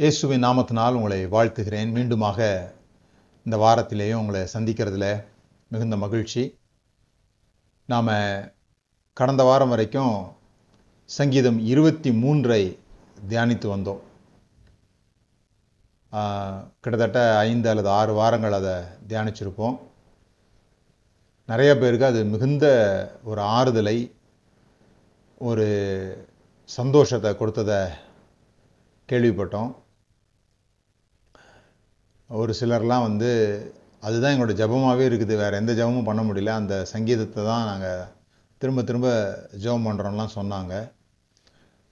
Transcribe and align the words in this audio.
இயேசுவின் 0.00 0.44
நாமத்தினால் 0.44 0.96
உங்களை 0.96 1.16
வாழ்த்துகிறேன். 1.32 1.88
மீண்டுமாக 1.94 2.38
இந்த 3.46 3.56
வாரத்திலேயும் 3.62 4.20
உங்களை 4.22 4.42
சந்திக்கிறதுல 4.52 5.06
மிகுந்த 5.72 5.96
மகிழ்ச்சி. 6.02 6.42
நாம் 7.92 8.10
கடந்த 9.20 9.42
வாரம் 9.48 9.72
வரைக்கும் 9.72 10.12
சங்கீதம் 11.16 11.58
இருபத்தி 11.72 12.12
மூன்றை 12.20 12.60
தியானித்து 13.30 13.68
வந்தோம். 13.72 14.02
கிட்டத்தட்ட 16.82 17.18
ஐந்து 17.48 17.70
அல்லது 17.72 17.90
ஆறு 17.98 18.14
வாரங்கள் 18.20 18.58
அதை 18.60 18.76
தியானிச்சிருப்போம். 19.10 19.76
நிறைய 21.52 21.72
பேருக்கு 21.82 22.10
அது 22.12 22.22
மிகுந்த 22.34 22.64
ஒரு 23.32 23.42
ஆறுதலை 23.56 23.98
ஒரு 25.50 25.68
சந்தோஷத்தை 26.78 27.32
கொடுத்ததை 27.42 27.82
கேள்விப்பட்டோம். 29.08 29.74
ஒரு 32.30 32.52
சிலர்லாம் 32.60 33.06
வந்து 33.08 33.30
அதுதான் 34.06 34.32
எங்களோட 34.34 34.54
ஜெபமாகவே 34.60 35.04
இருக்குது. 35.10 35.34
வேறு 35.42 35.58
எந்த 35.60 35.72
ஜெபமும் 35.78 36.08
பண்ண 36.08 36.22
முடியல. 36.28 36.54
அந்த 36.60 36.74
சங்கீதத்தை 36.92 37.40
தான் 37.50 37.68
நாங்கள் 37.70 38.06
திரும்ப 38.62 38.82
திரும்ப 38.88 39.08
ஜெபம் 39.64 39.86
பண்ணுறோம்லாம் 39.88 40.36
சொன்னாங்க. 40.36 40.74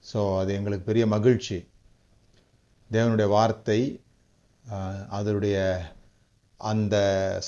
ஸோ 0.05 0.19
அது 0.41 0.51
எங்களுக்கு 0.57 0.89
பெரிய 0.89 1.05
மகிழ்ச்சி. 1.15 1.57
தேவனுடைய 2.91 3.27
வார்த்தை 3.35 3.79
அதனுடைய 5.17 5.57
அந்த 6.61 6.95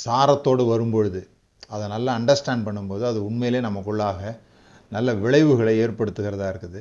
சாரத்தோடு 0.04 0.64
வரும்பொழுது 0.74 1.22
அதை 1.74 1.86
நல்லா 1.94 2.12
அண்டர்ஸ்டாண்ட் 2.20 2.66
பண்ணும்போது 2.68 3.04
அது 3.12 3.20
உண்மையிலே 3.30 3.60
நமக்குள்ளாக 3.70 4.22
நல்ல 4.92 5.10
விளைவுகளை 5.24 5.74
ஏற்படுத்துகிறதா 5.86 6.48
இருக்குது. 6.54 6.80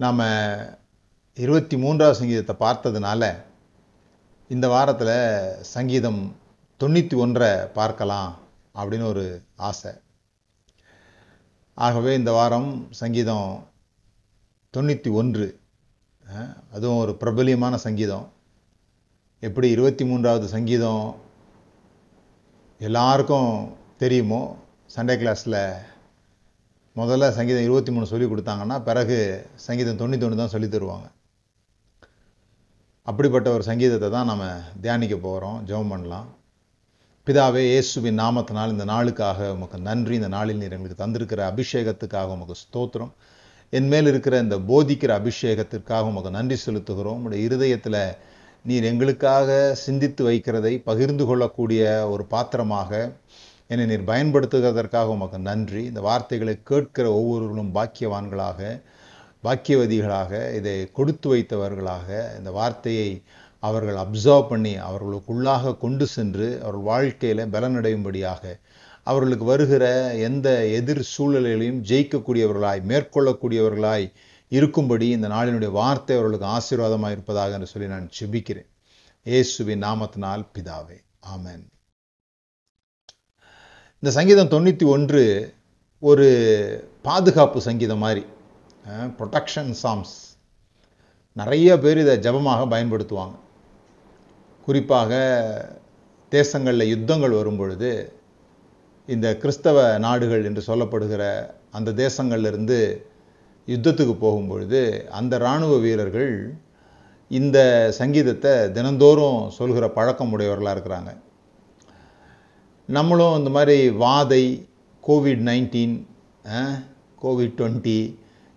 நாம் 0.00 0.22
இருபத்தி 1.36 1.76
மூன்றாவது 1.84 2.20
சங்கீதத்தை 2.20 2.54
பார்த்ததுனால 2.66 3.22
இந்த 4.50 4.66
வாரத்தில் 4.72 5.16
சங்கீதம் 5.74 6.18
தொண்ணூற்றி 6.80 7.16
ஒன்றை 7.24 7.48
பார்க்கலாம் 7.76 8.32
அப்படின்னு 8.78 9.06
ஒரு 9.12 9.24
ஆசை. 9.68 9.92
ஆகவே 11.78 12.10
இந்த 12.20 12.32
வாரம் 12.38 12.68
சங்கீதம் 13.00 13.48
தொண்ணூற்றி 14.74 15.12
ஒன்று 15.20 15.46
அதுவும் 16.74 17.00
ஒரு 17.04 17.14
பிரபலியமான 17.22 17.74
சங்கீதம். 17.86 18.26
எப்படி 19.42 19.70
இருபத்தி 19.76 20.06
மூன்றாவது 20.10 20.46
சங்கீதம் 20.56 21.04
எல்லாருக்கும் 22.80 23.50
தெரியுமோ? 24.04 24.42
சண்டே 24.96 25.16
கிளாஸில் 25.22 25.60
முதல்ல 26.96 27.34
சங்கீதம் 27.38 27.66
இருபத்தி 27.68 27.92
மூணு 27.94 28.12
சொல்லி 28.12 28.28
கொடுத்தாங்கன்னா 28.30 28.78
பிறகு 28.90 29.18
சங்கீதம் 29.68 30.00
தொண்ணூற்றி 30.02 30.26
ஒன்று 30.28 30.42
தான் 30.42 30.54
சொல்லி 30.56 30.70
தருவாங்க. 30.70 31.06
அப்படிப்பட்ட 33.08 33.48
ஒரு 33.54 33.64
சங்கீதத்தை 33.68 34.08
தான் 34.14 34.30
நம்ம 34.30 34.44
தியானிக்க 34.84 35.16
போகிறோம் 35.24 35.56
ஜெபம் 35.68 35.90
பண்ணலாம். 35.92 36.28
பிதாவே 37.26 37.62
இயேசுவின் 37.70 38.18
நாமத்தினால் 38.20 38.72
இந்த 38.74 38.84
நாளுக்காக 38.92 39.48
உமக்கு 39.56 39.78
நன்றி. 39.88 40.14
இந்த 40.20 40.30
நாளில் 40.36 40.60
நீர் 40.60 40.74
எங்களுக்கு 40.76 41.02
தந்திருக்கிற 41.02 41.40
அபிஷேகத்துக்காக 41.52 42.34
உமக்கு 42.36 42.54
ஸ்தோத்திரம். 42.62 43.12
என் 43.72 43.90
மேல் 43.92 44.08
இருக்கிற 44.12 44.38
இந்த 44.44 44.56
போதிக்கிற 44.70 45.12
அபிஷேகத்திற்காக 45.20 46.10
உமக்கு 46.12 46.32
நன்றி 46.38 46.58
செலுத்துகிறோம். 46.64 47.22
உடைய 47.26 47.44
இருதயத்தில் 47.48 48.00
நீர் 48.70 48.88
எங்களுக்காக 48.92 49.58
சிந்தித்து 49.84 50.24
வைக்கிறதை 50.30 50.74
பகிர்ந்து 50.90 51.26
கொள்ளக்கூடிய 51.30 51.82
ஒரு 52.14 52.26
பாத்திரமாக 52.34 52.92
என்னை 53.72 53.86
நீர் 53.92 54.10
பயன்படுத்துகிறதற்காக 54.12 55.14
உமக்கு 55.18 55.38
நன்றி. 55.50 55.84
இந்த 55.90 56.00
வார்த்தைகளை 56.08 56.56
கேட்கிற 56.72 57.06
ஒவ்வொருவர்களும் 57.18 57.74
பாக்கியவான்களாக 57.78 58.60
பாக்கியவதிகளாக 59.44 60.32
இதை 60.58 60.76
கொடுத்து 60.98 61.28
வைத்தவர்களாக 61.32 62.08
இந்த 62.38 62.50
வார்த்தையை 62.58 63.08
அவர்கள் 63.62 63.98
அப்சர்வ் 64.04 64.48
பண்ணி 64.50 64.72
அவர்களுக்குள்ளாக 64.88 65.74
கொண்டு 65.84 66.06
சென்று 66.14 66.48
அவர்கள் 66.62 66.88
வாழ்க்கையில் 66.92 67.42
பலனடையும்படியாக 67.54 68.42
அவர்களுக்கு 69.06 69.46
வருகிற 69.52 69.84
எந்த 70.28 70.48
எதிர் 70.78 71.02
சூழ்நிலைகளையும் 71.12 71.80
ஜெயிக்கக்கூடியவர்களாய் 71.90 72.82
மேற்கொள்ளக்கூடியவர்களாய் 72.90 74.06
இருக்கும்படி 74.52 75.06
இந்த 75.16 75.28
நாளினுடைய 75.34 75.70
வார்த்தை 75.80 76.14
அவர்களுக்கு 76.16 76.46
ஆசீர்வாதமாக 76.56 77.14
இருப்பதாக 77.16 77.56
என்று 77.58 77.70
சொல்லி 77.72 77.88
நான் 77.94 78.08
செபிக்கிறேன். 78.18 78.68
இயேசுவின் 79.26 79.84
நாமத்தினால் 79.86 80.44
பிதாவே 80.54 80.98
ஆமேன். 81.34 81.64
இந்த 84.02 84.10
சங்கீதம் 84.18 84.52
தொண்ணூற்றி 84.54 84.86
ஒன்று 84.94 85.22
ஒரு 86.02 86.26
பாதுகாப்பு 87.08 87.58
சங்கீதம் 87.68 88.02
மாதிரி. 88.04 88.24
ப்ரொடெக்ஷன் 89.18 89.72
சாம்ஸ் 89.82 90.14
நிறைய 91.32 91.78
பேர் 91.78 91.98
இதை 91.98 92.14
ஜபமாக 92.26 92.62
பயன்படுத்துவாங்க. 92.72 93.36
குறிப்பாக 94.66 95.12
தேசங்களில் 96.32 96.90
யுத்தங்கள் 96.92 97.38
வரும்பொழுது 97.38 97.90
இந்த 99.06 99.26
கிறிஸ்தவ 99.36 99.78
நாடுகள் 99.98 100.44
என்று 100.44 100.62
சொல்லப்படுகிற 100.66 101.22
அந்த 101.70 101.90
தேசங்கள்லேருந்து 101.92 102.78
யுத்தத்துக்கு 103.66 104.14
போகும்பொழுது 104.20 104.80
அந்த 105.18 105.34
இராணுவ 105.36 105.74
வீரர்கள் 105.78 106.34
இந்த 107.28 107.58
சங்கீதத்தை 107.98 108.54
தினந்தோறும் 108.70 109.50
சொல்கிற 109.50 109.84
பழக்கம் 109.90 110.32
உடையவர்களாக 110.32 110.74
இருக்கிறாங்க. 110.76 111.12
நம்மளும் 112.88 113.38
இந்த 113.38 113.50
மாதிரி 113.50 113.78
வாதை 114.04 114.44
கோவிட் 115.08 115.42
நைன்டீன் 115.50 115.96
கோவிட் 117.22 117.56
டுவெண்ட்டி 117.60 117.98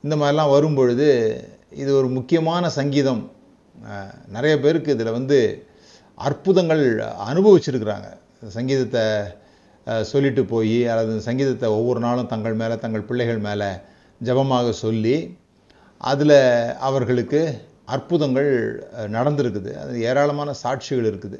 இந்த 0.05 0.15
மாதிரிலாம் 0.19 0.53
வரும்பொழுது 0.55 1.07
இது 1.81 1.91
ஒரு 1.99 2.07
முக்கியமான 2.17 2.69
சங்கீதம். 2.79 3.23
நிறைய 4.35 4.53
பேருக்கு 4.63 4.95
இதில் 4.95 5.17
வந்து 5.17 5.39
அற்புதங்கள் 6.27 6.83
அனுபவிச்சிருக்கிறாங்க. 7.29 8.07
சங்கீதத்தை 8.57 9.03
சொல்லிட்டு 10.11 10.41
போய் 10.53 10.77
அல்லது 10.91 11.13
சங்கீதத்தை 11.27 11.67
ஒவ்வொரு 11.79 11.99
நாளும் 12.05 12.31
தங்கள் 12.33 12.55
மேலே 12.61 12.75
தங்கள் 12.83 13.07
பிள்ளைகள் 13.09 13.41
மேலே 13.47 13.69
ஜெபமாக 14.27 14.69
சொல்லி 14.83 15.17
அதில் 16.11 16.39
அவர்களுக்கு 16.87 17.41
அற்புதங்கள் 17.95 18.49
நடந்திருக்குது. 19.15 19.71
அது 19.83 19.93
ஏராளமான 20.09 20.49
சாட்சிகள் 20.63 21.09
இருக்குது. 21.11 21.37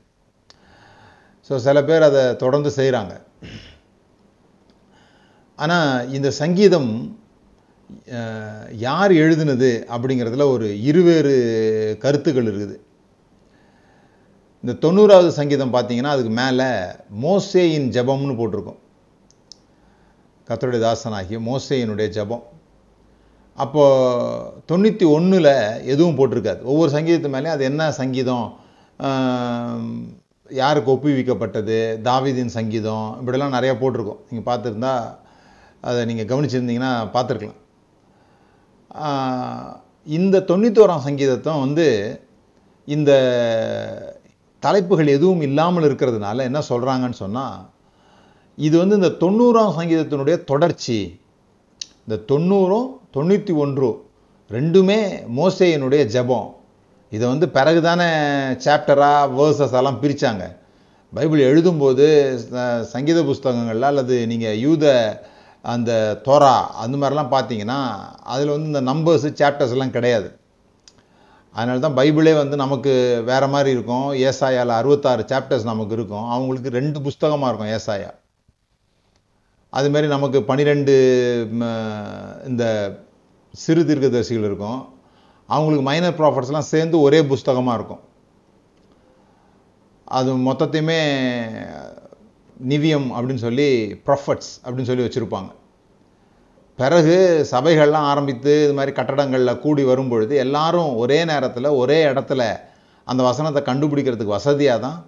ஸோ 1.47 1.55
சில 1.65 1.77
பேர் 1.89 2.07
அதை 2.09 2.23
தொடர்ந்து 2.43 2.71
செய்கிறாங்க. 2.79 3.13
ஆனால் 5.63 6.09
இந்த 6.17 6.29
சங்கீதம் 6.41 6.91
யார் 8.85 9.13
எழுதினது 9.23 9.69
அப்படிங்கிறதுல 9.95 10.45
ஒரு 10.53 10.67
இருவேறு 10.89 11.35
கருத்துக்கள் 12.03 12.49
இருக்குது. 12.51 12.75
இந்த 14.63 14.73
தொண்ணூறாவது 14.83 15.29
சங்கீதம் 15.37 15.73
பார்த்தீங்கன்னா 15.75 16.13
அதுக்கு 16.15 16.33
மேலே 16.41 16.67
மோசேயின் 17.25 17.87
ஜெபம்னு 17.95 18.35
போட்டிருக்கும். 18.39 18.79
கத்தருடைய 20.47 20.81
தாசனாகிய 20.85 21.39
மோசேயினுடைய 21.49 22.07
ஜெபம். 22.17 22.43
அப்போ 23.57 23.83
தொண்ணூற்றி 24.69 25.05
ஒன்றில் 25.15 25.53
எதுவும் 25.93 26.17
போட்டிருக்காது. 26.17 26.61
ஒவ்வொரு 26.71 26.91
சங்கீதத்து 26.95 27.31
மேலேயும் 27.35 27.55
அது 27.57 27.63
என்ன 27.69 27.91
சங்கீதம்? 28.01 28.47
யாருக்கு 30.61 30.93
ஒப்புவிக்கப்பட்டது? 30.95 31.77
தாவிதின் 32.09 32.53
சங்கீதம் 32.57 33.07
இப்படிலாம் 33.19 33.55
நிறையா 33.57 33.75
போட்டிருக்கோம். 33.83 34.21
நீங்கள் 34.29 34.47
பார்த்துருந்தா 34.49 34.93
அதை 35.87 36.01
நீங்கள் 36.11 36.29
கவனிச்சிருந்தீங்கன்னா 36.33 36.91
பார்த்துருக்கலாம். 37.15 37.61
இந்த 40.17 40.43
தொண்ணூத்தோராம் 40.49 41.05
சங்கீதத்தம் 41.07 41.63
வந்து 41.65 41.87
இந்த 42.87 43.11
தலைப்புகள் 44.63 45.15
எதுவும் 45.15 45.43
இல்லாமல் 45.47 45.87
இருக்கிறதுனால 45.87 46.45
என்ன 46.49 46.59
சொல்கிறாங்கன்னு 46.69 47.21
சொன்னால் 47.23 47.57
இது 48.57 48.75
வந்து 48.81 48.97
இந்த 48.99 49.11
தொண்ணூறாம் 49.23 49.75
சங்கீதத்தினுடைய 49.79 50.35
தொடர்ச்சி. 50.51 50.99
இந்த 52.05 52.15
தொண்ணூறும் 52.31 52.87
தொண்ணூற்றி 53.15 53.53
ஒன்று 53.63 53.89
ரெண்டுமே 54.49 54.99
மோசேயினுடைய 55.39 56.01
ஜெபம். 56.13 56.49
இதை 57.11 57.25
வந்து 57.33 57.47
பிறகு 57.57 57.81
தானே 57.87 58.07
சாப்டராக 58.65 59.29
வேர்சஸ் 59.37 59.75
எல்லாம் 59.79 59.99
பிரித்தாங்க 60.03 60.45
பைபிள் 61.13 61.41
எழுதும்போது 61.49 62.05
சங்கீத 62.93 63.19
புஸ்தகங்களில் 63.29 63.89
அல்லது 63.89 64.15
நீங்கள் 64.31 64.59
யூத 64.65 64.85
அந்த 65.61 65.91
தோரா 66.25 66.55
அந்த 66.83 66.95
மாதிரிலாம் 66.97 67.33
பார்த்தீங்கன்னா 67.33 67.79
அதில் 68.33 68.53
வந்து 68.53 68.69
இந்த 68.71 68.81
நம்பர்ஸு 68.91 69.29
சாப்டர்ஸ் 69.41 69.73
எல்லாம் 69.75 69.95
கிடையாது. 69.95 70.29
அதனால 71.55 71.81
தான் 71.85 71.97
பைபிளே 71.99 72.33
வந்து 72.41 72.55
நமக்கு 72.63 72.93
வேற 73.31 73.43
மாதிரி 73.53 73.69
இருக்கும். 73.75 74.07
ஏசாயாவில் 74.27 74.77
அறுபத்தாறு 74.79 75.23
சாப்டர்ஸ் 75.31 75.69
நமக்கு 75.71 75.95
இருக்கும். 75.97 76.25
அவங்களுக்கு 76.35 76.69
ரெண்டு 76.79 76.99
புஸ்தகமாக 77.07 77.49
இருக்கும் 77.51 77.73
ஏசாயா. 77.77 78.11
அதுமாரி 79.73 80.07
நமக்கு 80.15 80.39
பன்னிரெண்டு 80.49 80.93
இந்த 82.49 82.65
சிறு 83.63 83.81
தீர்க்கதரிசிகள் 83.89 84.47
இருக்கும். 84.49 84.79
அவங்களுக்கு 85.49 85.85
மைனர் 85.89 86.19
ப்ராஃபட்ஸ்லாம் 86.19 86.71
சேர்ந்து 86.73 86.97
ஒரே 87.07 87.19
புஸ்தகமாக 87.31 87.77
இருக்கும். 87.79 88.03
அது 90.17 90.29
மொத்தத்தையுமே 90.47 90.99
நிவியம் 92.65 93.09
அப்படின்னு 93.13 93.35
சொல்லி 93.35 93.67
ப்ரொஃபட்ஸ் 94.05 94.51
அப்படின்னு 94.63 94.81
சொல்லி 94.81 95.03
வச்சுருப்பாங்க. 95.05 95.49
பிறகு 96.75 97.47
சபைகள்லாம் 97.51 98.07
ஆரம்பித்து 98.07 98.63
இது 98.63 98.73
மாதிரி 98.73 98.91
கட்டடங்களில் 98.91 99.59
கூடி 99.59 99.83
வரும்பொழுது 99.83 100.35
எல்லாரும் 100.35 100.95
ஒரே 100.95 101.25
நேரத்தில் 101.25 101.65
ஒரே 101.65 102.05
இடத்துல 102.05 102.59
அந்த 103.03 103.23
வசனத்தை 103.23 103.61
கண்டுபிடிக்கிறதுக்கு 103.63 104.25
வசதியாக 104.25 104.79
தான் 104.79 105.05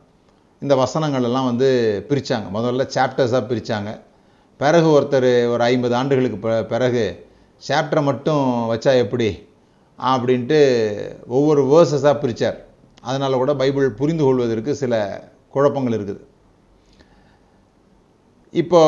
இந்த 0.60 0.76
வசனங்கள் 0.76 1.24
எல்லாம் 1.24 1.46
வந்து 1.46 1.70
பிரித்தாங்க 2.10 2.44
முதல்ல 2.54 2.88
சாப்டர்ஸாக 2.96 3.48
பிரித்தாங்க 3.48 4.00
பிறகு 4.58 4.88
ஒருத்தர் 4.88 5.50
ஒரு 5.50 5.64
ஐம்பது 5.64 5.96
ஆண்டுகளுக்கு 5.96 6.38
ப- 6.38 6.66
பிறகு 6.66 7.28
சாப்டரை 7.68 8.04
மட்டும் 8.04 8.72
வச்சா 8.72 8.98
எப்படி? 8.98 9.48
அப்படின்ட்டு 10.00 10.60
ஒவ்வொரு 11.28 11.64
வேர்சஸாக 11.64 12.20
பிரித்தார் 12.20 12.58
அதனால் 13.02 13.34
கூட 13.34 13.56
பைபிள் 13.56 13.92
புரிந்து 13.92 14.24
கொள்வதற்கு 14.24 14.76
சில 14.76 14.94
குழப்பங்கள் 15.50 15.94
இருக்குது. 15.94 16.29
இப்போ 18.54 18.82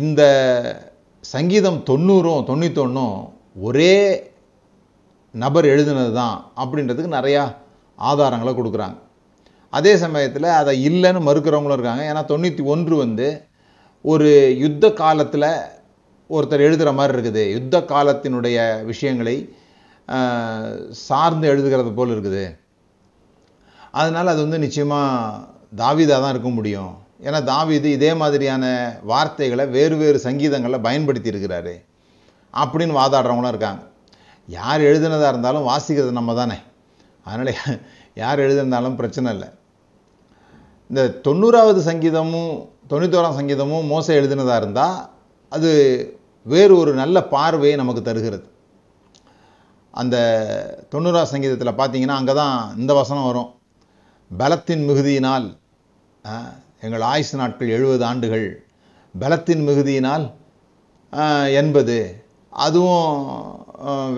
இந்த 0.00 0.22
சங்கீதம் 1.24 1.78
தொண்ணூறும் 1.90 2.46
தொண்ணூத்தொன்றும் 2.48 3.16
ஒரே 3.66 3.94
நபர் 5.42 5.66
எழுதினது 5.74 6.12
தான் 6.20 6.36
அப்படின்றதுக்கு 6.62 7.16
நிறையா 7.18 7.44
ஆதாரங்களை 7.98 8.52
கொடுக்குறாங்க. 8.56 8.98
அதே 9.72 9.92
சமயத்தில் 10.02 10.48
அதை 10.58 10.74
இல்லைன்னு 10.88 11.20
மறுக்கிறவங்களும் 11.28 11.76
இருக்காங்க. 11.78 12.02
ஏன்னா 12.10 12.22
தொண்ணூற்றி 12.32 12.64
ஒன்று 12.72 12.94
வந்து 13.04 13.28
ஒரு 14.12 14.28
யுத்த 14.64 14.90
காலத்தில் 15.02 15.48
ஒருத்தர் 16.30 16.66
எழுதுகிற 16.66 16.90
மாதிரி 16.98 17.14
இருக்குது. 17.16 17.44
யுத்த 17.56 17.80
காலத்தினுடைய 17.92 18.58
விஷயங்களை 18.90 19.36
சார்ந்து 21.06 21.46
எழுதுகிறது 21.52 21.92
போல் 21.98 22.14
இருக்குது. 22.14 22.44
அதனால் 24.00 24.32
அது 24.34 24.40
வந்து 24.44 24.64
நிச்சயமாக 24.66 25.40
தாவிதாக 25.82 26.20
தான் 26.22 26.34
இருக்க 26.34 26.50
முடியும். 26.58 26.92
ஏன்னா 27.26 27.38
தாவீது 27.50 27.88
இதே 27.96 28.10
மாதிரியான 28.20 28.64
வார்த்தைகளை 29.10 29.64
வேறு 29.76 29.96
வேறு 30.02 30.18
சங்கீதங்களில் 30.26 30.84
பயன்படுத்தி 30.86 31.32
இருக்கிறாரு 31.32 31.74
அப்படின்னு 32.54 32.98
வாதாடுறவங்களும் 33.00 33.52
இருக்காங்க. 33.54 33.82
யார் 34.48 34.80
எழுதுனதாக 34.88 35.32
இருந்தாலும் 35.32 35.68
வாசிக்கிறது 35.70 36.18
நம்ம 36.18 36.34
தானே 36.40 36.58
அதனால் 37.26 37.52
யார் 38.22 38.42
எழுதியிருந்தாலும் 38.44 38.98
பிரச்சனை 39.00 39.28
இல்லை. 39.34 39.48
இந்த 40.90 41.02
தொண்ணூறாவது 41.26 41.80
சங்கீதமும் 41.90 42.52
தொண்ணூத்தோராம் 42.90 43.38
சங்கீதமும் 43.38 43.88
மோச 43.92 44.06
எழுதினதாக 44.20 44.60
இருந்தால் 44.62 44.98
அது 45.56 45.70
வேறு 46.52 46.72
ஒரு 46.80 46.92
நல்ல 47.00 47.16
பார்வையை 47.34 47.76
நமக்கு 47.80 48.02
தருகிறது. 48.08 48.46
அந்த 49.94 50.16
தொண்ணூறாம் 50.92 51.32
சங்கீதத்தில் 51.32 51.78
பார்த்தீங்கன்னா 51.80 52.18
அங்கே 52.20 52.34
தான் 52.40 52.56
இந்த 52.80 52.92
வசனம் 53.00 53.28
வரும். 53.30 53.50
பலத்தின் 54.30 54.84
மிகுதியினால் 54.88 55.46
எங்கள் 56.84 57.04
ஆயுசு 57.12 57.34
நாட்கள் 57.40 57.74
எழுபது 57.76 58.04
ஆண்டுகள். 58.10 58.46
பலத்தின் 59.14 59.64
மிகுதியினால் 59.68 60.24
எண்பது. 61.60 61.98
அதுவும் 62.64 63.10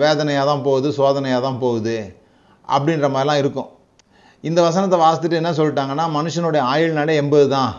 வேதனையாக 0.01 0.45
தான் 0.51 0.63
போகுது 0.67 0.87
சோதனையாக 0.97 1.41
தான் 1.47 1.59
போகுது 1.63 1.97
அப்படின்ற 2.75 3.07
மாதிரிலாம் 3.13 3.41
இருக்கும். 3.43 3.69
இந்த 4.43 4.59
வசனத்தை 4.67 4.97
வாசித்துட்டு 5.03 5.39
என்ன 5.41 5.51
சொல்லிட்டாங்கன்னா 5.59 6.05
மனுஷனுடைய 6.17 6.63
ஆயுள் 6.73 6.97
நடை 6.99 7.15
எண்பது 7.21 7.47
தான். 7.57 7.71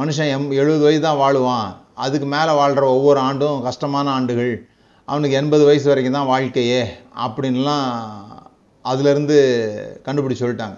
மனுஷன் 0.00 0.32
எம் 0.34 0.48
எழுபது 0.60 0.84
வயது 0.86 1.04
தான் 1.06 1.20
வாழுவான். 1.22 1.70
அதுக்கு 2.04 2.26
மேலே 2.34 2.52
வாழ்கிற 2.60 2.84
ஒவ்வொரு 2.96 3.20
ஆண்டும் 3.28 3.64
கஷ்டமான 3.68 4.06
ஆண்டுகள். 4.18 4.52
அவனுக்கு 5.08 5.38
எண்பது 5.40 5.64
வயசு 5.68 5.86
வரைக்கும் 5.90 6.18
தான் 6.18 6.30
வாழ்க்கையே 6.34 6.82
அப்படின்லாம் 7.24 7.88
அதிலிருந்து 8.84 9.38
கண்டுபிடிச்சி 10.06 10.42
சொல்லிட்டாங்க. 10.44 10.76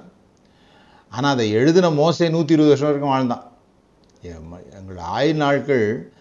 ஆனால் 1.12 1.32
அதை 1.32 1.50
எழுதின 1.50 1.90
மோசே 1.90 2.28
நூற்றி 2.28 2.54
இருபது 2.54 2.78
வருஷம் 2.78 2.86
வரைக்கும் 2.86 3.10
வாழ்ந்தான். 3.10 3.52
எம்- 4.22 4.78
எங்கள் 4.78 4.96
ஆயுள் 4.96 5.34
நாட்கள் 5.34 6.12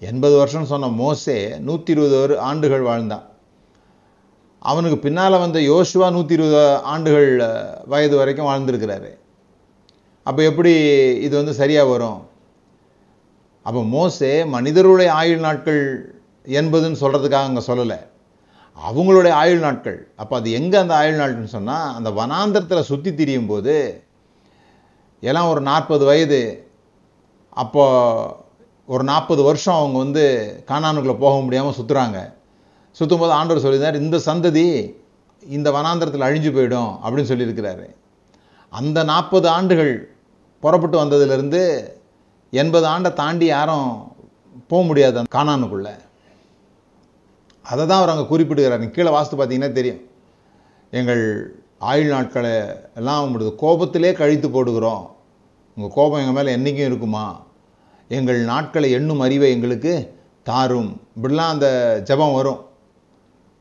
எண்பது 0.00 0.36
வருஷம் 0.36 0.64
சொன்ன 0.64 0.88
மோசே 0.88 1.58
நூற்றி 1.58 1.92
இருபது 1.92 2.20
வரு 2.20 2.38
ஆண்டுகள் 2.38 2.80
வாழ்ந்தான். 2.80 3.28
அவனுக்கு 4.58 4.98
பின்னால் 4.98 5.38
வந்த 5.38 5.58
யோசுவா 5.58 6.12
நூற்றி 6.12 6.34
இருபது 6.34 6.76
ஆண்டுகள் 6.76 7.42
வயது 7.86 8.16
வரைக்கும் 8.16 8.46
வாழ்ந்திருக்கிறாரு. 8.46 9.18
அப்போ 10.22 10.42
எப்படி 10.42 10.72
இது 11.20 11.36
வந்து 11.36 11.54
சரியாக 11.54 11.88
வரும்? 11.88 12.26
அப்போ 13.62 13.84
மோசே 13.84 14.44
மனிதருடைய 14.44 15.12
ஆயுள் 15.12 15.38
நாட்கள் 15.38 16.14
என்பதுன்னு 16.44 16.96
சொல்கிறதுக்காக 17.00 17.42
அங்கே 17.42 17.66
சொல்லலை. 17.66 17.98
அவங்களுடைய 18.88 19.30
ஆயுள் 19.30 19.58
நாட்கள். 19.58 20.08
அப்போ 20.16 20.36
அது 20.36 20.52
எங்கே 20.52 20.76
அந்த 20.76 20.94
ஆயுள் 20.94 21.18
நாட்கள்னு 21.18 21.44
சொன்னால் 21.44 21.94
அந்த 21.94 22.10
வனாந்திரத்தில் 22.10 22.80
சுற்றி 22.80 23.14
திரியும் 23.14 23.46
போது 23.46 24.02
எல்லாம் 25.28 25.50
ஒரு 25.52 25.60
நாற்பது 25.60 26.04
வயது. 26.10 26.40
அப்போ 27.62 27.84
ஒரு 28.92 29.04
நாற்பது 29.04 29.42
வருஷம் 29.42 29.78
அவங்க 29.80 29.98
வந்து 30.04 30.24
காணானுக்குள்ளே 30.70 31.16
போக 31.24 31.40
முடியாமல் 31.40 31.76
சுற்றுறாங்க 31.78 32.18
சுற்றும்போது 32.98 33.32
ஆண்டவர் 33.38 33.64
சொல்லியிருந்தார் 33.64 34.02
இந்த 34.04 34.16
சந்ததி 34.28 34.66
இந்த 35.56 35.68
வனாந்தரத்தில் 35.76 36.26
அழிஞ்சு 36.28 36.50
போயிடும் 36.56 36.92
அப்படின்னு 37.02 37.30
சொல்லியிருக்கிறாரு. 37.32 37.86
அந்த 38.68 38.98
நாற்பது 39.12 39.48
ஆண்டுகள் 39.56 39.92
புறப்பட்டு 40.62 40.96
வந்ததுலேருந்து 41.02 41.62
எண்பது 42.62 42.86
ஆண்டை 42.86 43.10
தாண்டி 43.20 43.46
யாரும் 43.46 43.90
போக 44.70 44.82
முடியாது 44.88 45.18
அந்த 45.18 45.32
காணானுக்குள்ளே. 45.38 45.94
அதை 47.64 47.82
தான் 47.86 48.00
அவர் 48.00 48.12
அங்கே 48.12 48.26
குறிப்பிடுகிறார். 48.32 48.84
கீழே 48.96 49.10
வாஸ்து 49.16 49.34
பார்த்தீங்கன்னா 49.38 49.72
தெரியும். 49.78 50.02
எங்கள் 51.00 51.24
ஆயுள் 51.80 52.06
நாட்களை 52.06 52.50
எல்லாம் 52.94 53.24
உங்களுடைய 53.24 53.54
கோபத்திலே 53.60 54.12
கழித்து 54.12 54.48
போடுகிறோம். 54.48 55.06
உங்கள் 55.76 55.94
கோபம் 55.94 56.26
எங்கள் 56.26 56.44
மேலே 56.44 56.56
என்றைக்கும் 56.56 56.86
இருக்குமா? 56.86 57.46
எங்கள் 58.08 58.40
நாட்களை 58.40 58.90
எண்ணும் 58.90 59.20
அறிவை 59.20 59.50
எங்களுக்கு 59.50 60.18
தாரும். 60.42 61.00
இப்படிலாம் 61.16 61.48
அந்த 61.52 62.00
ஜெபம் 62.04 62.34
வரும். 62.34 62.64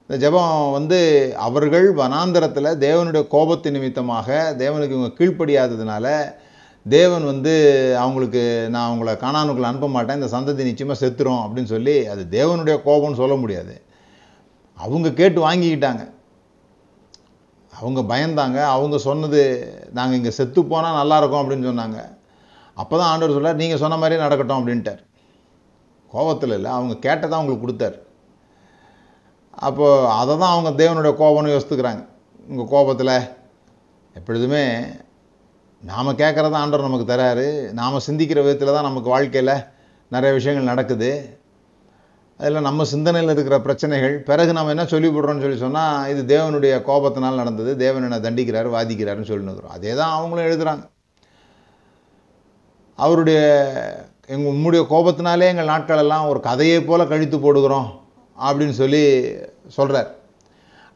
இந்த 0.07 0.29
ஜெபம் 0.29 0.71
வந்து 0.71 1.33
அவர்கள் 1.37 1.93
வனாந்தரத்தில் 1.93 2.77
தேவனுடைய 2.77 3.27
கோபத்து 3.31 3.71
நிமித்தமாக 3.71 4.55
தேவனுக்கு 4.57 4.91
இவங்க 4.91 5.23
கீழ்ப்படியாததுனால 5.23 6.33
தேவன் 6.89 7.25
வந்து 7.25 7.53
அவங்களுக்கு 7.97 8.67
நான் 8.69 8.89
அவங்கள 8.89 9.05
காணானுக்குள்ள 9.05 9.61
அனுப்ப 9.61 9.87
மாட்டேன். 9.87 10.21
இந்த 10.21 10.39
சந்ததி 10.39 10.63
நிச்சயமாக 10.63 11.05
செத்துரும். 11.05 11.43
அப்படின்னு 11.45 11.63
சொல்லி 11.63 12.05
அது 12.05 12.25
தேவனுடைய 12.29 12.79
கோபம்னு 12.85 13.15
சொல்ல 13.15 13.35
முடியாது. 13.35 13.81
அவங்க 14.75 15.11
கேட்டு 15.11 15.51
வாங்கிக்கிட்டாங்க. 15.51 16.17
அவங்க 17.79 18.01
பயந்தாங்க. 18.11 18.59
அவங்க 18.75 18.97
சொன்னது 19.07 19.41
நாங்கள் 19.97 20.17
இங்கே 20.19 20.31
செத்து 20.37 20.61
போனால் 20.71 20.99
நல்லா 21.01 21.17
இருக்கும் 21.21 21.41
அப்படின்னு 21.41 21.69
சொன்னாங்க. 21.69 21.99
அப்போ 22.81 22.93
தான் 22.99 23.09
ஆண்டவர் 23.11 23.35
சொல்றார் 23.37 23.61
நீங்கள் 23.61 23.81
சொன்ன 23.83 23.97
மாதிரியே 24.01 24.23
நடக்கட்டும் 24.25 24.59
அப்படின்ட்டார். 24.59 25.01
கோபத்தில் 26.13 26.55
இல்லை 26.57 26.69
அவங்க 26.77 26.93
கேட்டதை 27.05 27.33
அவங்களுக்கு 27.37 27.65
கொடுத்தார். 27.65 27.97
அப்போது 29.67 30.07
அதை 30.19 30.33
தான் 30.41 30.53
அவங்க 30.55 30.71
தேவனுடைய 30.81 31.13
கோபம்னு 31.21 31.53
யோசித்துக்கிறாங்க. 31.55 32.03
உங்கள் 32.51 32.71
கோபத்தில் 32.73 33.15
எப்பொழுதுமே 34.19 34.63
நாம் 35.83 36.17
கேட்குறத 36.21 36.55
ஆண்டவர் 36.61 36.87
நமக்கு 36.87 37.11
தராரு. 37.11 37.47
நாம் 37.79 38.05
சிந்திக்கிற 38.07 38.39
விதத்தில் 38.45 38.75
தான் 38.77 38.89
நமக்கு 38.89 39.09
வாழ்க்கையில் 39.15 39.53
நிறைய 40.15 40.31
விஷயங்கள் 40.37 40.71
நடக்குது. 40.71 41.11
அதில் 42.39 42.67
நம்ம 42.67 42.81
சிந்தனையில் 42.85 43.33
இருக்கிற 43.33 43.55
பிரச்சனைகள் 43.59 44.13
பிறகு 44.21 44.51
நம்ம 44.53 44.71
என்ன 44.71 44.83
சொல்லி 44.85 45.07
விடுறோம்னு 45.07 45.43
சொல்லி 45.43 45.57
சொன்னால் 45.57 46.07
இது 46.09 46.21
தேவனுடைய 46.25 46.73
கோபத்தினால் 46.85 47.41
நடந்தது 47.41 47.71
தேவன் 47.77 48.05
என்ன 48.07 48.19
தண்டிக்கிறாரு 48.19 48.69
வாதிக்கிறாருன்னு 48.69 49.31
சொல்லினுக்கிறோம் 49.31 49.75
அதே 49.75 49.91
தான் 49.93 50.13
அவங்களும் 50.13 50.47
எழுதுகிறாங்க 50.47 50.85
அவருடைய 52.99 53.39
எங்கள் 54.25 54.51
உம்முடைய 54.51 54.81
கோபத்தினாலே 54.89 55.45
எங்கள் 55.45 55.69
நாட்களெல்லாம் 55.69 56.29
ஒரு 56.29 56.39
கதையை 56.39 56.79
போல் 56.81 57.09
கழித்து 57.09 57.37
போடுகிறோம் 57.39 57.87
அப்படின்னு 58.37 58.75
சொல்லி 58.75 59.03
சொல்கிறார் 59.69 60.09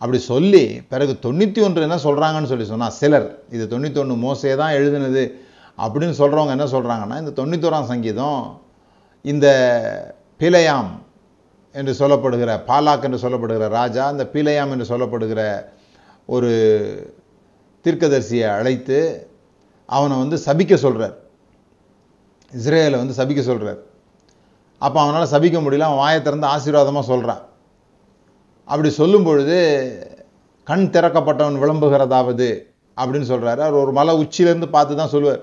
அப்படி 0.01 0.19
சொல்லி 0.23 0.63
பிறகு 0.88 1.13
தொண்ணூற்றி 1.19 1.59
ஒன்று 1.62 1.88
என்ன 1.88 1.97
சொல்கிறாங்கன்னு 2.03 2.51
சொல்லி 2.51 2.65
சொன்னால் 2.65 2.97
சிலர் 2.97 3.27
இது 3.50 3.63
தொண்ணூத்தொன்று 3.67 4.15
மோசே 4.17 4.51
தான் 4.55 4.75
எழுதுனது 4.75 5.23
அப்படின்னு 5.77 6.15
சொல்கிறவங்க 6.17 6.55
என்ன 6.57 6.67
சொல்கிறாங்கன்னா 6.71 7.17
இந்த 7.19 7.33
தொண்ணூத்தோராம் 7.38 7.91
சங்கீதம் 7.91 8.41
இந்த 9.25 9.47
பிலையாம் 10.39 10.91
என்று 11.75 11.94
சொல்லப்படுகிற 12.00 12.51
பாலாக் 12.68 13.06
என்று 13.08 13.20
சொல்லப்படுகிற 13.24 13.68
ராஜா 13.68 14.03
அந்த 14.08 14.24
பிலையாம் 14.34 14.74
என்று 14.75 14.88
சொல்லப்படுகிற 14.92 15.42
ஒரு 16.25 16.50
தீர்க்கதரிசியை 17.86 18.50
அழைத்து 18.58 19.00
அவனை 19.89 20.18
வந்து 20.18 20.38
சபிக்க 20.46 20.74
சொல்கிறார் 20.75 21.15
இஸ்ரேலை 22.51 22.98
வந்து 23.01 23.18
சபிக்க 23.22 23.42
சொல்கிறார் 23.42 23.82
அப்போ 24.82 25.00
அவனால் 25.01 25.32
சபிக்க 25.34 25.58
முடியல 25.63 25.88
அவன் 25.89 26.01
வாயை 26.03 26.22
திறந்து 26.22 26.48
ஆசீர்வாதமாக 26.48 27.06
சொல்கிறான் 27.12 27.42
அப்படி 28.68 28.89
சொல்லும் 28.89 29.24
பொழுது 29.24 29.58
கண் 30.68 30.86
திறக்கப்பட்டவன் 30.92 31.62
விளம்புகிறதாவது? 31.63 32.50
அப்படின்னு 32.98 33.27
சொல்கிறாரு 33.32 33.62
அவர் 33.65 33.82
ஒரு 33.84 33.92
மலை 33.92 34.13
உச்சியிலேருந்து 34.22 34.70
பார்த்து 34.70 34.96
தான் 34.96 35.13
சொல்லுவார். 35.13 35.42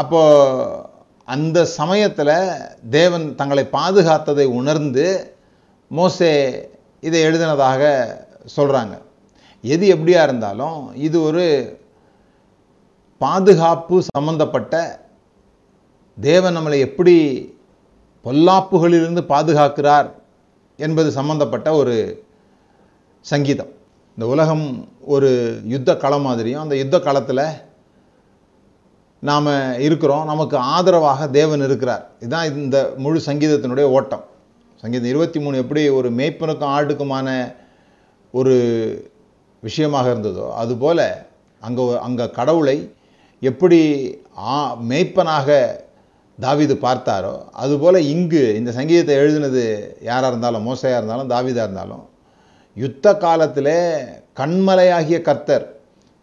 அப்போது 0.00 0.88
அந்த 1.30 1.64
சமயத்தில் 1.64 2.34
தேவன் 2.90 3.34
தங்களை 3.34 3.64
பாதுகாத்ததை 3.72 4.46
உணர்ந்து 4.52 5.06
மோசே 5.90 6.30
இதை 7.00 7.20
எழுதினதாக 7.22 7.82
சொல்கிறாங்க 8.56 8.94
எது 9.64 9.84
எப்படியா 9.94 10.22
இருந்தாலும் 10.22 10.96
இது 10.96 11.22
ஒரு 11.22 11.44
பாதுகாப்பு 13.20 13.96
சம்பந்தப்பட்ட 14.16 14.74
தேவன் 16.18 16.56
நம்மளை 16.56 16.78
எப்படி 16.78 17.16
பொல்லாப்புகளிலிருந்து 18.24 19.22
பாதுகாக்கிறார் 19.28 20.08
என்பது 20.78 21.10
சம்பந்தப்பட்ட 21.10 21.68
ஒரு 21.72 21.94
சங்கீதம். 23.24 23.72
இந்த 24.16 24.26
உலகம் 24.26 24.64
ஒரு 25.06 25.28
யுத்த 25.66 25.90
களம் 25.96 26.22
மாதிரியும் 26.22 26.60
அந்த 26.60 26.76
யுத்த 26.76 26.96
களத்தில் 27.00 27.44
நாம் 29.22 29.48
இருக்கிறோம். 29.86 30.24
நமக்கு 30.24 30.56
ஆதரவாக 30.74 31.26
தேவன் 31.38 31.64
இருக்கிறார். 31.66 32.04
இதுதான் 32.20 32.46
இந்த 32.62 32.78
முழு 32.96 33.18
சங்கீதத்தினுடைய 33.26 33.86
ஓட்டம். 33.96 34.24
சங்கீதம் 34.82 35.10
இருபத்தி 35.12 35.38
மூணு 35.40 35.56
எப்படி 35.56 35.82
ஒரு 35.98 36.08
மேய்ப்பனுக்கும் 36.18 36.74
ஆடுக்குமான 36.76 37.28
ஒரு 38.34 38.54
விஷயமாக 39.62 40.08
இருந்ததோ 40.10 40.46
அதுபோல் 40.62 41.06
அங்கே 41.62 41.84
அங்கே 42.06 42.26
கடவுளை 42.30 42.76
எப்படி 43.42 43.80
ஆ 44.52 44.54
மேய்ப்பனாக 44.90 45.48
தாவீது 46.38 46.74
பார்த்தாரோ 46.84 47.34
அதுபோல் 47.62 47.98
இங்கு 48.12 48.42
இந்த 48.58 48.70
சங்கீதத்தை 48.72 49.14
எழுதினது 49.16 49.62
யாராக 50.02 50.30
இருந்தாலும் 50.32 50.66
மோசையாக 50.68 51.00
இருந்தாலும் 51.00 51.30
தாவீதாக 51.32 51.66
இருந்தாலும் 51.66 52.04
யுத்த 52.76 53.16
காலத்தில் 53.16 53.74
கண்மலையாகிய 54.40 55.18
கர்த்தர் 55.20 55.66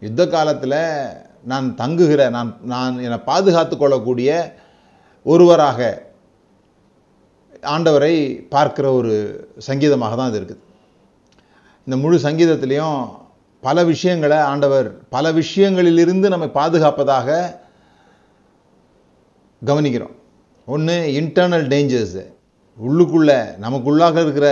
யுத்த 0.02 0.22
காலத்தில் 0.26 0.78
நான் 1.44 1.74
தங்குகிற 1.74 2.30
நான் 2.30 2.60
நான் 2.62 2.98
என்னை 2.98 3.18
பாதுகாத்து 3.18 3.76
கொள்ளக்கூடிய 3.76 4.56
ஒருவராக 5.22 6.06
ஆண்டவரை 7.62 8.46
பார்க்கிற 8.48 8.92
ஒரு 8.92 9.14
சங்கீதமாக 9.58 10.16
தான் 10.16 10.28
இது 10.28 10.40
இருக்குது. 10.40 10.64
இந்த 11.84 11.96
முழு 11.96 12.18
சங்கீதத்திலையும் 12.18 13.08
பல 13.60 13.84
விஷயங்களை 13.84 14.36
ஆண்டவர் 14.36 15.08
பல 15.08 15.32
விஷயங்களிலிருந்து 15.32 16.28
நம்மை 16.28 16.48
பாதுகாப்பதாக 16.48 17.58
கவனிக்கிறோம். 19.66 20.14
ஒன்று 20.66 20.96
இன்டர்னல் 21.20 21.66
டேஞ்சர்ஸு 21.74 22.24
உள்ளுக்குள்ளே 22.78 23.38
நமக்குள்ளாக 23.60 24.22
இருக்கிற 24.22 24.48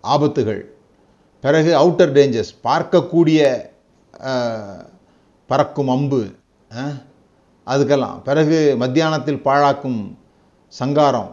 ஆபத்துகள் 0.00 0.74
பிறகு 1.40 1.76
அவுட்டர் 1.78 2.12
டேஞ்சர்ஸ் 2.12 2.52
பார்க்கக்கூடிய 2.62 3.40
பறக்கும் 5.50 5.90
அம்பு 5.94 6.20
அதுக்கெல்லாம். 7.66 8.18
பிறகு 8.28 8.58
மத்தியானத்தில் 8.82 9.40
பாழாக்கும் 9.46 10.00
சங்காரம் 10.78 11.30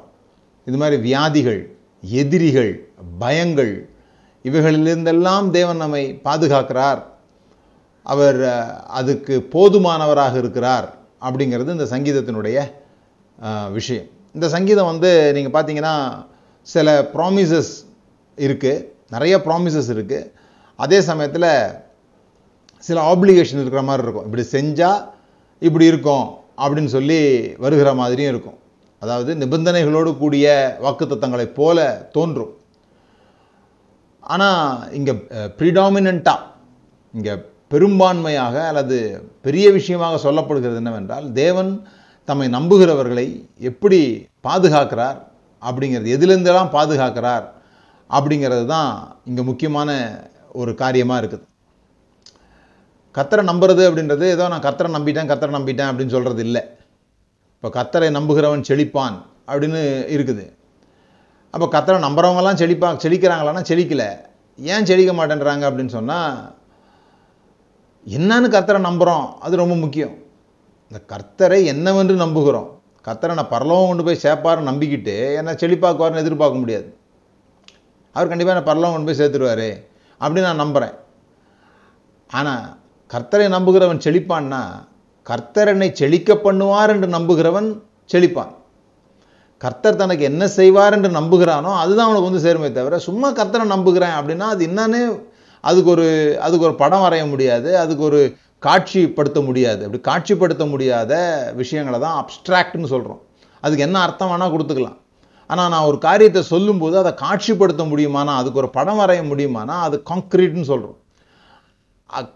இது 0.68 0.78
மாதிரி 0.82 0.98
வியாதிகள் 1.08 1.62
எதிரிகள் 2.22 2.72
பயங்கள் 3.22 3.74
இவைகளிலிருந்தெல்லாம் 4.46 5.46
தேவன் 5.58 5.82
நம்மை 5.84 6.04
பாதுகாக்கிறார். 6.28 7.02
அவர் 8.14 8.40
அதுக்கு 9.00 9.36
போதுமானவராக 9.56 10.36
இருக்கிறார் 10.44 10.88
அப்படிங்கிறது 11.28 11.76
இந்த 11.78 11.88
சங்கீதத்தினுடைய 11.94 12.58
விஷயம். 13.78 14.08
இந்த 14.38 14.48
சங்கீதம் 14.56 14.90
வந்து 14.92 15.12
நீங்கள் 15.36 15.56
பார்த்தீங்கன்னா 15.56 15.96
சில 16.68 16.88
ப்ராமிசஸ் 17.16 17.74
இருக்குது 18.38 18.86
நிறைய 19.16 19.36
ப்ராமிசஸ் 19.48 19.90
இருக்குது 19.96 20.30
அதே 20.80 21.00
சமயத்தில் 21.10 21.50
சில 22.88 22.98
ஆப்ளிகேஷன் 23.12 23.62
இருக்கிற 23.62 23.84
மாதிரி 23.90 24.06
இருக்கும். 24.06 24.26
இப்படி 24.28 24.44
செஞ்சால் 24.56 25.02
இப்படி 25.68 25.86
இருக்கும் 25.92 26.26
அப்படின்னு 26.64 26.92
சொல்லி 26.98 27.20
வருகிற 27.64 27.90
மாதிரியும் 28.02 28.32
இருக்கும். 28.34 28.58
அதாவது 29.02 29.32
நிபந்தனைகளோடு 29.44 30.12
கூடிய 30.22 30.48
வாக்குத்தத்தங்களைப் 30.86 31.58
போல 31.60 31.88
தோன்றும். 32.18 32.54
ஆனால் 34.34 34.62
இங்கே 34.98 35.14
ப்ரிடாமினண்ட்டாக 35.60 36.42
இங்கே 37.18 37.34
பெரும்பான்மையாக 37.74 38.56
அல்லது 38.70 38.98
பெரிய 39.46 39.66
விஷயமாக 39.78 40.20
சொல்லப்படுகிறது 40.26 40.80
என்னவென்றால் 40.82 41.26
தேவன் 41.42 41.72
தம்மை 42.30 42.48
நம்புகிறவர்களை 42.58 43.26
எப்படி 43.70 44.00
பாதுகாக்கிறார் 44.48 45.18
அப்படிங்கிறது 45.62 46.14
எதிலிருந்தெல்லாம் 46.16 46.72
பாதுகாக்கிறார் 46.78 47.46
அப்படிங்கிறது 48.10 48.66
தான் 48.76 48.92
இங்கே 49.30 49.44
முக்கியமான 49.50 49.90
ஒரு 50.62 50.72
காரியமாக 50.84 51.22
இருக்குது. 51.22 51.46
கத்தரை 53.18 53.44
நம்புறது 53.50 53.84
அப்படின்றது 53.90 54.26
ஏதோ 54.36 54.48
நான் 54.54 54.66
கத்தரை 54.68 54.90
நம்பிட்டேன் 54.96 55.30
கத்தரை 55.32 55.54
நம்பிட்டேன் 55.58 55.90
அப்படின்னு 55.90 56.16
சொல்கிறது 56.16 56.42
இல்லை. 56.48 56.64
இப்போ 57.56 57.70
கத்தரை 57.78 58.10
நம்புகிறவன் 58.18 58.68
செழிப்பான் 58.70 59.18
அப்படின்னு 59.50 59.82
இருக்குது. 60.16 60.46
அப்போ 61.54 61.66
கத்தரை 61.76 62.00
நம்புகிறவங்கலாம் 62.06 62.60
செழிப்பா 62.62 62.90
செழிக்கிறாங்களான்னா 63.06 63.64
செழிக்கல. 63.72 64.04
ஏன் 64.60 64.88
செழிக்க 64.90 65.12
மாட்டேன்றாங்க 65.20 65.64
அப்படின்னு 65.70 65.94
சொன்னால் 65.98 66.36
என்னன்னு 68.18 68.48
கத்தரை 68.56 68.80
நம்புகிறோம் 68.90 69.26
அது 69.46 69.64
ரொம்ப 69.64 69.76
முக்கியம். 69.84 70.16
இந்த 70.90 71.00
கர்த்தரை 71.14 71.60
என்னவென்று 71.74 72.16
நம்புகிறோம். 72.26 72.70
கத்தரை 73.08 73.34
நான் 73.38 73.54
பரலவம் 73.54 73.90
கொண்டு 73.90 74.04
போய் 74.08 74.24
சேர்ப்பாருன்னு 74.26 74.70
நம்பிக்கிட்டு 74.72 75.16
என்ன 75.40 75.56
செழிப்பாக்குவார்னு 75.62 76.24
எதிர்பார்க்க 76.24 76.64
முடியாது. 76.64 76.88
அவர் 78.16 78.32
கண்டிப்பாக 78.32 78.56
என்ன 78.56 78.68
பரலவம் 78.70 78.96
கொண்டு 78.96 79.10
போய் 79.10 79.22
சேர்த்துருவார் 79.22 79.70
அப்படின்னு 80.22 80.50
நான் 80.50 80.64
நம்புகிறேன் 80.64 80.96
ஆனால் 82.30 82.66
கர்த்தரை 83.14 83.48
நம்புகிறவன் 83.56 84.04
செழிப்பான்னா 84.06 84.62
கர்த்தரனை 85.30 85.88
செழிக்க 86.00 86.34
பண்ணுவார் 86.46 86.92
என்று 86.94 87.08
நம்புகிறவன் 87.16 87.68
செழிப்பான். 88.14 88.54
கர்த்தர் 89.62 90.00
தனக்கு 90.02 90.24
என்ன 90.30 90.44
செய்வார் 90.56 90.96
என்று 90.96 91.10
நம்புகிறானோ 91.18 91.72
அதுதான் 91.82 92.08
அவனுக்கு 92.08 92.30
வந்து 92.30 92.46
சேருமே 92.46 92.70
தவிர 92.78 92.98
சும்மா 93.08 93.28
கர்த்தரை 93.40 93.66
நம்புகிறேன் 93.74 94.16
அப்படின்னா 94.20 94.48
அது 94.54 94.64
என்னன்னு 94.70 95.02
அதுக்கு 95.64 95.90
ஒரு 95.96 96.08
அதுக்கு 96.46 96.68
ஒரு 96.70 96.76
படம் 96.82 97.04
வரைய 97.06 97.26
முடியாது 97.34 97.70
அதுக்கு 97.84 98.04
ஒரு 98.10 98.22
காட்சிப்படுத்த 98.64 99.40
முடியாது. 99.48 99.82
அப்படி 99.86 100.02
காட்சிப்படுத்த 100.10 100.64
முடியாத 100.74 101.14
விஷயங்களை 101.62 101.98
தான் 102.06 102.18
அப்ட்ராக்ட்னு 102.22 102.92
சொல்கிறோம் 102.94 103.22
அதுக்கு 103.64 103.86
என்ன 103.88 103.98
அர்த்தம் 104.06 104.32
வேணால் 104.34 104.54
கொடுத்துக்கலாம். 104.54 104.98
ஆனால் 105.50 105.72
நான் 105.74 105.88
ஒரு 105.92 105.98
காரியத்தை 106.08 106.42
சொல்லும்போது 106.54 106.96
அதை 107.04 107.14
காட்சிப்படுத்த 107.24 107.84
முடியுமானா 107.94 108.36
அதுக்கு 108.42 108.62
ஒரு 108.64 108.70
படம் 108.78 109.00
வரைய 109.02 109.22
முடியுமானா 109.32 109.78
அது 109.88 109.96
காங்க்ரீட்னு 110.12 110.70
சொல்கிறோம் 110.72 111.00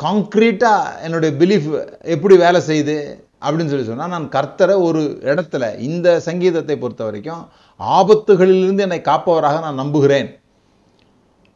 காங்க்ரீட்டாக 0.04 0.94
என்னுடைய 1.06 1.32
பிலீஃப் 1.42 1.70
எப்படி 2.16 2.36
வேலை 2.44 2.60
செய்யுது 2.70 2.98
அப்படின்னு 3.46 3.72
சொல்லி 3.72 3.88
சொன்னால் 3.90 4.14
நான் 4.16 4.28
கர்த்தரை 4.36 4.76
ஒரு 4.88 5.02
இடத்துல 5.32 5.64
இந்த 5.88 6.08
சங்கீதத்தை 6.28 6.76
பொறுத்த 6.84 7.04
வரைக்கும் 7.08 7.44
ஆபத்துகளிலிருந்து 7.80 8.86
என்னை 8.88 9.00
காப்பவராக 9.10 9.60
நான் 9.66 9.82
நம்புகிறேன். 9.82 10.30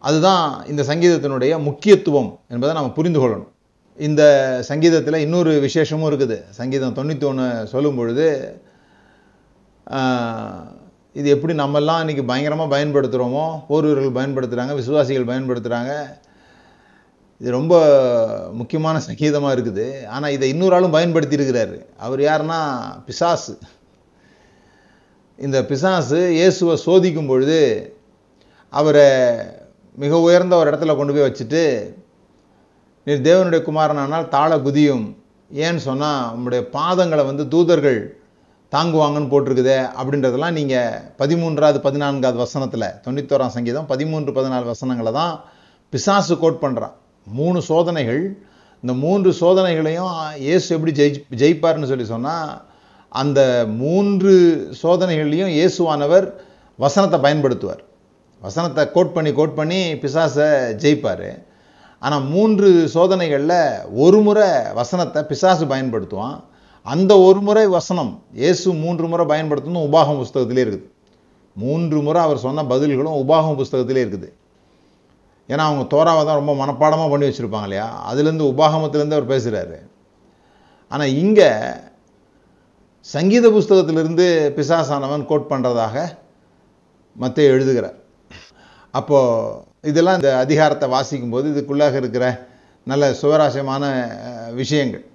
அதுதான் 0.02 0.46
இந்த 0.72 0.82
சங்கீதத்தினுடைய 0.90 1.54
முக்கியத்துவம் 1.68 2.30
என்பதை 2.54 2.72
நம்ம 2.78 2.92
புரிந்து 3.00 3.20
கொள்ளணும். 3.22 3.52
இந்த 4.00 4.24
சங்கீதத்தில் 4.70 5.24
இன்னொரு 5.26 5.52
விசேஷமும் 5.66 6.10
இருக்குது. 6.12 6.38
சங்கீதம் 6.60 6.98
தொண்ணூற்றி 7.00 7.26
ஒன்று 7.32 7.48
சொல்லும் 7.74 7.98
பொழுது 8.00 8.28
இது 11.20 11.28
எப்படி 11.36 11.54
நம்மெல்லாம் 11.62 12.02
இன்றைக்கி 12.04 12.24
பயங்கரமாக 12.30 12.74
பயன்படுத்துகிறோமோ 12.74 13.46
போர்வீரர்கள் 13.70 14.18
பயன்படுத்துகிறாங்க 14.18 14.74
விசுவாசிகள் 14.82 15.30
பயன்படுத்துகிறாங்க 15.32 15.94
இது 17.42 17.52
ரொம்ப 17.58 17.76
முக்கியமான 18.58 18.96
சங்கீதமாக 19.06 19.54
இருக்குது. 19.56 19.86
ஆனால் 20.16 20.34
இதை 20.36 20.48
இன்னொரு 20.54 20.76
ஆளும் 20.78 20.96
பயன்படுத்தி 20.96 21.38
இருக்கிறாரு 21.38 21.78
அவர் 22.06 22.22
யாருன்னா? 22.28 22.60
பிசாசு. 23.08 23.54
இந்த 25.40 25.58
பிசாசு 25.72 26.20
இயேசுவை 26.38 26.76
சோதிக்கும் 26.86 27.32
பொழுது 27.32 27.60
அவரை 28.74 29.08
மிக 30.04 30.20
உயர்ந்த 30.28 30.54
ஒரு 30.60 30.70
இடத்துல 30.72 30.96
கொண்டு 30.98 31.16
போய் 31.16 31.28
வச்சுட்டு 31.28 31.64
நீர் 33.08 33.26
தேவனுடைய 33.30 33.62
குமாரனானால் 33.70 34.32
தாழ 34.36 34.52
குதியும். 34.68 35.06
ஏன்னு 35.66 35.82
சொன்னால் 35.90 36.22
உங்களுடைய 36.36 36.62
பாதங்களை 36.78 37.24
வந்து 37.32 37.44
தூதர்கள் 37.54 38.00
தாங்குவாங்கன்னு 38.74 39.32
போட்டிருக்குதே 39.32 39.80
அப்படின்றதெல்லாம் 40.00 40.58
நீங்கள் 40.60 41.02
பதிமூன்றாவது 41.22 41.80
பதினான்காவது 41.88 42.40
வசனத்தில் 42.46 42.90
தொண்ணூத்தோராம் 43.06 43.56
சங்கீதம் 43.58 43.90
பதிமூன்று 43.94 44.32
பதினாலு 44.38 44.74
வசனங்களை 44.74 45.14
தான் 45.22 45.34
பிசாசு 45.94 46.36
கோட் 46.44 46.64
பண்ணுறான் 46.66 46.96
மூணு 47.28 47.60
சோதனைகள். 47.70 48.24
இந்த 48.84 48.94
மூன்று 49.04 49.30
சோதனைகளையும் 49.42 50.12
இயேசு 50.46 50.68
எப்படி 50.76 50.94
ஜெயி 51.00 51.18
ஜெயிப்பார்னு 51.42 51.90
சொல்லி 51.92 52.08
சொன்னால் 52.14 52.52
அந்த 53.22 53.40
மூன்று 53.84 54.34
சோதனைகள்லையும் 54.82 55.54
இயேசுவானவர் 55.58 56.28
வசனத்தை 56.80 57.18
பயன்படுத்துவார். 57.26 57.82
வசனத்தை 58.42 58.84
கோட் 58.94 59.16
பண்ணி 59.16 59.32
கோட் 59.40 59.58
பண்ணி 59.60 59.80
பிசாசை 60.04 60.48
ஜெயிப்பார். 60.84 61.30
ஆனால் 62.02 62.24
மூன்று 62.34 62.68
சோதனைகளில் 62.94 63.60
ஒரு 64.04 64.20
முறை 64.28 64.48
வசனத்தை 64.80 65.22
பிசாசு 65.32 65.66
பயன்படுத்துவான். 65.74 66.38
அந்த 66.86 67.12
ஒரு 67.28 67.42
முறை 67.48 67.66
வசனம் 67.78 68.14
இயேசு 68.42 68.68
மூன்று 68.84 69.08
முறை 69.12 69.26
பயன்படுத்தணும் 69.34 69.88
உபாகம் 69.90 70.22
புஸ்தகத்திலே 70.22 70.64
இருக்குது. 70.66 70.88
மூன்று 71.56 71.98
முறை 72.06 72.20
அவர் 72.28 72.46
சொன்ன 72.46 72.64
பதில்களும் 72.72 73.20
உபாகம் 73.24 73.60
புஸ்தகத்திலே 73.60 74.02
இருக்குது. 74.04 74.30
ஏன்னா 75.52 75.64
அவங்க 75.70 75.84
தோராவை 75.94 76.22
தான் 76.28 76.40
ரொம்ப 76.42 76.54
மனப்பாடமாக 76.62 77.10
பண்ணி 77.12 77.28
வச்சுருப்பாங்க 77.28 77.68
இல்லையா? 77.68 77.88
அதுலேருந்து 78.10 78.46
உபாகமத்துலேருந்து 78.54 79.18
அவர் 79.18 79.32
பேசுகிறாரு 79.34 79.78
ஆனால் 80.92 81.16
இங்கே 81.24 81.50
சங்கீத 83.08 83.46
புஸ்தகத்திலிருந்து 83.56 84.26
பிசாசானவன் 84.58 85.28
கோட் 85.30 85.52
பண்ணுறதாக 85.52 85.96
மத்திய 87.16 87.54
எழுதுகிறார். 87.54 87.98
அப்போது 88.94 89.90
இதெல்லாம் 89.92 90.20
இந்த 90.20 90.32
அதிகாரத்தை 90.46 90.88
வாசிக்கும்போது 90.96 91.46
இதுக்குள்ளாக 91.54 91.96
இருக்கிற 92.02 92.26
நல்ல 92.88 93.06
சுவராசியமான 93.22 93.84
விஷயங்கள். 94.62 95.06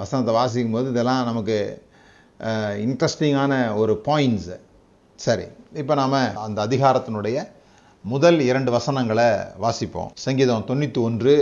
வசனத்தை 0.00 0.32
வாசிக்கும் 0.40 0.76
போது 0.76 0.86
இதெல்லாம் 0.92 1.26
நமக்கு 1.30 1.56
இன்ட்ரெஸ்டிங்கான 2.84 3.52
ஒரு 3.80 3.94
பாயிண்ட்ஸு 4.06 4.56
சரி 5.18 5.46
இப்போ 5.80 5.94
நாம் 6.00 6.14
அந்த 6.44 6.58
அதிகாரத்தினுடைய 6.66 7.36
முதல் 8.10 8.38
இரண்டு 8.40 8.70
வசனங்களை 8.74 9.26
வாசிப்போம். 9.64 10.08
சங்கீதம் 10.22 10.64
தொண்ணூற்றி 10.68 11.00
ஒன்று 11.08 11.34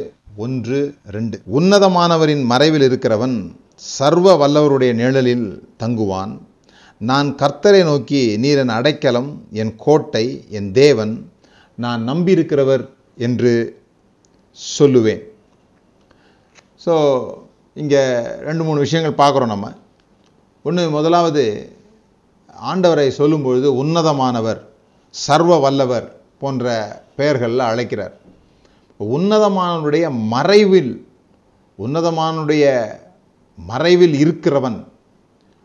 ஒன்று 0.45 0.79
ரெண்டு. 1.15 1.37
உன்னதமானவரின் 1.59 2.43
மறைவில் 2.51 2.85
இருக்கிறவன் 2.89 3.37
சர்வ 3.97 4.35
வல்லவருடைய 4.43 4.93
நிழலில் 5.01 5.47
தங்குவான். 5.83 6.35
நான் 6.99 7.29
கர்த்தரை 7.43 7.83
நோக்கி 7.91 8.21
நீர் 8.43 8.61
என் 8.65 8.75
அடைக்கலம் 8.77 9.31
என் 9.63 9.73
கோட்டை 9.77 10.25
என் 10.59 10.73
தேவன் 10.73 11.15
நான் 11.79 12.05
நம்பியிருக்கிறவர் 12.11 12.85
என்று 13.17 13.55
சொல்லுவேன். 14.79 15.25
ஸோ 16.85 16.95
இங்கே 17.77 18.05
ரெண்டு 18.49 18.63
மூணு 18.65 18.79
விஷயங்கள் 18.79 19.21
பார்க்குறோம் 19.25 19.55
நம்ம. 19.55 19.75
ஒன்று 20.65 20.89
முதலாவது 20.99 21.45
ஆண்டவரை 22.71 23.11
சொல்லும்பொழுது 23.23 23.69
உன்னதமானவர் 23.83 24.63
சர்வ 25.11 25.59
வல்லவர் 25.59 26.09
போன்ற 26.41 26.67
பெயர்களில் 27.19 27.69
அழைக்கிறார். 27.71 28.15
உன்னதமானவருடைய 29.01 30.07
மறைவில் 30.35 30.93
உன்னதமானுடைய 31.79 32.65
மறைவில் 33.59 34.17
இருக்கிறவன் 34.25 34.79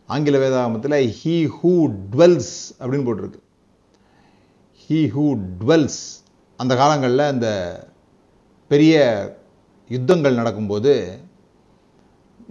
ஆங்கில 0.09 0.39
வேதாகமத்தில் 0.43 0.97
ஹீ 1.19 1.35
ஹூ 1.57 1.71
டுவெல்ஸ் 2.11 2.55
அப்படின்னு 2.79 3.07
போட்டிருக்கு. 3.07 3.41
ஹீ 4.83 4.99
ஹூ 5.15 5.25
டுவெல்ஸ் 5.61 6.01
அந்த 6.59 6.73
காலங்களில் 6.81 7.31
இந்த 7.35 7.49
பெரிய 8.71 8.95
யுத்தங்கள் 9.89 10.39
நடக்கும்போது 10.39 10.93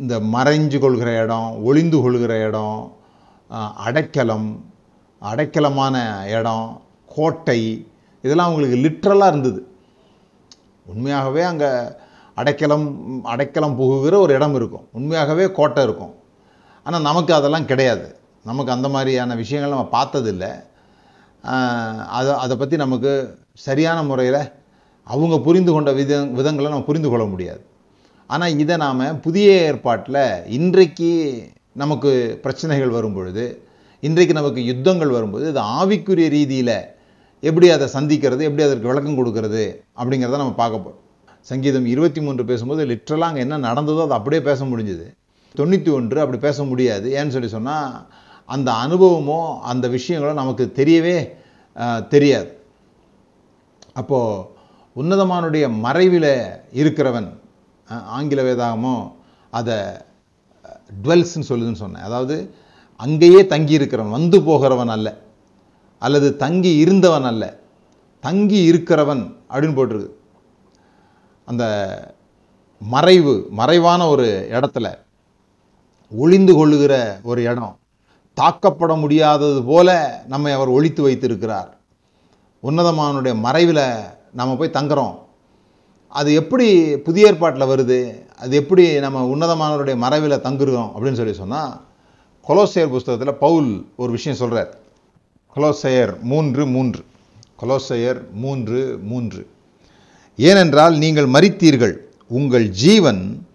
இந்த 0.02 0.14
மறைஞ்சு 0.34 0.78
கொள்கிற 0.78 1.10
இடம் 1.22 1.50
ஒளிந்து 1.62 1.98
கொள்கிற 2.04 2.32
இடம் 2.48 2.78
அடைக்கலம் 3.86 4.48
அடைக்கலமான 5.22 5.96
இடம் 6.38 6.66
கோட்டை 7.14 7.60
இதெல்லாம் 8.24 8.48
அவங்களுக்கு 8.48 8.76
லிட்ரலாக 8.84 9.32
இருந்தது. 9.32 9.60
உண்மையாகவே 10.86 11.42
அங்கே 11.50 11.70
அடைக்கலம் 12.36 12.86
அடைக்கலம் 13.32 13.76
புகுகிற 13.80 14.14
ஒரு 14.24 14.32
இடம் 14.38 14.56
இருக்கும். 14.58 14.86
உண்மையாகவே 14.98 15.44
கோட்டை 15.58 15.82
இருக்கும். 15.86 16.14
ஆனால் 16.86 17.06
நமக்கு 17.08 17.32
அதெல்லாம் 17.38 17.68
கிடையாது. 17.72 18.06
நமக்கு 18.50 18.74
அந்த 18.76 18.88
மாதிரியான 18.94 19.34
விஷயங்கள் 19.42 19.74
நம்ம 19.74 19.90
பார்த்ததில்லை. 19.98 20.52
அதை 22.18 22.32
அதை 22.44 22.54
பற்றி 22.56 22.76
நமக்கு 22.84 23.12
சரியான 23.66 23.98
முறையில் 24.10 24.40
அவங்க 25.06 25.36
புரிந்து 25.46 25.70
கொண்ட 25.72 25.90
வித 25.98 26.12
விதங்களை 26.38 26.68
நம்ம 26.72 26.88
புரிந்து 26.88 27.08
கொள்ள 27.10 27.24
முடியாது. 27.32 27.62
ஆனால் 28.30 28.56
இதை 28.62 28.76
நாம் 28.84 29.20
புதிய 29.26 29.48
ஏற்பாட்டில் 29.68 30.22
இன்றைக்கு 30.58 31.10
நமக்கு 31.82 32.10
பிரச்சனைகள் 32.44 32.96
வரும் 32.96 33.16
பொழுது 33.16 33.44
இன்றைக்கு 34.02 34.34
நமக்கு 34.38 34.60
யுத்தங்கள் 34.70 35.14
வரும்போது 35.16 35.44
இது 35.52 35.60
ஆவிக்குரிய 35.80 36.28
ரீதியில் 36.36 36.76
எப்படி 37.48 37.66
அதை 37.76 37.86
சந்திக்கிறது 37.96 38.42
எப்படி 38.48 38.64
அதற்கு 38.66 38.90
விளக்கம் 38.90 39.18
கொடுக்கறது 39.20 39.64
அப்படிங்கிறத 40.00 40.40
நம்ம 40.42 40.56
பார்க்க 40.62 40.84
போகிறோம் 40.84 41.00
சங்கீதம் 41.50 41.86
இருபத்தி 41.92 42.20
மூன்று 42.26 42.42
பேசும்போது 42.50 42.82
லிட்ரலாக 42.90 43.28
அங்கே 43.30 43.42
என்ன 43.46 43.56
நடந்ததோ 43.68 44.04
அதை 44.06 44.16
அப்படியே 44.18 44.42
பேச 44.48 44.60
முடிஞ்சுது. 44.70 45.06
தொண்ணூற்றி 45.58 45.90
ஒன்று 45.96 46.22
அப்படி 46.22 46.38
பேச 46.46 46.64
முடியாது. 46.70 47.06
ஏன்னு 47.18 47.34
சொல்லி 47.34 47.50
சொன்னால் 47.56 47.90
அந்த 48.54 48.68
அனுபவமோ 48.84 49.40
அந்த 49.72 49.86
விஷயங்களோ 49.96 50.32
நமக்கு 50.40 50.64
தெரியவே 50.78 51.16
தெரியாது. 52.14 52.50
அப்போது 54.00 54.42
உன்னதமானுடைய 54.96 55.64
மறைவில் 55.84 56.32
இருக்கிறவன் 56.80 57.28
ஆங்கில 58.16 58.42
வேதாகமோ 58.48 58.96
அதை 59.58 59.76
டுவெல்ஸ்ன்னு 61.04 61.48
சொல்லுதுன்னு 61.50 61.82
சொன்னேன். 61.84 62.06
அதாவது 62.08 62.36
அங்கேயே 63.04 63.40
தங்கி 63.52 63.78
இருக்கிறவன் 63.78 64.16
வந்து 64.18 64.38
போகிறவன் 64.48 64.94
அல்ல. 64.96 65.08
அல்லது 66.06 66.28
தங்கி 66.36 66.72
இருந்தவன் 66.76 67.24
அல்ல. 67.24 67.44
தங்கி 68.20 68.60
இருக்கிறவன் 68.72 69.22
அப்படின்னு 69.50 69.76
போட்டிருக்கு. 69.76 70.10
அந்த 71.44 71.64
மறைவு 72.78 73.34
மறைவான 73.50 74.08
ஒரு 74.08 74.28
இடத்துல 74.50 74.86
ஒளிந்து 76.10 76.54
கொள்ளுகிற 76.54 77.20
ஒரு 77.22 77.42
இடம் 77.42 77.78
தாக்கப்பட 78.40 78.92
முடியாதது 79.00 79.60
போல 79.62 79.88
நம்மை 80.26 80.52
அவர் 80.52 80.68
ஒழித்து 80.68 81.02
வைத்திருக்கிறார். 81.02 81.70
உன்னதமானுடைய 82.62 83.34
மறைவில் 83.38 83.82
நம்ம 84.32 84.56
போய் 84.56 84.76
தங்குறோம். 84.78 85.14
அது 86.08 86.34
எப்படி 86.34 86.98
புதிய 86.98 87.26
ஏற்பாட்டில் 87.26 87.70
வருது? 87.72 88.00
அது 88.38 88.56
எப்படி 88.56 89.00
நம்ம 89.00 89.20
உன்னதமானவருடைய 89.34 89.96
மறைவில் 89.96 90.44
தங்குறோம் 90.46 90.90
அப்படின்னு 90.96 91.20
சொல்லி 91.20 91.32
சொன்னால் 91.32 91.80
கொலோசியர் 92.48 92.94
புஸ்தகத்தில் 92.94 93.40
பவுல் 93.44 93.70
ஒரு 93.96 94.10
விஷயம் 94.12 94.38
சொல்கிறார் 94.38 94.72
கொலோசையர் 95.56 96.20
மூன்று 96.20 96.66
மூன்று. 96.66 97.04
கொலோசையர் 97.60 98.20
மூன்று 98.32 98.98
மூன்று. 99.02 99.46
ஏனென்றால் 100.36 100.96
நீங்கள் 100.96 101.26
மறித்தீர்கள் 101.26 101.96
உங்கள் 102.28 102.68
ஜீவன் 102.68 103.46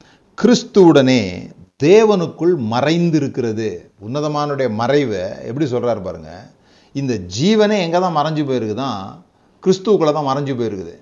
கிறிஸ்துவுடனே 0.42 1.50
தேவனுக்குள் 1.84 2.54
மறைந்திருக்கிறது. 2.72 3.78
உன்னதமானுடைய 4.08 4.70
மறைவை 4.70 5.20
எப்படி 5.20 5.68
சொல்கிறார் 5.68 6.02
பாருங்க. 6.02 6.50
இந்த 6.94 7.20
ஜீவனே 7.40 7.80
எங்கே 7.80 8.00
தான் 8.00 8.16
மறைஞ்சு 8.16 8.46
போயிருக்குதான்? 8.50 9.02
கிறிஸ்துவுக்குள்ளே 9.66 10.14
தான் 10.14 10.26
மறைஞ்சு 10.26 10.48
போயிருக்குது. 10.48 10.96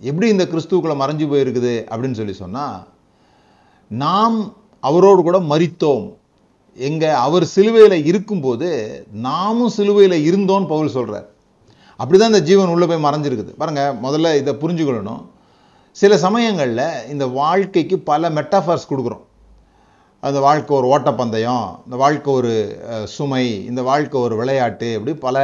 எப்படி 0.00 0.28
இந்த 0.28 0.44
கிறிஸ்துவுக்குள்ளே 0.44 0.96
மறைஞ்சு 1.04 1.26
போயிருக்குது 1.32 1.74
அப்படின்னு 1.90 2.12
சொல்லி 2.12 2.32
சொன்னால் 2.32 2.86
நாம் 3.88 4.52
அவரோடு 4.80 5.22
கூட 5.22 5.38
மறித்தோம் 5.38 6.16
எங்க 6.76 7.04
அவர் 7.18 7.44
சிலுவையில் 7.44 8.06
இருக்கும்போது 8.10 8.68
நாமும் 9.12 9.74
சிலுவையில் 9.76 10.16
இருந்தோன்னு 10.28 10.66
பவுல் 10.66 10.94
சொல்கிறார் 10.96 11.26
அப்படிதான் 12.00 12.32
இந்த 12.32 12.42
ஜீவன் 12.48 12.72
உள்ளே 12.74 12.86
போய் 12.86 13.04
மறைஞ்சிருக்குது. 13.06 13.52
பாருங்கள் 13.60 13.98
முதல்ல 14.04 14.36
இதை 14.38 14.52
புரிஞ்சுக்கொள்ளணும். 14.62 15.22
சில 15.90 16.16
சமயங்களில் 16.18 16.86
இந்த 17.10 17.26
வாழ்க்கைக்கு 17.26 17.98
பல 17.98 18.30
மெட்டாஃபர்ஸ் 18.30 18.90
கொடுக்குறோம். 18.90 19.24
அந்த 20.20 20.40
வாழ்க்கை 20.40 20.72
ஒரு 20.76 20.86
ஓட்டப்பந்தயம் 20.94 21.66
இந்த 21.84 21.96
வாழ்க்கை 21.96 22.34
ஒரு 22.34 22.52
சுமை 23.04 23.64
இந்த 23.64 23.82
வாழ்க்கை 23.82 24.20
ஒரு 24.20 24.36
விளையாட்டு 24.36 24.88
இப்படி 24.92 25.14
பல 25.26 25.36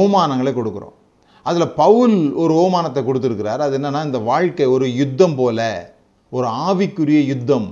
ஓமானங்களை 0.00 0.52
கொடுக்குறோம். 0.54 0.96
அதில் 1.42 1.74
பவுல் 1.82 2.16
ஒரு 2.34 2.54
ஓமானத்தை 2.54 3.02
கொடுத்துருக்கிறார். 3.04 3.60
அது 3.66 3.78
என்னென்னா 3.78 4.04
இந்த 4.04 4.18
வாழ்க்கை 4.18 4.66
ஒரு 4.66 4.86
யுத்தம் 4.94 5.34
போல 5.34 5.60
ஒரு 6.30 6.46
ஆவிக்குரிய 6.46 7.20
யுத்தம். 7.32 7.68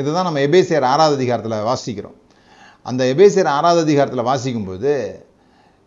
இதுதான் 0.00 0.26
நம்ம 0.28 0.40
எபேசியர் 0.48 0.86
ஆறாவது 0.92 1.16
அதிகாரத்தில் 1.18 1.66
வாசிக்கிறோம். 1.70 2.16
அந்த 2.88 3.02
எபேசியர் 3.12 3.50
ஆறாவது 3.56 3.82
அதிகாரத்தில் 3.86 4.28
வாசிக்கும்போது 4.30 4.94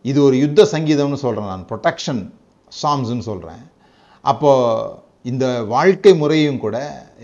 இது 0.05 0.19
ஒரு 0.27 0.35
யுத்த 0.43 0.61
சங்கீதம்னு 0.75 1.23
சொல்கிறேன் 1.25 1.51
நான் 1.53 1.67
ப்ரொடெக்ஷன் 1.71 2.21
சாங்ஸ்னு 2.81 3.25
சொல்கிறேன் 3.31 3.63
அப்போது 4.31 4.95
இந்த 5.31 5.45
வாழ்க்கை 5.73 6.13
முறையும் 6.21 6.63
கூட 6.63 6.77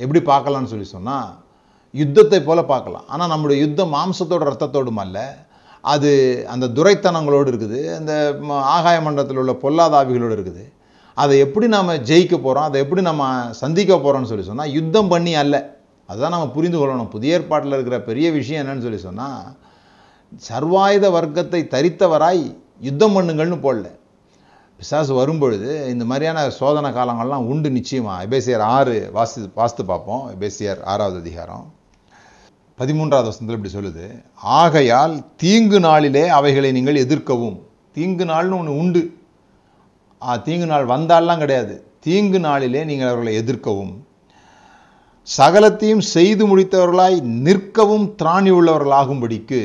எப்படி 0.04 0.19
பார்க்கலாம்னு 0.30 0.72
சொல்லி 0.74 0.88
சொன்னால் 0.96 1.32
யுத்தத்தை 1.93 2.39
போல் 2.46 2.69
பார்க்கலாம். 2.72 3.08
ஆனால் 3.13 3.32
நம்முடைய 3.32 3.58
யுத்தம் 3.63 3.93
மாம்சத்தோட 3.96 4.43
ரத்தத்தோடும் 4.50 5.02
அல்ல 5.04 5.17
அது 5.93 6.10
அந்த 6.54 6.65
துரைத்தனங்களோடு 6.78 7.50
இருக்குது 7.52 7.80
அந்த 7.98 8.13
ஆகாய 8.76 8.98
மண்டலத்தில் 9.06 9.41
உள்ள 9.41 9.54
பொல்லாதாவிகளோடு 9.63 10.36
இருக்குது. 10.38 10.63
அதை 11.17 11.36
எப்படி 11.46 11.65
நாம் 11.76 11.91
ஜெயிக்க 12.10 12.36
போகிறோம் 12.36 12.67
அதை 12.69 12.78
எப்படி 12.84 13.02
நம்ம 13.10 13.24
சந்திக்க 13.62 13.93
போகிறோம்னு 13.96 14.32
சொல்லி 14.32 14.46
சொன்னால் 14.50 14.74
யுத்தம் 14.78 15.12
பண்ணி 15.13 15.34
அல்ல. 15.41 15.56
அதுதான் 16.09 16.33
நம்ம 16.35 16.49
புரிந்து 16.55 16.77
கொள்ளணும். 16.79 17.13
புதிய 17.15 17.37
ஏற்பாட்டில் 17.37 17.75
இருக்கிற 17.77 18.01
பெரிய 18.01 18.31
விஷயம் 18.31 18.63
என்னன்னு 18.63 18.85
சொல்லி 18.85 19.01
சொன்னால் 19.07 19.43
சர்வாயுத 20.49 21.05
வர்க்கத்தை 21.17 21.61
தரித்தவராய் 21.75 22.43
யுத்தம் 22.87 23.15
பண்ணுங்கள்னு 23.15 23.59
போடல. 23.65 23.87
பிசாசு 24.77 25.13
வரும்பொழுது 25.13 25.69
இந்த 25.89 26.05
மாதிரியான 26.05 26.39
சோதனை 26.49 26.89
காலங்கள்லாம் 26.91 27.47
உண்டு 27.51 27.69
நிச்சயமா. 27.69 28.13
எபேசியர் 28.25 28.63
ஆறு 28.75 29.09
வாசி 29.13 29.49
வாசித்து 29.55 29.85
பார்ப்போம். 29.85 30.23
எபேசியர் 30.33 30.81
ஆறாவது 30.93 31.19
அதிகாரம். 31.19 31.65
பதிமூன்றாவது 32.79 33.29
வசனத்தில் 33.29 33.57
இப்படி 33.57 33.73
சொல்லுது. 33.73 34.05
ஆகையால் 34.59 35.13
தீங்கு 35.43 35.79
நாளிலே 35.79 36.27
அவைகளை 36.27 36.71
நீங்கள் 36.71 36.95
எதிர்க்கவும். 36.95 37.57
தீங்கு 37.91 38.25
நாள்னு 38.25 38.57
ஒன்று 38.59 38.77
உண்டு. 38.77 39.03
தீங்கு 40.47 40.65
நாள் 40.65 40.85
வந்தாலாம் 40.85 41.37
கிடையாது. 41.37 41.75
தீங்கு 41.99 42.39
நாளிலே 42.39 42.81
நீங்கள் 42.89 43.07
அவர்களை 43.07 43.33
எதிர்க்கவும். 43.41 43.93
சகலத்தையும் 45.27 46.01
செய்து 46.13 46.43
முடித்தவர்களாய் 46.49 47.17
நிற்கவும் 47.45 48.07
திராணி 48.21 48.51
உள்ளவர்களாகும்படிக்கு 48.57 49.62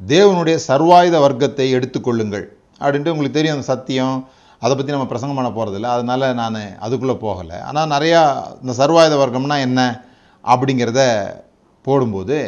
தேவனுடைய 0.00 0.56
சர்வாயுத 0.66 1.16
வர்க்கத்தை 1.24 1.66
எடுத்துக்கொள்ளுங்கள். 1.76 2.44
அப்படின்ட்டு 2.80 3.12
உங்களுக்கு 3.12 3.36
தெரியும் 3.38 3.56
அந்த 3.56 3.68
சத்தியம். 3.74 4.16
அதை 4.62 4.72
பற்றி 4.74 4.94
நம்ம 4.94 5.06
பிரசங்கம் 5.12 5.38
பண்ண 5.38 5.50
போகிறதில்ல 5.52 5.92
அதனால் 5.94 6.26
நான் 6.40 6.58
அதுக்குள்ளே 6.86 7.16
போகலை. 7.24 7.58
ஆனால் 7.68 7.90
நிறையா 7.94 8.20
இந்த 8.62 8.74
சர்வாயுத 8.80 9.16
வர்க்கம்னா 9.22 9.58
என்ன 9.68 9.80
அப்படிங்கிறத 10.44 11.00
போடும்போது 11.84 12.38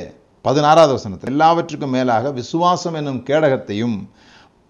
பதினாறாவது 0.45 0.93
வசனத்தில் 0.97 1.35
எல்லாவற்றுக்கும் 1.37 1.95
மேலாக 1.97 2.31
விசுவாசம் 2.41 2.97
என்னும் 3.01 3.25
கேடகத்தையும் 3.31 3.97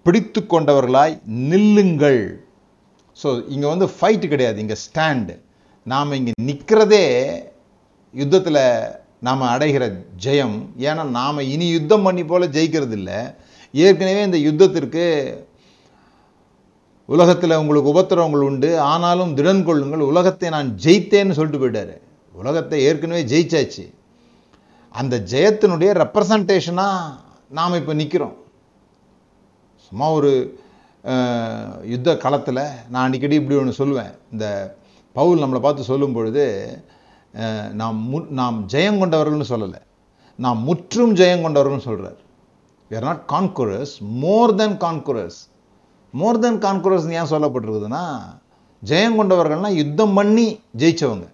பிடித்து 0.06 0.40
கொண்டவர்களாய் 0.52 1.14
நில்லுங்கள். 1.50 2.22
ஸோ 3.16 3.28
இங்கே 3.54 3.68
வந்து 3.74 3.86
ஃபைட்டு 3.96 4.26
கிடையாது. 4.32 4.58
இங்கே 4.64 4.78
ஸ்டாண்டு 4.86 5.34
நாம் 5.90 6.16
இங்கே 6.18 6.32
நிற்கிறதே 6.48 7.04
யுத்தத்தில் 8.20 8.62
நாம் 9.26 9.42
அடைகிற 9.54 9.84
ஜெயம். 10.24 10.56
ஏன்னா 10.88 11.02
நாம் 11.18 11.46
இனி 11.54 11.66
யுத்தம் 11.76 12.06
பண்ணி 12.06 12.22
போல 12.30 12.46
ஜெயிக்கிறது 12.56 12.96
இல்லை 13.00 13.18
ஏற்கனவே 13.84 14.20
இந்த 14.28 14.38
யுத்தத்திற்கு 14.46 15.04
உலகத்தில் 17.14 17.60
உங்களுக்கு 17.60 17.92
உபத்திரவங்கள் 17.94 18.46
உண்டு. 18.48 18.70
ஆனாலும் 18.92 19.34
திடன் 19.38 19.62
கொள்ளுங்கள் 19.68 20.08
உலகத்தை 20.10 20.48
நான் 20.56 20.70
ஜெயித்தேன்னு 20.84 21.36
சொல்லிட்டு 21.38 21.62
போயிட்டாரு. 21.62 21.94
உலகத்தை 22.40 22.78
ஏற்கனவே 22.88 23.22
ஜெயிச்சாச்சு. 23.32 23.84
அந்த 25.00 25.14
ஜெயத்தினுடைய 25.32 25.90
ரெப்ரசன்டேஷனாக 26.02 27.14
நாம் 27.58 27.78
இப்போ 27.80 27.94
நிற்கிறோம் 28.00 28.36
சும்மா 29.86 30.06
ஒரு 30.18 30.32
யுத்த 31.92 32.16
களத்தில் 32.24 32.62
நான் 32.92 33.06
அடிக்கடி 33.08 33.36
இப்படி 33.40 33.58
ஒன்று 33.60 33.80
சொல்லுவேன். 33.80 34.12
இந்த 34.34 34.46
பவுல் 35.16 35.42
நம்மளை 35.42 35.60
பார்த்து 35.60 35.90
சொல்லும் 35.90 36.12
பொழுது 36.12 36.44
அஹ், 37.34 37.70
நாம் 37.74 37.98
மு 38.10 38.18
நாம் 38.38 38.58
ஜெயம் 38.72 39.00
கொண்டவர்கள்னு 39.00 39.50
சொல்லலை. 39.50 39.80
நாம் 40.38 40.60
முற்றும் 40.64 41.14
ஜெயம் 41.16 41.44
கொண்டவர்கள்னு 41.44 41.86
சொல்கிறார் 41.86 42.18
we 42.90 42.96
are 42.96 43.06
not 43.08 43.22
conquerors 43.32 43.92
more 44.22 44.54
than 44.56 44.76
conquerors 44.84 45.38
more 46.14 46.38
than 46.38 46.60
conquerors 46.64 47.08
ஏன் 47.18 47.32
சொல்லப்பட்டிருக்குதுன்னா 47.32 48.04
ஜெயம் 48.82 49.18
கொண்டவர்கள்னால் 49.18 49.78
யுத்தம் 49.80 50.14
பண்ணி 50.14 50.46
ஜெயிச்சவங்க. 50.80 51.26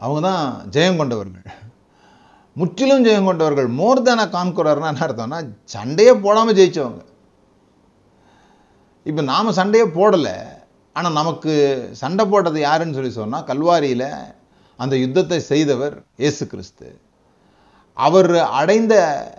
அவங்க 0.00 0.20
தான் 0.28 0.44
ஜெயம் 0.74 1.00
கொண்டவர்கள். 1.00 1.46
முற்றிலும் 2.56 3.04
ஜெயம் 3.06 3.28
கொண்டவர்கள் 3.28 3.68
மோர் 3.78 4.02
தேன் 4.02 4.24
அ 4.24 4.28
கான்குரர்னா 4.34 4.90
என்ன 4.92 5.04
அர்த்தம்னா 5.06 5.38
சண்டையே 5.74 6.12
போடாமல் 6.24 6.58
ஜெயிச்சவங்க. 6.58 7.02
இப்போ 9.06 9.22
நாம் 9.30 9.56
சண்டையே 9.58 9.86
போடலை. 9.98 10.36
ஆனால் 10.98 11.16
நமக்கு 11.20 11.52
சண்டை 12.02 12.24
போட்டது 12.32 12.58
யாருன்னு 12.68 12.96
சொல்லி 12.98 13.12
சொன்னால் 13.18 13.46
கல்வாரியில் 13.50 14.08
அந்த 14.78 14.94
யுத்தத்தை 15.04 15.38
செய்தவர் 15.50 15.94
இயேசு 16.22 16.42
கிறிஸ்து. 16.52 16.88
அவர் 17.96 18.30
அடைந்த 18.60 18.94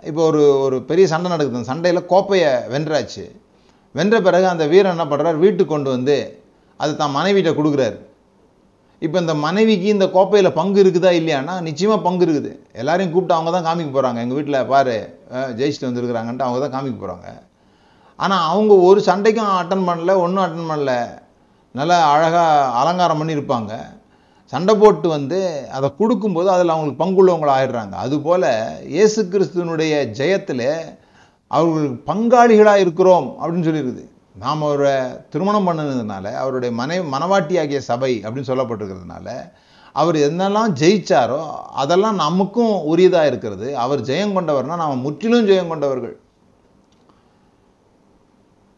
இப்போ 0.08 0.22
ஒரு 0.30 0.42
ஒரு 0.64 0.76
பெரிய 0.90 1.04
சண்டை 1.12 1.28
நடக்குது. 1.32 1.58
அந்த 1.58 1.70
சண்டையில் 1.72 2.08
கோப்பையை 2.12 2.50
வென்றாச்சு. 2.74 3.24
வென்ற 3.98 4.16
பிறகு 4.26 4.46
அந்த 4.52 4.64
வீரன் 4.72 4.94
என்ன 4.96 5.06
பண்ணுறார் 5.12 5.42
வீட்டுக்கு 5.44 5.72
கொண்டு 5.74 5.90
வந்து 5.96 6.16
அது 6.80 6.92
தான் 7.02 7.16
மனைவிட்ட 7.18 7.52
கொடுக்குறாரு. 7.58 7.98
இப்போ 9.04 9.16
இந்த 9.24 9.34
மனைவிக்கு 9.44 9.88
இந்த 9.94 10.06
கோப்பையில் 10.16 10.56
பங்கு 10.58 10.78
இருக்குதா 10.82 11.10
இல்லையானா 11.20 11.54
நிச்சயமாக 11.68 12.04
பங்கு 12.06 12.24
இருக்குது. 12.26 12.50
எல்லாரையும் 12.80 13.12
கூப்பிட்டு 13.14 13.36
அவங்க 13.36 13.50
தான் 13.54 13.66
காமிக்க 13.68 13.90
போகிறாங்க 13.94 14.20
எங்கள் 14.24 14.38
வீட்டில் 14.38 14.66
பாரு 14.72 14.96
ஜெயிச்சுட்டு 15.58 15.88
வந்துருக்குறாங்கன்ட்டு 15.88 16.46
அவங்க 16.46 16.60
தான் 16.64 16.74
காமிக்க 16.76 16.98
போகிறாங்க 17.04 17.28
ஆனால் 18.18 18.44
அவங்க 18.50 18.72
ஒரு 18.88 19.00
சண்டைக்கும் 19.08 19.58
அட்டன் 19.60 19.88
பண்ணல 19.88 20.14
ஒன்றும் 20.24 20.44
அட்டன் 20.46 20.70
பண்ணல. 20.72 20.94
நல்லா 21.78 21.96
அழகாக 22.12 22.46
அலங்காரம் 22.80 23.20
பண்ணியிருப்பாங்க. 23.20 23.72
சண்டை 24.52 24.72
போட்டு 24.74 25.08
வந்து 25.16 25.38
அதை 25.76 25.88
கொடுக்கும்போது 25.98 26.48
அதில் 26.54 26.72
அவங்களுக்கு 26.74 27.02
பங்குள்ளவங்களாக 27.02 27.58
ஆயிடுறாங்க. 27.58 27.94
அதுபோல் 28.04 28.46
இயேசு 28.94 29.20
கிறிஸ்துவனுடைய 29.32 29.92
ஜெயத்தில் 30.18 30.68
அவர்களுக்கு 31.50 31.98
பங்காளிகளாக 32.10 32.82
இருக்கிறோம் 32.84 33.28
அப்படின்னு 33.40 33.68
சொல்லியிருக்குது. 33.68 34.04
நாம் 34.42 34.64
அவரை 34.66 34.96
திருமணம் 35.32 35.66
பண்ணினதுனால 35.68 36.26
அவருடைய 36.42 36.72
மனை 36.80 36.96
மனவாட்டியாகிய 37.14 37.80
சபை 37.90 38.12
அப்படின்னு 38.24 38.50
சொல்லப்பட்டிருக்கிறதுனால 38.50 39.28
அவர் 40.00 40.16
என்னெல்லாம் 40.26 40.74
ஜெயிச்சாரோ 40.80 41.40
அதெல்லாம் 41.82 42.20
நமக்கும் 42.24 42.74
உரியதாக 42.92 43.30
இருக்கிறது. 43.30 43.68
அவர் 43.84 44.00
ஜெயம் 44.10 44.34
கொண்டவர்னால் 44.36 44.82
நாம் 44.82 45.04
முற்றிலும் 45.06 45.48
ஜெயம் 45.50 45.72
கொண்டவர்கள். 45.72 46.16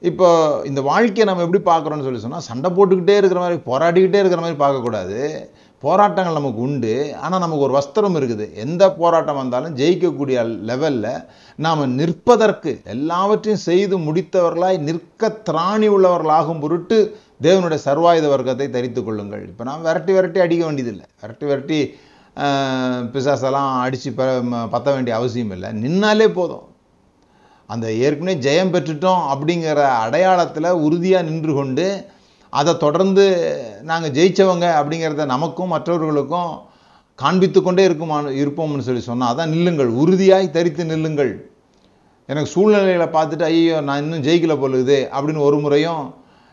இப்போ 0.09 0.29
இந்த 0.69 0.81
வாழ்க்கையை 0.91 1.25
நம்ம 1.29 1.45
எப்படி 1.47 1.61
பார்க்குறோன்னு 1.71 2.07
சொல்லி 2.07 2.23
சொன்னால் 2.23 2.49
சண்டை 2.51 2.69
போட்டுக்கிட்டே 2.77 3.17
இருக்கிற 3.21 3.41
மாதிரி 3.43 3.59
போராடிக்கிட்டே 3.69 4.21
இருக்கிற 4.23 4.41
மாதிரி 4.45 4.59
பார்க்கக்கூடாது. 4.63 5.19
போராட்டங்கள் 5.83 6.39
நமக்கு 6.39 6.61
உண்டு. 6.67 6.95
ஆனால் 7.25 7.43
நமக்கு 7.45 7.67
ஒரு 7.67 7.75
வஸ்திரம் 7.77 8.17
இருக்குது. 8.21 8.45
எந்த 8.65 8.83
போராட்டம் 8.99 9.39
வந்தாலும் 9.41 9.77
ஜெயிக்கக்கூடிய 9.81 10.39
லெவலில் 10.71 11.25
நாம் 11.59 11.83
நிற்பதற்கு 12.01 12.73
எல்லாவற்றையும் 12.95 13.65
செய்து 13.69 13.97
முடித்தவர்களாய் 14.07 14.79
நிற்க 14.89 15.31
திராணி 15.49 15.89
உள்ளவர்களாகும் 15.97 16.63
பொருட்டு 16.65 16.99
தேவனுடைய 17.47 17.81
சர்வாயுத 17.89 18.27
வர்க்கத்தை 18.35 18.69
தரித்து 18.77 19.03
கொள்ளுங்கள். 19.03 19.45
இப்போ 19.51 19.65
நான் 19.71 19.87
விரட்டி 19.89 20.13
விரட்டி 20.19 20.41
அடிக்க 20.47 20.65
வேண்டியதில்லை. 20.69 21.07
விரட்டி 21.23 21.47
விரட்டி 21.51 21.81
பிசாசெல்லாம் 23.15 23.73
அடித்து 23.87 24.11
ப 24.19 24.27
பற்ற 24.75 24.89
வேண்டிய 24.95 25.15
அவசியம் 25.21 25.55
இல்லை. 25.57 25.71
நின்னாலே 25.85 26.29
போதும். 26.39 26.67
அந்த 27.73 27.87
ஏற்கனவே 28.03 28.35
ஜெயம் 28.45 28.73
பெற்றுட்டோம் 28.75 29.23
அப்படிங்கிற 29.33 29.77
அடையாளத்தில் 30.05 30.69
உறுதியாக 30.85 31.27
நின்று 31.29 31.53
கொண்டு 31.55 31.87
அதை 32.53 32.73
தொடர்ந்து 32.81 33.25
நாங்கள் 33.85 34.15
ஜெயித்தவங்க 34.17 34.67
அப்படிங்கிறத 34.79 35.27
நமக்கும் 35.33 35.73
மற்றவர்களுக்கும் 35.73 36.51
காண்பித்து 37.19 37.61
கொண்டே 37.61 37.83
இருக்குமா 37.87 38.17
இருப்போம்னு 38.41 38.87
சொல்லி 38.87 39.03
சொன்னால் 39.05 39.31
அதான் 39.33 39.53
நில்லுங்கள். 39.55 39.91
உறுதியாய் 40.01 40.55
தரித்து 40.55 40.83
நில்லுங்கள். 40.91 41.33
எனக்கு 42.29 42.51
சூழ்நிலைகளை 42.53 43.09
பார்த்துட்டு 43.15 43.45
ஐயோ 43.49 43.79
நான் 43.87 44.01
இன்னும் 44.03 44.25
ஜெயிக்கல 44.27 44.55
போலுது 44.61 44.99
அப்படின்னு 45.13 45.47
ஒரு 45.47 45.59
முறையும் 45.65 46.03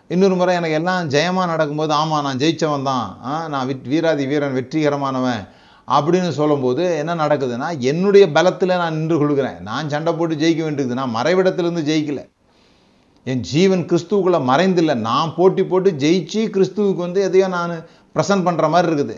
இன்னொரு 0.10 0.36
முறை 0.36 0.54
எனக்கு 0.60 0.78
எல்லாம் 0.78 1.10
ஜெயமாக 1.14 1.48
நடக்கும்போது 1.52 1.94
ஆமாம் 1.98 2.26
நான் 2.28 2.40
ஜெயிச்சவன் 2.42 2.88
தான் 2.88 3.04
ஆ, 3.24 3.34
நான் 3.52 3.68
விட் 3.70 3.88
வீராதி 3.92 4.24
வீரன் 4.32 4.56
வெற்றிகரமானவன். 4.58 5.42
அப்படின்னு 5.96 6.32
சொல்லும்போது 6.40 6.84
என்ன 7.02 7.14
நடக்குதுன்னா 7.22 7.68
என்னுடைய 7.92 8.26
பலத்தில் 8.36 8.80
நான் 8.82 8.98
நின்று 8.98 9.16
கொள்கிறேன் 9.22 9.58
நான் 9.70 9.92
சண்டை 9.94 10.12
போட்டு 10.18 10.42
ஜெயிக்க 10.42 10.62
வேண்டியது 10.66 11.00
நான் 11.00 11.16
மறைவிடத்திலிருந்து 11.18 11.84
ஜெயிக்கல. 11.90 12.24
என் 13.32 13.42
ஜீவன் 13.52 13.84
கிறிஸ்துவுக்குள்ளே 13.90 14.40
மறைந்தில்லை. 14.52 14.96
நான் 15.10 15.34
போட்டி 15.38 15.64
போட்டு 15.72 15.90
ஜெயிச்சு 16.04 16.42
கிறிஸ்துவுக்கு 16.56 17.02
வந்து 17.06 17.22
எதையோ 17.30 17.48
நான் 17.56 17.74
ப்ரெசன்ட் 18.16 18.46
பண்ணுற 18.48 18.68
மாதிரி 18.76 18.90
இருக்குது. 18.92 19.18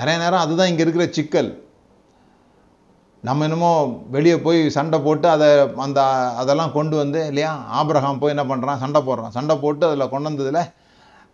நிறைய 0.00 0.16
நேரம் 0.24 0.42
அதுதான் 0.44 0.70
இங்கே 0.70 0.84
இருக்கிற 0.84 1.06
சிக்கல். 1.18 1.50
நம்ம 3.28 3.44
என்னமோ 3.46 3.70
வெளியே 4.14 4.36
போய் 4.44 4.60
சண்டை 4.76 4.98
போட்டு 5.06 5.26
அதை 5.34 5.48
அந்த 5.84 6.00
அதெல்லாம் 6.42 6.72
கொண்டு 6.76 6.94
வந்து 7.02 7.20
இல்லையா 7.30 7.50
ஆபிரகாம் 7.80 8.20
போய் 8.22 8.34
என்ன 8.34 8.44
பண்ணுறான் 8.52 8.80
சண்டை 8.84 9.00
போடுறான். 9.08 9.34
சண்டை 9.36 9.54
போட்டு 9.64 9.84
அதில் 9.88 10.10
கொண்டு 10.14 10.28
வந்ததில் 10.30 10.62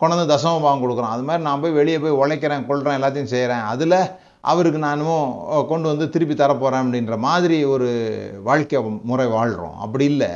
கொண்டு 0.00 0.14
வந்து 0.14 0.32
தசம 0.32 0.60
பாவம் 0.64 0.82
கொடுக்குறான். 0.84 1.14
அது 1.16 1.24
மாதிரி 1.28 1.42
நான் 1.46 1.62
போய் 1.62 1.78
வெளியே 1.78 1.98
போய் 2.02 2.18
உழைக்கிறேன் 2.22 2.66
கொள்கிறேன் 2.68 2.98
எல்லாத்தையும் 2.98 3.32
செய்கிறேன். 3.34 3.64
அதில் 3.72 3.96
அவருக்கு 4.44 4.78
நானும் 4.78 5.22
கொண்டு 5.70 5.86
வந்து 5.88 6.06
திருப்பி 6.14 6.34
தரப்போகிறேன் 6.34 6.84
அப்படின்ற 6.84 7.16
மாதிரி 7.26 7.56
ஒரு 7.64 7.88
வாழ்க்கை 8.42 8.80
முறை 9.10 9.26
வாழ்கிறோம் 9.26 9.76
அப்படி 9.84 10.04
இல்லை. 10.12 10.30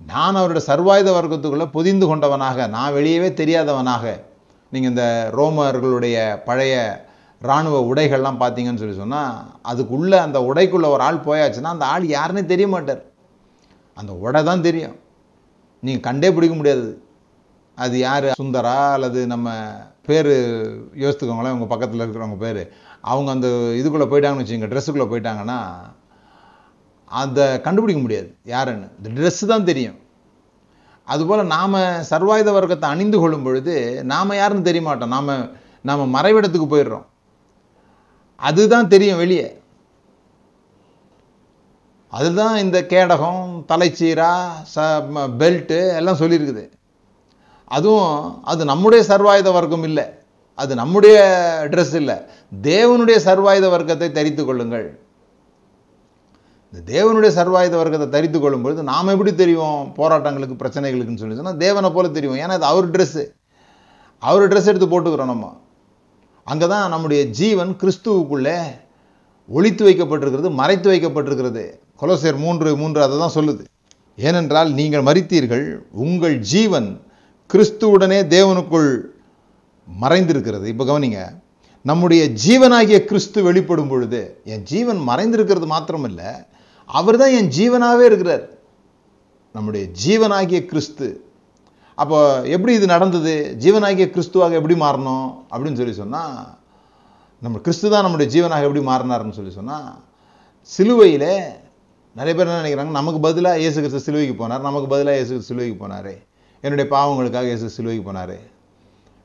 நான் 0.00 0.38
அவருடைய 0.40 0.62
சர்வாயுத 0.70 1.10
வர்க்கத்துக்குள்ளே 1.16 1.66
பொதிந்து 1.76 2.06
கொண்டவனாக 2.10 2.66
நான் 2.76 2.94
வெளியவே 2.98 3.30
தெரியாதவனாக 3.40 4.04
நீங்கள் 4.72 4.90
இந்த 4.90 5.04
ரோமர்களுடைய 5.38 6.16
பழைய 6.48 6.74
இராணுவ 7.42 7.78
உடைகள்லாம் 7.90 8.40
பார்த்தீங்கன்னு 8.42 8.82
சொல்லி 8.82 8.96
சொன்னால் 9.00 9.32
அதுக்குள்ளே 9.70 10.18
அந்த 10.26 10.38
உடைக்குள்ளே 10.50 10.88
ஒரு 10.94 11.02
ஆள் 11.08 11.24
போயாச்சுன்னா 11.26 11.72
அந்த 11.74 11.86
ஆள் 11.94 12.04
யாருன்னே 12.16 12.44
தெரிய 12.52 12.68
மாட்டார். 12.74 13.02
அந்த 13.94 14.12
உடை 14.24 14.40
தான் 14.44 14.64
தெரியும். 14.66 14.96
நீங்கள் 15.82 16.06
கண்டே 16.06 16.28
பிடிக்க 16.32 16.54
முடியாது. 16.60 16.86
அது 17.76 17.98
யார்? 17.98 18.24
சுந்தரா? 18.24 18.92
அல்லது 18.92 19.26
நம்ம 19.26 19.72
பேர் 20.06 20.30
யோசித்துக்கோங்களேன் 20.94 21.56
உங்கள் 21.56 21.66
பக்கத்தில் 21.66 22.00
இருக்கிறவங்க 22.00 22.38
பேர். 22.38 22.72
அவங்க 23.00 23.30
அந்த 23.30 23.48
இதுக்குள்ளே 23.48 24.06
போயிட்டாங்கன்னு 24.12 24.44
வச்சுங்க 24.44 24.68
ட்ரெஸ்ஸுக்குள்ளே 24.72 25.08
போயிட்டாங்கன்னா 25.12 25.58
அதை 27.04 27.60
கண்டுபிடிக்க 27.60 28.02
முடியாது. 28.02 28.36
யாருன்னு? 28.44 28.86
இந்த 29.02 29.20
ட்ரெஸ்ஸு 29.20 29.46
தான் 29.46 29.64
தெரியும். 29.64 29.98
அதுபோல் 31.04 31.46
நாம் 31.46 31.74
சர்வாயுத 32.10 32.52
வர்க்கத்தை 32.52 32.88
அணிந்து 32.88 33.18
கொள்ளும் 33.18 33.42
பொழுது 33.42 34.04
நாம் 34.04 34.34
யாருன்னு 34.34 34.62
தெரிய 34.62 34.82
மாட்டோம். 34.82 35.08
நாம் 35.08 35.50
நாம் 35.82 36.14
மறைவிடத்துக்கு 36.14 36.68
போயிடுறோம். 36.70 37.06
அதுதான் 38.36 38.88
தெரியும் 38.88 39.16
வெளியே. 39.16 39.62
அதுதான் 42.08 42.56
இந்த 42.56 42.82
கேடகம் 42.82 43.64
தலைச்சீரா 43.68 44.32
ச 44.74 44.80
பெல்ட்டு 45.40 45.94
எல்லாம் 45.94 46.16
சொல்லியிருக்குது. 46.16 46.70
அதுவும் 47.64 48.42
அது 48.52 48.62
நம்முடைய 48.64 49.04
சர்வாயுத 49.08 49.52
வர்க்கம் 49.52 49.86
இல்லை. 49.88 50.04
அது 50.54 50.72
நம்முடைய 50.80 51.16
ட்ரெஸ் 51.72 51.94
இல்லை. 52.00 52.16
தேவனுடைய 52.68 53.16
சர்வாயுத 53.28 53.68
வர்க்கத்தை 53.74 54.08
தரித்து 54.18 54.42
கொள்ளுங்கள். 54.44 54.86
இந்த 56.72 56.80
தேவனுடைய 56.92 57.30
சர்வாயுத 57.38 57.74
வர்க்கத்தை 57.80 58.08
தரித்து 58.14 58.38
கொள்ளும் 58.40 58.64
பொழுது 58.64 58.82
நாம் 58.92 59.12
எப்படி 59.14 59.32
தெரியும் 59.34 59.80
போராட்டங்களுக்கு 59.98 60.56
பிரச்சனைகளுக்குன்னு 60.62 61.22
சொல்லி 61.22 61.38
சொன்னால் 61.40 61.60
தேவனை 61.64 61.90
போல 61.96 62.08
தெரியும். 62.16 62.38
ஏன்னா 62.42 62.56
அது 62.58 62.66
அவர் 62.72 62.88
ட்ரெஸ்ஸு 62.94 63.24
அவர் 64.22 64.48
ட்ரெஸ் 64.52 64.70
எடுத்து 64.70 64.88
போட்டுக்கிறோம் 64.92 65.32
நம்ம. 65.34 65.46
அங்கே 66.46 66.66
தான் 66.72 66.92
நம்முடைய 66.94 67.20
ஜீவன் 67.40 67.72
கிறிஸ்துவுக்குள்ளே 67.82 68.56
ஒழித்து 69.48 69.82
வைக்கப்பட்டிருக்கிறது 69.88 70.50
மறைத்து 70.60 70.88
வைக்கப்பட்டிருக்கிறது. 70.92 71.64
கொலோசியர் 72.00 72.38
மூன்று 72.44 72.76
மூன்று 72.82 73.00
அதை 73.06 73.18
தான் 73.22 73.36
சொல்லுது. 73.38 73.62
ஏனென்றால் 74.28 74.70
நீங்கள் 74.78 75.06
மறித்தீர்கள் 75.08 75.66
உங்கள் 76.04 76.36
ஜீவன் 76.52 76.88
கிறிஸ்துவுடனே 77.54 78.20
தேவனுக்குள் 78.36 78.90
மறைந்திருக்கிறது. 79.88 80.66
இப்போ 80.72 80.84
கவனிங்க 80.90 81.20
நம்முடைய 81.90 82.22
ஜீவனாகிய 82.44 82.98
கிறிஸ்து 83.10 83.38
வெளிப்படும் 83.48 83.90
பொழுது 83.92 84.20
என் 84.52 84.64
ஜீவன் 84.70 85.00
மறைந்திருக்கிறது 85.08 85.66
மாத்திரமல்ல 85.72 86.22
அவர் 86.98 87.18
தான் 87.22 87.34
என் 87.38 87.50
ஜீவனாகவே 87.58 88.04
இருக்கிறார். 88.10 88.44
நம்முடைய 89.56 89.84
ஜீவனாகிய 90.02 90.60
கிறிஸ்து. 90.70 91.08
அப்போ 91.98 92.18
எப்படி 92.54 92.72
இது 92.78 92.86
நடந்தது? 92.94 93.34
ஜீவனாகிய 93.64 94.06
கிறிஸ்துவாக 94.14 94.58
எப்படி 94.60 94.76
மாறணும்? 94.84 95.28
அப்படின்னு 95.52 95.80
சொல்லி 95.80 95.94
சொன்னால் 96.02 96.38
நம்ம 97.44 97.58
கிறிஸ்து 97.66 97.92
தான் 97.92 98.04
நம்முடைய 98.06 98.28
ஜீவனாக 98.34 98.66
எப்படி 98.66 98.82
மாறினார்னு 98.90 99.38
சொல்லி 99.38 99.52
சொன்னால் 99.60 99.88
சிலுவையில் 100.70 101.30
நிறைய 102.18 102.32
பேர் 102.34 102.48
என்ன 102.48 102.60
நினைக்கிறாங்க 102.62 102.98
நமக்கு 103.00 103.20
பதிலாக 103.26 103.62
இயேசு 103.62 103.78
கிறிஸ்து 103.80 104.06
சிலுவைக்கு 104.06 104.36
போனார் 104.42 104.68
நமக்கு 104.68 104.88
பதிலாக 104.94 105.16
இயேசு 105.18 105.32
கிறிஸ்து 105.32 105.50
சிலுவைக்கு 105.52 105.78
போனார். 105.84 106.14
என்னுடைய 106.64 106.86
பாவங்களுக்காக 106.92 107.48
இயேசு 107.50 107.74
சிலுவைக்கு 107.76 108.04
போனார். 108.08 108.36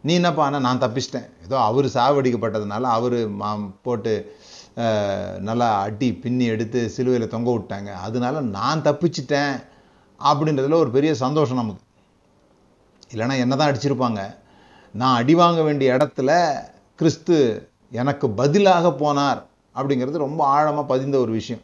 நீ 0.08 0.12
என்னப்பா 0.20 0.42
ஆனால் 0.46 0.64
நான் 0.66 0.82
தப்பிச்சிட்டேன். 0.84 1.28
ஏதோ 1.46 1.56
அவர் 1.68 1.86
சாவடிக்கப்பட்டதுனால 1.96 2.90
அவர் 2.98 3.18
மா 3.42 3.50
போட்டு 3.88 4.14
நல்லா 5.48 5.68
அடி 5.86 6.10
பின்னி 6.24 6.46
எடுத்து 6.54 6.80
சிலுவையில் 6.96 7.34
தொங்க 7.36 7.50
விட்டாங்க. 7.56 7.92
அதனால 8.08 8.42
நான் 8.58 8.84
தப்பிச்சிட்டேன் 8.88 9.54
அப்படின்றதுல 10.20 10.78
ஒரு 10.84 10.92
பெரிய 10.98 11.12
சந்தோஷம் 11.24 11.62
நமக்கு. 11.62 11.84
இல்லைன்னா 13.14 13.38
என்ன 13.44 13.54
தான் 13.60 13.70
அடிச்சிருப்பாங்க. 13.72 14.22
நான் 14.94 15.18
அடி 15.22 15.34
வாங்க 15.42 15.62
வேண்டிய 15.68 15.96
இடத்துல 15.98 16.32
கிறிஸ்து 17.02 17.38
எனக்கு 18.02 18.26
பதிலாக 18.42 18.88
போனார் 19.04 19.42
அப்படிங்கிறது 19.78 20.26
ரொம்ப 20.28 20.42
ஆழமாக 20.56 20.86
பதிந்த 20.94 21.16
ஒரு 21.24 21.32
விஷயம். 21.40 21.64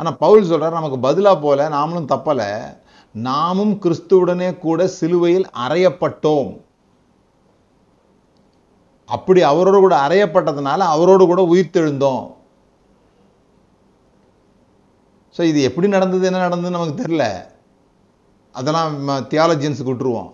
ஆனால் 0.00 0.18
பவுல் 0.24 0.48
சொல்கிறார் 0.52 0.78
நமக்கு 0.80 1.00
பதிலாக 1.08 1.38
போல 1.46 1.68
நாமளும் 1.78 2.12
தப்பலை. 2.14 2.50
நாமும் 3.14 3.72
கிறிஸ்துவுடனே 3.82 4.58
கூட 4.58 4.80
சிலுவையில் 4.86 5.46
அறையப்பட்டோம். 5.64 6.50
அப்படி 9.08 9.40
அவரோடு 9.42 9.78
கூட 9.84 9.94
அறையப்பட்டதுனால 10.06 10.80
அவரோடு 10.94 11.24
கூட 11.26 11.42
உயிர்த்தெழுந்தோம். 11.52 12.26
ஸோ 15.36 15.40
இது 15.50 15.60
எப்படி 15.62 15.88
நடந்தது 15.88 16.28
என்ன 16.28 16.42
நடந்ததுன்னு 16.48 16.78
நமக்கு 16.78 17.00
தெரில 17.02 17.24
அதெல்லாம் 18.54 18.94
தியாலஜியன்ஸுக்கு 19.32 19.92
விட்டுருவோம். 19.92 20.30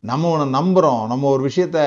நம்ம 0.00 0.28
ஒன்று 0.34 0.46
நம்புகிறோம் 0.58 1.02
நம்ம 1.06 1.28
ஒரு 1.28 1.42
விஷயத்த 1.48 1.78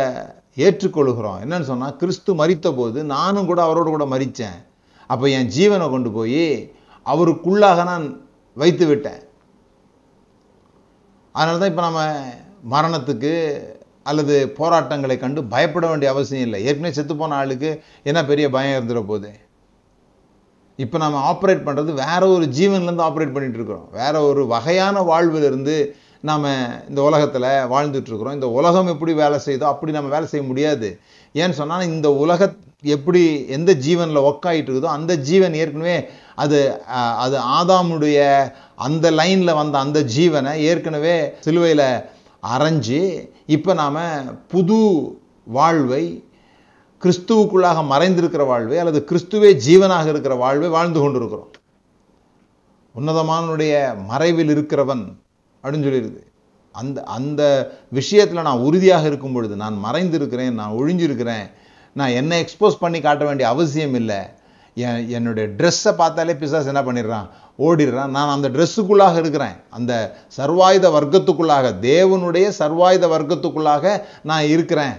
ஏற்றுக்கொள்கிறோம். 0.66 1.40
என்னன்னு 1.44 1.70
சொன்னால் 1.70 1.96
கிறிஸ்து 2.02 2.34
மறித்த 2.42 2.68
போது 2.76 3.00
நானும் 3.16 3.50
கூட 3.50 3.60
அவரோடு 3.64 3.90
கூட 3.90 4.06
மறித்தேன் 4.14 4.60
அப்போ 5.10 5.26
என் 5.38 5.52
ஜீவனை 5.56 5.88
கொண்டு 5.90 6.12
போய் 6.18 6.46
அவருக்குள்ளாக 7.06 7.84
நான் 7.92 8.06
வைத்து 8.58 8.86
விட்டேன். 8.92 9.22
அதனால 11.38 11.60
தான் 11.62 11.71
இப்போ 11.74 11.84
நம்ம 11.88 12.02
மரணத்துக்கு 12.74 13.34
அல்லது 14.10 14.36
போராட்டங்களை 14.60 15.15
கண்டு 15.24 15.39
பயப்பட 15.54 15.86
வேண்டிய 15.91 16.10
அவசியம் 16.13 16.45
இல்லை. 16.48 16.60
ஏற்கனவே 16.67 16.95
செத்து 16.98 17.13
போன 17.21 17.36
ஆளுக்கு 17.41 17.69
என்ன 18.10 18.19
பெரிய 18.32 18.45
பயம் 18.56 18.78
இருந்துட 18.78 19.02
போகுது 19.12 19.32
இப்போ 20.84 20.98
நம்ம 21.04 21.19
ஆப்ரேட் 21.32 21.65
பண்ணுறது 21.67 21.91
வேற 22.06 22.21
ஒரு 22.36 22.45
ஜீவன்லேருந்து 22.58 23.06
ஆப்ரேட் 23.08 23.34
பண்ணிகிட்டு 23.36 23.60
இருக்கிறோம். 23.60 23.88
வேற 24.00 24.15
ஒரு 24.30 24.41
வகையான 24.54 25.04
வாழ்விலிருந்து 25.10 25.76
நாம் 26.30 26.48
இந்த 26.89 27.00
உலகத்தில் 27.10 27.48
வாழ்ந்துட்டு 27.74 28.10
இருக்கிறோம். 28.12 28.36
இந்த 28.38 28.48
உலகம் 28.60 28.91
எப்படி 28.93 29.13
வேலை 29.24 29.38
செய்தோ 29.48 29.65
அப்படி 29.74 29.91
நம்ம 29.98 30.12
வேலை 30.15 30.28
செய்ய 30.32 30.43
முடியாது. 30.52 30.89
ஏன்னு 31.41 31.58
சொன்னால் 31.60 31.89
இந்த 31.93 32.10
உலக 32.24 32.50
எப்படி 32.95 33.21
எந்த 33.58 33.71
ஜீவனில் 33.86 34.26
ஒக்காயிட்டு 34.30 34.69
இருக்குதோ 34.69 34.91
அந்த 34.98 35.13
ஜீவன் 35.30 35.58
ஏற்கனவே 35.62 35.98
அது 36.36 36.60
அது 37.24 37.38
ஆதாமுடைய 37.58 38.19
அந்த 38.88 39.12
லைனில் 39.19 39.58
வந்த 39.60 39.76
அந்த 39.80 40.00
ஜீவனை 40.15 40.54
ஏற்கனவே 40.69 41.15
சிலுவையில் 41.45 41.88
அரைஞ்சு 42.56 43.02
இப்போ 43.56 43.74
நாம் 43.74 44.02
புது 44.48 44.80
வாழ்வை 45.58 46.04
கிறிஸ்துவுக்குள்ளாக 47.02 47.80
மறைந்திருக்கிற 47.93 48.43
வாழ்வை 48.45 48.78
அல்லது 48.78 49.00
கிறிஸ்துவே 49.10 49.50
ஜீவனாக 49.67 50.08
இருக்கிற 50.10 50.36
வாழ்வை 50.36 50.69
வாழ்ந்து 50.69 51.00
கொண்டிருக்கிறோம். 51.00 51.52
உன்னதமானுடைய 52.95 53.74
மறைவில் 54.12 54.52
இருக்கிறவன் 54.56 55.04
அப்படின்னு 55.63 55.88
சொல்லிடுது 55.88 56.21
அந்த 56.76 56.98
அந்த 57.17 57.41
விஷயத்தில் 57.89 58.48
நான் 58.48 58.65
உறுதியாக 58.67 59.06
இருக்கும் 59.08 59.36
பொழுது 59.36 59.56
நான் 59.56 59.76
மறைந்திருக்கிறேன் 59.86 60.58
நான் 60.60 60.78
ஒழிஞ்சிருக்கிறேன் 60.80 61.45
நான் 61.93 62.15
என்னை 62.19 62.38
எக்ஸ்போஸ் 62.43 62.82
பண்ணி 62.84 63.00
காட்ட 63.02 63.24
வேண்டிய 63.26 63.50
அவசியம் 63.50 63.93
இல்லை. 63.93 64.19
என் 64.84 65.10
என்னுடைய 65.18 65.46
ட்ரெஸ்ஸை 65.60 65.92
பார்த்தாலே 66.02 66.34
பிசாஸ் 66.42 66.70
என்ன 66.72 66.82
பண்ணிடுறான்? 66.88 67.28
ஓடிடுறான். 67.66 68.14
நான் 68.16 68.34
அந்த 68.36 68.48
ட்ரெஸ்ஸுக்குள்ளாக 68.56 69.16
இருக்கிறேன். 69.22 69.56
அந்த 69.78 69.94
சர்வாயுத 70.38 70.86
வர்க்கத்துக்குள்ளாக 70.98 71.72
தேவனுடைய 71.90 72.46
சர்வாயுத 72.62 73.06
வர்க்கத்துக்குள்ளாக 73.16 73.94
நான் 74.32 74.46
இருக்கிறேன். 74.56 74.96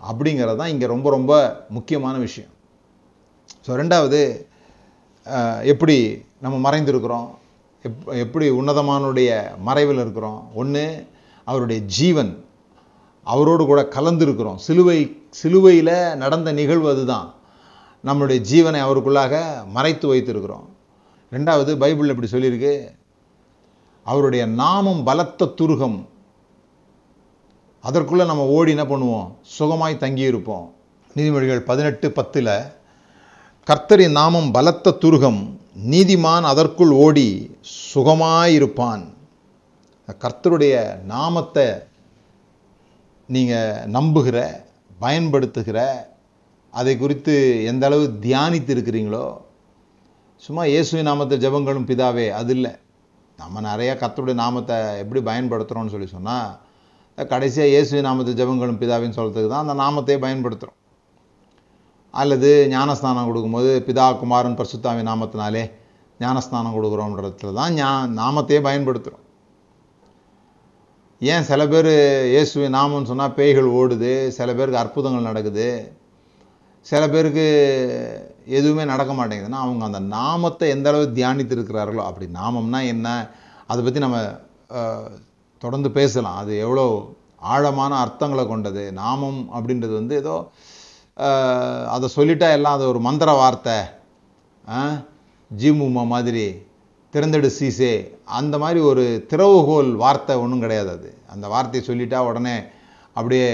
அப்படிங்கிறது 0.00 0.58
தான் 0.60 0.72
இங்கே 0.74 0.86
ரொம்ப 0.94 1.10
ரொம்ப 1.10 1.32
முக்கியமான 1.76 2.14
விஷயம். 2.26 2.52
ஸோ 3.66 3.70
ரெண்டாவது 3.80 4.20
எப்படி 5.72 5.96
நம்ம 6.44 6.56
மறைந்திருக்கிறோம்? 6.66 7.28
எப் 7.84 8.04
எப்படி 8.24 8.46
உன்னதமானுடைய 8.50 9.30
மறைவில் 9.68 10.02
இருக்கிறோம்? 10.04 10.38
ஒன்று 10.60 10.84
அவருடைய 11.46 11.80
ஜீவன். 11.96 12.32
அவரோடு 13.26 13.62
கூட 13.66 13.80
கலந்துருக்கிறோம். 13.96 14.60
சிலுவை 14.66 14.98
சிலுவையில் 15.40 15.96
நடந்த 16.22 16.52
நிகழ்வு 16.60 16.88
அதுதான். 16.94 17.26
நம்மளுடைய 18.04 18.40
ஜீவனை 18.50 18.80
அவருக்குள்ளாக 18.82 19.64
மறைத்து 19.66 20.14
வைத்திருக்கிறோம். 20.14 20.66
ரெண்டாவது 21.32 21.76
பைபிள் 21.76 22.08
இப்படி 22.08 22.28
சொல்லியிருக்கு 22.30 22.90
அவருடைய 24.04 24.46
நாமம் 24.46 25.04
பலத்த 25.04 25.52
துருகம். 25.60 26.06
அதற்குள்ளே 27.80 28.24
நம்ம 28.24 28.46
ஓடி 28.46 28.74
என்ன 28.76 28.96
பண்ணுவோம்? 28.96 29.34
சுகமாய் 29.58 30.02
தங்கியிருப்போம். 30.04 30.70
நீதிமொழிகள் 31.16 31.58
பதினெட்டு 31.58 32.12
பத்தில் 32.12 32.52
கர்த்தரின் 33.66 34.10
நாமம் 34.10 34.50
பலத்த 34.50 34.96
துருகம் 35.00 35.58
நீதிமான் 35.90 36.42
அதற்குள் 36.42 36.90
ஓடி 36.90 37.56
சுகமாயிருப்பான். 37.94 39.04
கர்த்தருடைய 40.20 40.98
நாமத்தை 41.02 41.66
நீங்கள் 43.26 43.74
நம்புகிற 43.92 44.64
பயன்படுத்துகிற 44.98 45.78
அதை 46.74 46.92
குறித்து 46.96 47.34
எந்த 47.70 47.84
அளவு 47.86 48.04
தியானித்து 48.22 48.72
இருக்கிறீங்களோ 48.74 49.24
சும்மா 50.42 50.62
இயேசுவி 50.68 51.02
நாமத்தை 51.02 51.36
ஜெபங்களும் 51.38 51.86
பிதாவே 51.88 52.26
அது 52.32 52.52
இல்லை. 52.56 52.72
நம்ம 53.38 53.60
நிறையா 53.66 53.92
கத்தருடைய 53.98 54.36
நாமத்தை 54.36 54.74
எப்படி 55.02 55.20
பயன்படுத்துகிறோம்னு 55.26 55.94
சொல்லி 55.94 56.08
சொன்னால் 56.08 56.50
கடைசியாக 57.30 57.70
இயேசுவி 57.70 58.00
நாமத்தை 58.00 58.32
ஜெபங்களும் 58.40 58.80
பிதாவின்னு 58.80 59.18
சொல்கிறதுக்கு 59.18 59.52
தான் 59.52 59.64
அந்த 59.64 59.76
நாமத்தையே 59.80 60.18
பயன்படுத்துகிறோம் 60.24 60.76
அல்லது 62.14 62.50
ஞானஸ்நானம் 62.72 63.28
கொடுக்கும்போது 63.28 63.70
பிதா 63.88 64.06
குமாரன் 64.20 64.58
பரிசுத்தாவி 64.58 65.02
நாமத்தினாலே 65.08 65.64
ஞானஸ்நானம் 66.20 66.76
கொடுக்குறோன்றதுல 66.76 67.54
தான் 67.58 67.74
ஞா 67.76 67.90
நாமத்தையே 68.16 68.60
பயன்படுத்துகிறோம் 68.64 69.24
ஏன் 71.20 71.44
சில 71.44 71.62
பேர் 71.68 71.92
இயேசுவின் 72.32 72.76
நாமம்னு 72.76 73.10
சொன்னால் 73.10 73.36
பேய்கள் 73.38 73.68
ஓடுது 73.76 74.10
சில 74.36 74.48
பேருக்கு 74.54 74.82
அற்புதங்கள் 74.82 75.28
நடக்குது 75.28 75.68
சில 76.86 77.02
பேருக்கு 77.12 77.46
எதுவுமே 78.58 78.84
நடக்க 78.90 79.12
மாட்டேங்குதுன்னா 79.14 79.60
அவங்க 79.64 79.84
அந்த 79.88 80.00
நாமத்தை 80.14 80.68
எந்த 80.74 80.88
அளவு 80.90 81.06
தியானித்து 81.18 81.54
இருக்கிறார்களோ 81.56 82.02
அப்படி 82.08 82.26
நாமம்னா 82.38 82.80
என்ன? 82.92 83.08
அதை 83.70 83.80
பற்றி 83.84 84.00
நம்ம 84.04 84.18
தொடர்ந்து 85.62 85.90
பேசலாம். 85.98 86.38
அது 86.42 86.52
எவ்வளோ 86.64 86.86
ஆழமான 87.52 87.92
அர்த்தங்களை 88.04 88.44
கொண்டது? 88.46 88.84
நாமம் 89.02 89.40
அப்படின்றது 89.56 89.94
வந்து 90.00 90.14
ஏதோ 90.22 90.36
அதை 91.94 92.06
சொல்லிட்டா 92.16 92.48
எல்லாம் 92.56 92.76
அது 92.78 92.84
ஒரு 92.92 93.00
மந்திர 93.08 93.30
வார்த்தை. 93.42 93.78
ஜிமுமா 95.50 96.02
மாதிரி 96.14 96.46
திறந்தெடு 97.14 97.48
சீசே. 97.58 97.92
அந்த 98.38 98.54
மாதிரி 98.62 98.80
ஒரு 98.90 99.04
திறவுகோல் 99.30 99.90
வார்த்தை 100.02 100.34
ஒன்றும் 100.42 100.64
கிடையாது 100.64 100.90
அது. 100.96 101.10
அந்த 101.34 101.46
வார்த்தையை 101.54 101.82
சொல்லிட்டா 101.88 102.18
உடனே 102.30 102.56
அப்படியே 103.16 103.48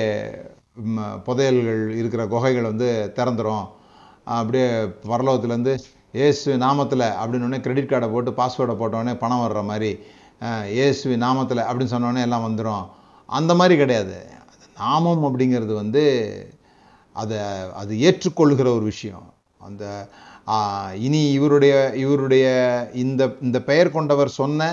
புதையல்கள் 1.27 1.83
இருக்கிற 1.97 2.27
குகைகள் 2.27 2.63
வந்து 2.63 2.89
திறந்துடும் 3.17 3.67
அப்படியே 4.25 4.69
பரலோகத்துலேருந்து 5.11 5.75
ஏசு 6.13 6.57
நாமத்தில் 6.59 7.05
அப்படின்னு 7.21 7.61
கிரெடிட் 7.61 7.91
கார்டை 7.91 8.09
போட்டு 8.13 8.31
பாஸ்வேர்டை 8.31 8.75
போட்டோடனே 8.81 9.15
பணம் 9.19 9.43
வர்ற 9.45 9.63
மாதிரி 9.65 9.91
ஏசு 10.85 11.17
நாமத்தில் 11.17 11.67
அப்படின்னு 11.67 11.95
சொன்னோடனே 11.95 12.21
எல்லாம் 12.21 12.47
வந்துடும் 12.49 12.85
அந்த 13.29 13.55
மாதிரி 13.55 13.77
கிடையாது. 13.81 14.17
நாமம் 14.77 15.25
அப்படிங்கிறது 15.25 15.75
வந்து 15.75 16.05
அதை 17.17 17.39
அது 17.75 17.95
ஏற்றுக்கொள்கிற 18.09 18.69
ஒரு 18.77 18.85
விஷயம். 18.93 19.27
அந்த 19.59 19.85
இனி 21.07 21.23
இவருடைய 21.33 21.75
இவருடைய 21.95 22.47
இந்த 22.93 23.23
இந்த 23.43 23.59
பெயர் 23.63 23.91
கொண்டவர் 23.91 24.39
சொன்ன 24.41 24.69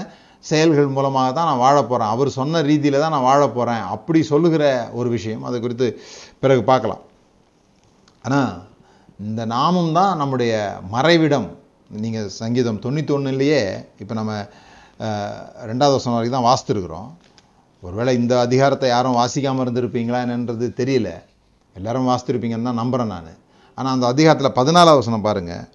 செயல்கள் 0.49 0.95
மூலமாக 0.97 1.29
தான் 1.37 1.49
நான் 1.49 1.63
வாழ 1.65 1.77
போகிறேன் 1.91 2.11
அவர் 2.13 2.29
சொன்ன 2.39 2.61
ரீதியில் 2.69 3.01
தான் 3.03 3.13
நான் 3.15 3.27
வாழ 3.29 3.41
போகிறேன் 3.57 3.83
அப்படி 3.95 4.19
சொல்லுகிற 4.31 4.63
ஒரு 4.99 5.09
விஷயம். 5.15 5.43
அது 5.47 5.55
குறித்து 5.63 5.87
பிறகு 6.43 6.61
பார்க்கலாம். 6.69 7.01
ஆனால் 8.25 8.51
இந்த 9.27 9.41
நாமம் 9.55 9.95
தான் 9.99 10.13
நம்முடைய 10.21 10.53
மறைவிடம். 10.95 11.49
நீங்கள் 12.03 12.29
சங்கீதம் 12.41 12.81
தொண்ணூத்தொன்னுலேயே 12.85 13.61
இப்போ 14.01 14.13
நம்ம 14.19 14.33
ரெண்டாவது 15.69 15.93
வருஷம் 15.95 16.15
வரைக்கும் 16.15 16.37
தான் 16.37 16.47
வாசித்துருக்குறோம். 16.49 17.09
ஒருவேளை 17.83 18.11
இந்த 18.21 18.33
அதிகாரத்தை 18.45 18.87
யாரும் 18.95 19.19
வாசிக்காமல் 19.19 19.63
இருந்திருப்பீங்களா 19.65 20.19
என்னன்றது 20.25 20.67
தெரியல. 20.81 21.09
எல்லாரும் 21.75 22.09
வாசித்திருப்பீங்கன்னு 22.11 22.69
தான் 22.69 22.81
நம்புகிறேன் 22.81 23.13
நான். 23.15 23.31
ஆனால் 23.77 23.93
அந்த 23.95 24.05
அதிகாரத்தில் 24.13 24.57
பதினாலாவது 24.59 25.01
வசனம் 25.01 25.25
பாருங்கள் 25.27 25.65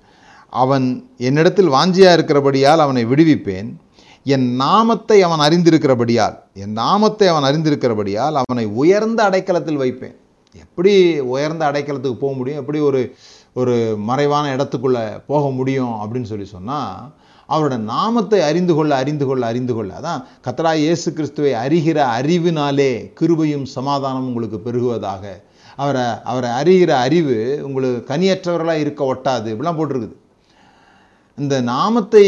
அவன் 0.63 0.87
என்னிடத்தில் 1.29 1.75
வாஞ்சியாக 1.77 2.17
இருக்கிறபடியால் 2.17 2.85
அவனை 2.85 3.03
விடுவிப்பேன். 3.13 3.71
என் 4.35 4.47
நாமத்தை 4.55 5.17
அவன் 5.27 5.43
அறிந்திருக்கிறபடியால் 5.47 6.37
என் 6.63 6.73
நாமத்தை 6.79 7.27
அவன் 7.33 7.47
அறிந்திருக்கிறபடியால் 7.49 8.39
அவனை 8.41 8.65
உயர்ந்த 8.81 9.21
அடைக்கலத்தில் 9.29 9.81
வைப்பேன். 9.83 10.17
எப்படி 10.63 10.95
உயர்ந்த 11.35 11.63
அடைக்கலத்துக்கு 11.71 12.23
போக 12.25 12.33
முடியும்? 12.39 12.61
எப்படி 12.61 12.79
ஒரு 12.89 13.01
ஒரு 13.61 13.75
மறைவான 14.09 14.47
இடத்துக்குள்ளே 14.57 15.05
போக 15.27 15.45
முடியும் 15.51 15.95
அப்படின்னு 16.01 16.31
சொல்லி 16.33 16.49
சொன்னால் 16.55 17.15
அவரோட 17.49 17.77
நாமத்தை 17.93 18.41
அறிந்து 18.49 18.75
கொள்ள 18.75 18.93
அறிந்து 18.97 19.27
கொள்ள 19.27 19.47
அறிந்து 19.47 19.75
கொள்ள. 19.75 19.93
அதான் 20.01 20.25
கத்தரா 20.47 20.75
இயேசு 20.75 21.09
கிறிஸ்துவை 21.13 21.55
அறிகிற 21.65 21.99
அறிவினாலே 22.19 22.93
கிருபையும் 23.21 23.67
சமாதானம் 23.79 24.27
உங்களுக்கு 24.27 24.61
பெருகுவதாக. 24.67 25.25
அவரை 25.77 26.07
அவரை 26.25 26.51
அறிகிற 26.61 26.93
அறிவு 27.07 27.39
உங்களுக்கு 27.63 28.15
கனியற்றவர்களாக 28.15 28.85
இருக்க 28.85 29.03
ஒட்டாது. 29.15 29.49
இப்படிலாம் 29.55 29.81
போட்டிருக்குது. 29.81 30.17
இந்த 31.39 31.55
நாமத்தை 31.73 32.25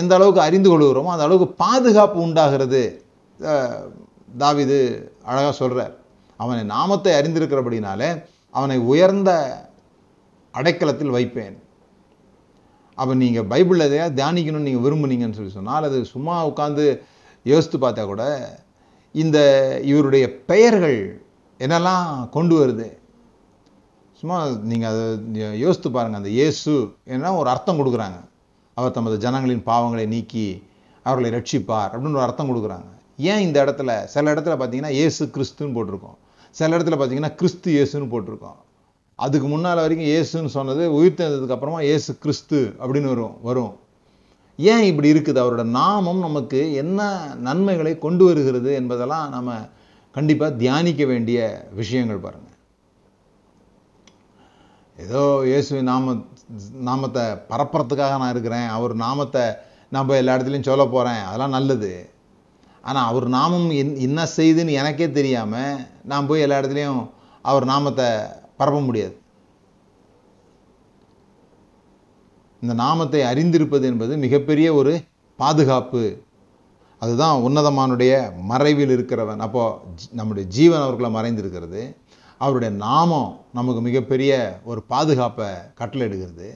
எந்த 0.00 0.12
அளவுக்கு 0.16 0.40
அறிந்து 0.46 0.68
கொள்கிறோமோ 0.70 1.12
அந்த 1.14 1.26
அளவுக்கு 1.26 1.48
பாதுகாப்பு 1.62 2.18
உண்டாகிறது. 2.26 2.82
தாவிது 4.42 4.78
அழகாக 5.28 5.54
சொல்கிறார் 5.60 5.94
அவனை 6.40 6.62
நாமத்தை 6.74 7.12
அறிந்திருக்கிறபடினாலே 7.20 8.10
அவனை 8.58 8.76
உயர்ந்த 8.92 9.30
அடைக்கலத்தில் 10.54 11.14
வைப்பேன். 11.16 11.56
அப்போ 12.98 13.12
நீங்கள் 13.22 13.48
பைபிளில் 13.50 13.86
எதையா 13.88 14.06
தியானிக்கணும்னு 14.18 14.68
நீங்கள் 14.68 14.84
விரும்புனீங்கன்னு 14.86 15.38
சொல்லி 15.38 15.56
சொன்னால் 15.58 15.88
அது 15.88 15.98
சும்மா 16.14 16.34
உட்காந்து 16.50 16.86
யோசித்து 17.46 17.78
பார்த்தா 17.84 18.02
கூட 18.12 18.24
இந்த 19.14 19.38
இவருடைய 19.90 20.24
பெயர்கள் 20.50 20.98
என்னெல்லாம் 21.60 22.08
கொண்டு 22.36 22.54
வருது? 22.60 22.88
சும்மா 24.20 24.38
நீங்கள் 24.70 24.90
அதை 24.92 25.04
யோசித்து 25.64 25.90
பாருங்கள் 25.94 26.20
அந்த 26.20 26.32
இயேசு 26.38 26.72
என்ன 27.14 27.32
ஒரு 27.42 27.48
அர்த்தம் 27.54 27.80
கொடுக்குறாங்க. 27.80 28.18
அவர் 28.80 28.96
தமது 28.98 29.16
ஜனங்களின் 29.26 29.66
பாவங்களை 29.70 30.06
நீக்கி 30.14 30.46
அவர்களை 31.06 31.30
ரட்சிப்பார் 31.36 31.92
அப்படின்னு 31.92 32.18
ஒரு 32.18 32.26
அர்த்தம் 32.26 32.50
கொடுக்குறாங்க. 32.50 32.88
ஏன் 33.30 33.44
இந்த 33.46 33.58
இடத்துல 33.64 33.90
சில 34.14 34.32
இடத்துல 34.34 34.54
பார்த்தீங்கன்னா 34.60 34.92
ஏசு 35.04 35.22
கிறிஸ்துன்னு 35.34 35.74
போட்டிருக்கோம். 35.76 36.18
சில 36.58 36.76
இடத்துல 36.76 36.96
பார்த்தீங்கன்னா 37.00 37.32
கிறிஸ்து 37.40 37.68
இயேசுன்னு 37.76 38.12
போட்டிருக்கோம். 38.12 38.58
அதுக்கு 39.24 39.46
முன்னால் 39.52 39.82
வரைக்கும் 39.84 40.10
ஏசுன்னு 40.18 40.52
சொன்னது 40.56 40.82
உயிர் 40.98 41.50
அப்புறமா 41.56 41.80
ஏசு 41.94 42.10
கிறிஸ்து 42.24 42.58
அப்படின்னு 42.82 43.10
வரும் 43.14 43.34
வரும். 43.48 43.72
ஏன் 44.58 44.86
இப்படி 44.90 45.08
இருக்குது? 45.12 45.42
அவரோட 45.42 45.64
நாமம் 45.78 46.22
நமக்கு 46.26 46.60
என்ன 46.82 47.00
நன்மைகளை 47.48 47.92
கொண்டு 48.04 48.24
வருகிறது 48.28 48.70
என்பதெல்லாம் 48.80 49.26
நம்ம 49.36 49.58
கண்டிப்பாக 50.16 50.58
தியானிக்க 50.62 51.02
வேண்டிய 51.12 51.38
விஷயங்கள் 51.80 52.24
பாருங்க. 52.24 52.48
ஏதோ 55.04 55.22
இயேசுவின் 55.50 55.90
நாம 55.92 56.14
நாமத்தை 56.88 57.22
பரப்புறதுக்காக 57.50 58.18
நான் 58.18 58.30
இருக்கிறேன். 58.30 58.68
அவர் 58.68 58.94
நாமத்தை 58.94 59.44
நம்ம 59.88 60.16
எல்லா 60.16 60.34
இடத்துலையும் 60.34 60.68
சொல்ல 60.70 60.84
போகிறேன் 60.86 61.22
அதெல்லாம் 61.22 61.56
நல்லது. 61.56 61.92
ஆனால் 62.82 63.08
அவர் 63.10 63.26
நாமம் 63.28 63.70
என் 63.70 63.94
என்ன 63.96 64.26
செய்துன்னு 64.36 64.78
எனக்கே 64.82 65.10
தெரியாமல் 65.10 65.80
நான் 66.04 66.26
போய் 66.26 66.40
எல்லா 66.40 66.58
இடத்துலையும் 66.60 67.02
அவர் 67.42 67.64
நாமத்தை 67.64 68.08
பரப்ப 68.56 68.80
முடியாது. 68.80 69.14
இந்த 72.62 72.74
நாமத்தை 72.74 73.20
அறிந்திருப்பது 73.22 73.82
என்பது 73.82 74.16
மிகப்பெரிய 74.16 74.74
ஒரு 74.74 74.92
பாதுகாப்பு. 75.36 76.02
அதுதான் 77.02 77.42
உன்னதமானுடைய 77.46 78.12
மறைவில் 78.50 78.92
இருக்கிறவன். 78.96 79.38
அப்போது 79.38 80.08
நம்முடைய 80.10 80.48
ஜீவன் 80.48 80.84
அவர்களை 80.86 81.10
மறைந்திருக்கிறது. 81.14 81.82
அவருடைய 82.42 82.70
நாமம் 82.86 83.30
நமக்கு 83.58 83.80
மிகப்பெரிய 83.88 84.32
ஒரு 84.70 84.80
பாதுகாப்பை 84.92 85.48
கட்டளையிடுகிறது. 85.80 86.48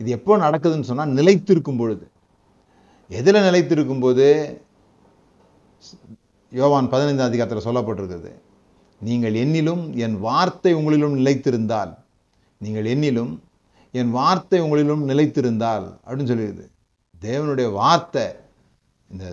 இது 0.00 0.08
எப்போ 0.18 0.32
நடக்குதுன்னு 0.44 0.88
சொன்னால் 0.90 1.16
நிலைத்திருக்கும் 1.18 1.80
பொழுது. 1.80 2.06
எதில் 3.10 3.46
நிலைத்திருக்கும் 3.48 4.02
போது? 4.04 4.26
யோவான் 6.52 6.90
பதினைந்தாம் 6.92 7.30
அதிகாரத்தில் 7.30 7.66
சொல்லப்பட்டிருக்கிறது. 7.66 8.32
நீங்கள் 9.00 9.36
என்னிலும் 9.44 9.84
என் 10.04 10.16
வார்த்தை 10.26 10.72
உங்களிலும் 10.78 11.16
நிலைத்திருந்தால் 11.20 11.92
நீங்கள் 12.64 12.88
என்னிலும் 12.94 13.32
என் 14.00 14.12
வார்த்தை 14.18 14.58
உங்களிலும் 14.64 15.02
நிலைத்திருந்தால் 15.10 15.86
அப்படின்னு 16.04 16.30
சொல்லிடுது 16.32 16.66
தேவனுடைய 17.22 17.68
வார்த்தை 17.80 18.26
இந்த 19.08 19.24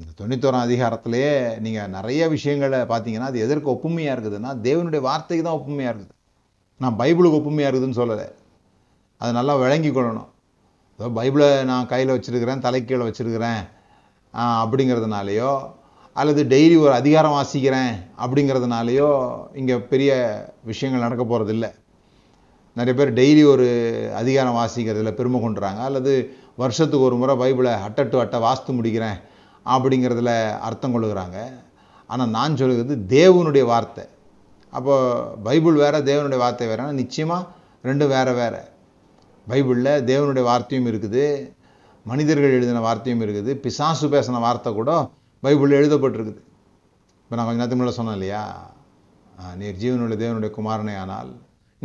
இந்த 0.00 0.10
தொண்ணூத்தோரம் 0.18 0.64
அதிகாரத்திலேயே 0.66 1.32
நீங்கள் 1.64 1.92
நிறைய 1.96 2.22
விஷயங்களை 2.34 2.78
பார்த்தீங்கன்னா 2.90 3.28
அது 3.30 3.42
எதற்கு 3.44 3.68
ஒப்புமையாக 3.74 4.14
இருக்குதுன்னா 4.16 4.50
தேவனுடைய 4.66 5.00
வார்த்தைக்கு 5.08 5.44
தான் 5.46 5.58
ஒப்புமையாக 5.58 5.92
இருக்குது. 5.92 6.12
நான் 6.82 6.96
பைபிளுக்கு 7.00 7.38
ஒப்புமையாக 7.40 7.70
இருக்குதுன்னு 7.70 7.98
சொல்லலை. 8.00 8.26
அது 9.20 9.30
நல்லா 9.38 9.54
விளங்கி 9.62 9.90
கொள்ளணும். 9.90 10.28
ஏதோ 10.98 11.08
பைபிளை 11.18 11.48
நான் 11.70 11.88
கையில் 11.92 12.12
வச்சுருக்கிறேன் 12.14 12.62
தலைக்கீழே 12.66 13.04
வச்சுருக்கிறேன் 13.08 13.62
அப்படிங்கிறதுனாலையோ 14.62 15.52
அல்லது 16.20 16.42
டெய்லி 16.52 16.76
ஒரு 16.84 16.92
அதிகாரம் 17.00 17.34
வாசிக்கிறேன் 17.36 17.94
அப்படிங்கிறதுனாலையோ 18.24 19.08
இங்கே 19.60 19.76
பெரிய 19.92 20.10
விஷயங்கள் 20.70 21.04
நடக்க 21.06 21.24
போகிறதில்ல 21.30 21.66
நிறைய 22.78 22.94
பேர் 22.98 23.12
டெய்லி 23.20 23.42
ஒரு 23.52 23.66
அதிகாரம் 24.20 24.58
வாசிக்கிறதுல 24.60 25.12
பெருமை 25.20 25.40
கொண்டுறாங்க. 25.44 25.80
அல்லது 25.88 26.12
வருஷத்துக்கு 26.62 27.06
ஒரு 27.08 27.16
முறை 27.22 27.34
பைபிளை 27.42 27.72
அட்ட 27.86 28.04
டு 28.12 28.18
அட்டை 28.24 28.38
வாசித்து 28.46 28.72
முடிக்கிறேன். 28.78 29.18
அப்படிங்கிறதுல 29.74 30.32
அர்த்தம் 30.68 30.94
கொள்ளுகிறாங்க. 30.94 31.38
ஆனால் 32.12 32.32
நான் 32.38 32.58
சொல்கிறது 32.60 32.96
தேவனுடைய 33.16 33.64
வார்த்தை. 33.72 34.04
அப்போ 34.76 34.94
பைபிள் 35.46 35.76
வேறு 35.82 35.98
தேவனுடைய 36.10 36.40
வார்த்தை 36.44 36.66
வேறு. 36.70 36.92
நிச்சயமாக 37.02 37.48
ரெண்டும் 37.88 38.12
வேறு 38.16 38.32
வேறு. 38.40 38.62
பைபிளில் 39.50 39.92
தேவனுடைய 40.10 40.44
வார்த்தையும் 40.50 40.88
இருக்குது. 40.90 41.24
மனிதர்கள் 42.10 42.56
எழுதின 42.56 42.82
வார்த்தையும் 42.86 43.22
இருக்குது. 43.26 43.52
பிசாசு 43.64 44.06
பேசின 44.14 44.40
வார்த்தை 44.46 44.70
கூட 44.78 44.92
பைபிளில் 45.44 45.78
எழுதப்பட்டிருக்குது. 45.80 46.42
இப்போ 47.24 47.34
நான் 47.36 47.46
கொஞ்ச 47.46 47.58
நேரத்துக்கு 47.60 47.82
முன்னாடி 47.82 47.98
சொன்னேன் 48.00 48.18
இல்லையா? 48.18 48.42
நீர் 49.60 49.80
ஜீவனுடைய 49.82 50.18
தேவனுடைய 50.22 50.50
குமாரனை 50.58 50.94
ஆனால் 51.02 51.30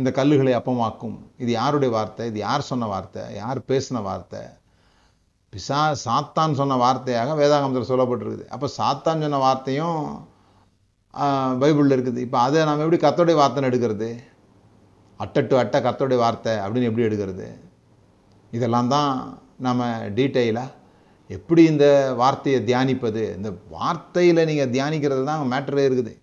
இந்த 0.00 0.10
கல்லுகளை 0.18 0.52
அப்பமாக்கும். 0.58 1.16
இது 1.42 1.50
யாருடைய 1.60 1.90
வார்த்தை? 1.96 2.26
இது 2.30 2.38
யார் 2.46 2.68
சொன்ன 2.70 2.86
வார்த்தை? 2.92 3.22
யார் 3.40 3.58
பேசின 3.70 4.02
வார்த்தை? 4.08 4.42
பிசா 5.54 5.78
சாத்தான் 6.02 6.58
சொன்ன 6.58 6.76
வார்த்தையாக 6.82 7.32
வேதாகமத்தில் 7.38 7.88
சொல்லப்பட்டிருக்குது. 7.88 8.44
அப்போ 8.54 8.66
சாத்தான் 8.76 9.22
சொன்ன 9.24 9.40
வார்த்தையும் 9.46 9.98
பைபிளில் 11.62 11.94
இருக்குது. 11.96 12.20
இப்போ 12.26 12.38
அதை 12.44 12.60
நம்ம 12.68 12.84
எப்படி 12.84 13.00
கத்தோடைய 13.02 13.36
வார்த்தைன்னு 13.40 13.70
எடுக்கிறது? 13.70 14.08
அட்டை 15.24 15.40
டு 15.48 15.56
அட்டை 15.62 15.78
கத்தோடைய 15.86 16.18
வார்த்தை 16.22 16.54
அப்படின்னு 16.62 16.88
எப்படி 16.90 17.06
எடுக்கிறது? 17.08 17.48
இதெல்லாம் 18.56 18.88
தான் 18.94 19.12
நம்ம 19.66 19.90
டீட்டெயிலாக 20.18 20.74
எப்படி 21.36 21.62
இந்த 21.72 21.86
வார்த்தையை 22.22 22.60
தியானிப்பது? 22.70 23.22
இந்த 23.36 23.50
வார்த்தையில் 23.74 24.46
நீங்கள் 24.50 24.72
தியானிக்கிறது 24.76 25.22
தான் 25.30 25.44
மேட்டரே 25.52 25.84
இருக்குது. 25.88 26.14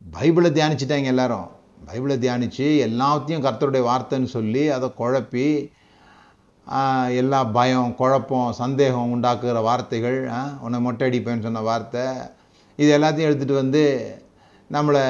பைபிளை 0.00 0.50
தியானிச்சிட்டாங்க 0.58 1.14
எல்லாரும். 1.14 1.48
பைபிளை 1.88 2.18
தியானித்து 2.24 2.66
எல்லாத்தையும் 2.88 3.46
கர்த்தருடைய 3.46 3.84
வார்த்தைன்னு 3.90 4.34
சொல்லி 4.36 4.62
அதை 4.76 4.88
குழப்பி 5.00 5.46
எல்லா 7.20 7.40
பயம் 7.56 7.94
குழப்பம் 8.00 8.52
சந்தேகம் 8.60 9.12
உண்டாக்குகிற 9.14 9.60
வார்த்தைகள் 9.68 10.18
உன்னை 10.64 10.78
மொட்டை 10.84 11.08
அடிப்பேன்னு 11.08 11.46
சொன்ன 11.46 11.64
வார்த்தை 11.70 12.04
இது 12.78 12.90
எல்லாத்தையும் 12.98 13.28
எடுத்துகிட்டு 13.28 13.62
வந்து 13.62 13.82
நம்மளை 14.70 15.02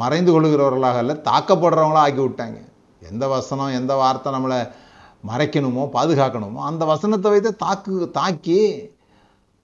மறைந்து 0.00 0.30
கொள்கிறவர்களாக 0.32 1.02
இல்லை 1.04 1.16
தாக்கப்படுறவங்களா 1.28 2.02
ஆக்கி 2.06 2.22
விட்டாங்க. 2.24 2.58
எந்த 3.02 3.24
வசனம் 3.34 3.76
எந்த 3.80 3.92
வார்த்தை 4.02 4.32
நம்மளை 4.36 4.58
மறைக்கணுமோ 5.30 5.84
பாதுகாக்கணுமோ 5.96 6.60
அந்த 6.70 6.82
வசனத்தை 6.92 7.30
வைத்து 7.34 7.50
தாக்கு 7.64 7.94
தாக்கி 8.18 8.58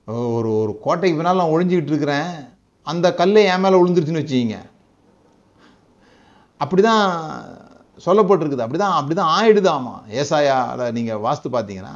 ஒரு 0.08 0.50
ஒரு 0.62 0.72
கோட்டைக்கு 0.84 1.18
பின்னால் 1.18 1.40
நான் 1.40 1.54
ஒழிஞ்சிக்கிட்டு 1.54 1.92
இருக்கிறேன் 1.92 2.32
அந்த 2.86 3.06
கல் 3.18 3.34
என் 3.42 3.62
மேலே 3.64 3.80
விழுந்துருச்சுன்னு 3.80 4.22
வச்சுக்கிங்க. 4.22 4.58
அப்படிதான் 6.60 7.04
சொல்லப்பட்டிருக்குது. 7.98 8.64
அப்படிதான் 8.66 8.96
அப்படிதான் 8.98 9.32
ஆயிடுது 9.38 9.68
ஆமா 9.76 9.94
ஏசாயாவில் 10.20 10.94
நீங்கள் 10.98 11.22
வாஸ்து 11.26 11.48
பார்த்தீங்கன்னா 11.56 11.94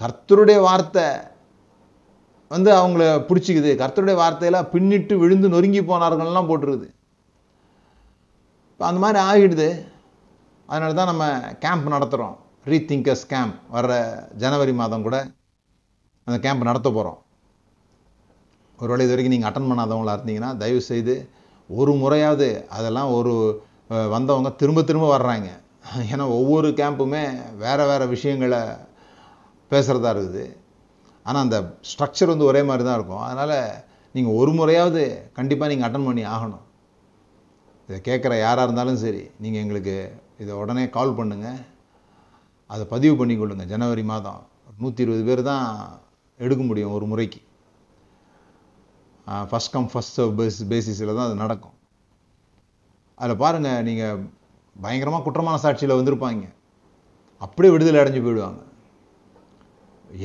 கர்த்தருடைய 0.00 0.58
வார்த்தை 0.68 1.06
வந்து 2.50 2.70
அவங்கள 2.78 3.04
பிடிச்சிக்குது. 3.28 3.72
கர்த்தருடைய 3.82 4.16
வார்த்தையில 4.22 4.60
பின்னிட்டு 4.74 5.14
விழுந்து 5.22 5.48
நொறுங்கி 5.54 5.80
போனார்கள்லாம் 5.90 6.50
போட்டிருக்குது. 6.50 6.88
இப்போ 8.72 8.84
அந்த 8.90 9.00
மாதிரி 9.04 9.18
ஆகிடுது. 9.30 9.68
அதனால 10.68 10.94
தான் 10.98 11.10
நம்ம 11.12 11.24
கேம்ப் 11.64 11.86
நடத்துகிறோம் 11.94 12.36
ரீதிங்கர்ஸ் 12.70 13.24
கேம்ப் 13.32 13.56
வர்ற 13.76 13.92
ஜனவரி 14.42 14.72
மாதம் 14.80 15.04
கூட 15.06 15.16
அந்த 16.26 16.38
கேம்ப் 16.44 16.68
நடத்த 16.68 16.88
போகிறோம் 16.96 17.18
ஒருவேளை 18.78 19.04
இது 19.04 19.12
வரைக்கும் 19.12 19.34
நீங்கள் 19.34 19.50
அட்டன் 19.50 19.70
பண்ணாதவங்களா 19.70 20.14
இருந்தீங்கன்னா 20.16 20.50
தயவு 20.62 20.82
செய்து 20.90 21.14
ஒரு 21.70 21.92
முறையாவது 22.02 22.48
அதெல்லாம் 22.76 23.10
ஒரு 23.18 23.32
வந்தவங்க 24.14 24.50
திரும்ப 24.60 24.80
திரும்ப 24.88 25.06
வர்றாங்க. 25.16 25.48
ஏன்னா 26.12 26.24
ஒவ்வொரு 26.38 26.68
கேம்புமே 26.80 27.22
வேறு 27.62 27.84
வேறு 27.90 28.04
விஷயங்களை 28.14 28.60
பேசுகிறதா 29.70 30.10
இருக்குது. 30.14 30.44
ஆனால் 31.28 31.44
அந்த 31.44 31.58
ஸ்ட்ரக்சர் 31.90 32.32
வந்து 32.32 32.48
ஒரே 32.50 32.60
மாதிரி 32.68 32.84
தான் 32.88 32.98
இருக்கும். 32.98 33.24
அதனால் 33.28 33.56
நீங்கள் 34.16 34.36
ஒரு 34.40 34.52
முறையாவது 34.58 35.02
கண்டிப்பாக 35.38 35.70
நீங்கள் 35.72 35.88
அட்டன் 35.88 36.06
பண்ணி 36.08 36.22
ஆகணும். 36.34 36.64
இதை 37.88 37.98
கேட்குற 38.08 38.32
யாராக 38.44 38.66
இருந்தாலும் 38.66 39.00
சரி 39.04 39.22
நீங்கள் 39.42 39.62
எங்களுக்கு 39.64 39.96
இதை 40.42 40.52
உடனே 40.62 40.84
கால் 40.96 41.16
பண்ணுங்கள் 41.18 41.60
அதை 42.74 42.84
பதிவு 42.94 43.14
பண்ணி 43.20 43.34
கொள்ளுங்கள் 43.40 43.70
ஜனவரி 43.72 44.04
மாதம். 44.12 44.40
நூற்றி 44.82 45.04
இருபது 45.04 45.24
பேர் 45.28 45.42
தான் 45.50 45.66
எடுக்க 46.44 46.62
முடியும் 46.68 46.96
ஒரு 46.98 47.06
முறைக்கு. 47.12 47.40
First 49.50 49.72
come 49.74 49.90
first 49.92 50.16
serve 50.18 50.38
base 50.38 50.60
பேசிஸில் 50.72 51.16
தான் 51.18 51.28
அது 51.28 51.36
நடக்கும். 51.44 51.76
அதில் 53.20 53.40
பாருங்கள் 53.42 53.84
நீங்கள் 53.88 54.20
பயங்கரமாக 54.76 55.22
குற்றமான 55.24 55.60
சாட்சியில் 55.64 55.98
வந்திருப்பாங்க. 55.98 56.44
அப்படியே 57.44 57.72
விடுதலை 57.74 57.98
அடைஞ்சு 58.02 58.22
போயிடுவாங்க. 58.26 58.62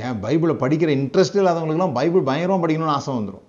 ஏன் 0.05 0.19
பைபிளை 0.23 0.53
படிக்கிற 0.63 0.91
இன்ட்ரெஸ்ட் 0.99 1.39
இல்லாதவங்களுக்குலாம் 1.39 1.97
பைபிள் 1.97 2.27
பயங்கரமாக 2.29 2.61
படிக்கணும்னு 2.63 2.95
ஆசை 2.97 3.11
வந்துடும் 3.17 3.45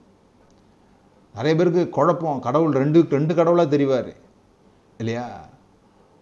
நிறைய 1.37 1.53
பேருக்கு 1.59 1.83
குழப்பம். 1.97 2.41
கடவுள் 2.47 2.75
ரெண்டு 2.83 2.99
ரெண்டு 3.17 3.33
கடவுளாக 3.39 3.77
தெரிவார். 3.77 4.11
இல்லையா? 4.99 5.27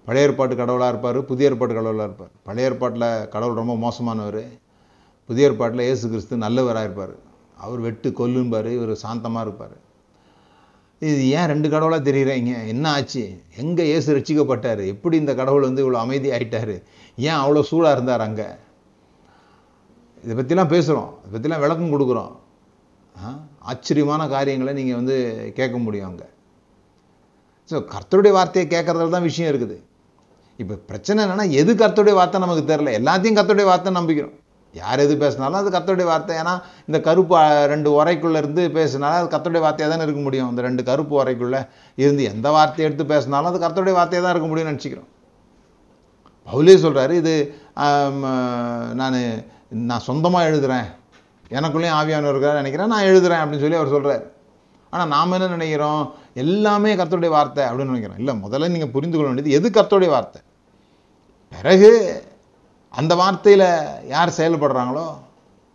பழைய 0.06 0.26
ஏற்பாட்டு 0.28 0.54
கடவுளாக 0.56 0.92
இருப்பார் 0.92 1.18
புதிய 1.30 1.48
ஏற்பாட்டு 1.48 1.74
கடவுளாக 1.74 2.08
இருப்பார். 2.08 2.32
பழைய 2.48 2.68
ஏற்பாட்டில் 2.70 3.28
கடவுள் 3.34 3.60
ரொம்ப 3.60 3.74
மோசமானவர். 3.76 4.42
புதிய 5.28 5.48
ஏற்பாட்டில் 5.48 5.86
இயேசு 5.88 6.04
கிறிஸ்து 6.08 6.36
நல்லவராக 6.44 6.88
இருப்பார். 6.88 7.14
அவர் 7.64 7.80
வெட்டு 7.86 8.08
கொல்லும்பார். 8.20 8.68
இவர் 8.78 8.94
சாந்தமாக 9.04 9.46
இருப்பார். 9.46 9.76
இது 11.07 11.22
ஏன் 11.38 11.48
ரெண்டு 11.52 11.68
கடவுளாக 11.72 12.02
தெரியுறீங்க? 12.09 12.52
என்ன 12.72 12.84
ஆச்சு? 12.96 13.22
எங்கே 13.62 13.84
இயேசு 13.90 14.14
ரசிக்கப்பட்டார் 14.16 14.82
எப்படி 14.92 15.16
இந்த 15.22 15.32
கடவுள் 15.40 15.66
வந்து 15.68 15.82
இவ்வளோ 15.84 15.98
அமைதி 16.05 16.28
ஆயிட்டாரு? 16.36 16.76
ஏன் 17.28 17.40
அவ்வளோ 17.42 17.62
சூடாக 17.70 17.96
இருந்தார் 17.96 18.24
அங்கே? 18.26 18.46
இதை 20.24 20.34
பற்றிலாம் 20.38 20.72
பேசுகிறோம் 20.74 21.11
இதை 21.22 21.32
பற்றிலாம் 21.34 21.62
விளக்கம் 21.64 21.94
கொடுக்குறோம். 21.94 22.32
ஆச்சரியமான 23.70 24.22
காரியங்களை 24.34 24.72
நீங்கள் 24.78 24.98
வந்து 25.00 25.16
கேட்க 25.59 25.76
முடியும் 25.86 26.09
அங்கே. 26.11 26.28
ஸோ 27.70 27.76
கர்த்தருடைய 27.92 28.32
வார்த்தையை 28.38 28.64
கேட்கறதுல 28.72 29.14
தான் 29.16 29.28
விஷயம் 29.30 29.50
இருக்குது. 29.52 29.76
இப்போ 30.62 30.74
பிரச்சனை 30.90 31.18
என்னென்னா 31.24 31.46
எது 31.61 31.72
கர்த்தருடைய 31.82 32.16
வார்த்தை 32.20 32.40
நமக்கு 32.44 32.64
தெரில 32.72 32.90
எல்லாத்தையும் 33.00 33.38
கர்த்தருடைய 33.38 33.68
வார்த்தை 33.70 33.92
நம்பிக்கிறோம். 33.98 34.34
யார் 34.80 35.02
எது 35.04 35.14
பேசினாலும் 35.22 35.58
அது 35.60 35.70
கத்தோடைய 35.76 36.06
வார்த்தை. 36.10 36.34
ஏன்னா 36.42 36.54
இந்த 36.88 36.98
கருப்பு 37.08 37.34
ரெண்டு 37.72 37.88
உரைக்குள்ளே 37.98 38.40
இருந்து 38.42 38.62
பேசினாலும் 38.76 39.18
அது 39.20 39.28
கத்தோடைய 39.34 39.62
வார்த்தையாக 39.66 39.92
தானே 39.94 40.06
இருக்க 40.06 40.22
முடியும். 40.26 40.50
இந்த 40.52 40.62
ரெண்டு 40.68 40.84
கருப்பு 40.90 41.14
உரைக்குள்ளே 41.22 41.60
இருந்து 42.02 42.24
எந்த 42.32 42.50
வார்த்தையை 42.56 42.86
எடுத்து 42.88 43.06
பேசினாலும் 43.14 43.50
அது 43.52 43.64
கத்தோடைய 43.66 43.94
வார்த்தையாக 43.98 44.24
தான் 44.26 44.34
இருக்க 44.36 44.48
முடியும்னு 44.52 44.72
நினச்சிக்கிறோம். 44.72 45.10
பவுலே 46.48 46.76
சொல்கிறாரு 46.86 47.14
இது 47.22 47.34
நான் 49.00 49.18
நான் 49.90 50.06
சொந்தமாக 50.08 50.48
எழுதுகிறேன் 50.50 50.88
எனக்குள்ளேயும் 51.56 51.96
ஆவியானவர் 52.00 52.34
இருக்கிறார் 52.34 52.60
நினைக்கிறேன். 52.62 52.92
நான் 52.94 53.08
எழுதுகிறேன் 53.10 53.42
அப்படின்னு 53.42 53.64
சொல்லி 53.64 53.80
அவர் 53.80 53.94
சொல்கிறார் 53.94 54.24
ஆனால் 54.92 55.10
நாம் 55.14 55.34
என்ன 55.36 55.46
நினைக்கிறோம்? 55.56 56.02
எல்லாமே 56.42 56.90
கத்தோடைய 57.00 57.30
வார்த்தை 57.36 57.62
அப்படின்னு 57.68 57.92
நினைக்கிறோம். 57.92 58.20
இல்லை 58.22 58.34
முதல்ல 58.44 58.68
நீங்கள் 58.74 58.92
புரிந்து 58.96 59.16
கொள்ள 59.16 59.28
வேண்டியது 59.30 59.56
எது 59.58 59.68
கத்தோடைய 59.78 60.10
வார்த்தை? 60.14 60.40
பிறகு 61.54 61.90
அந்த 63.01 63.12
வார்த்தையில் 63.20 63.68
யார் 64.14 64.36
செயல்படுறாங்களோ 64.38 65.07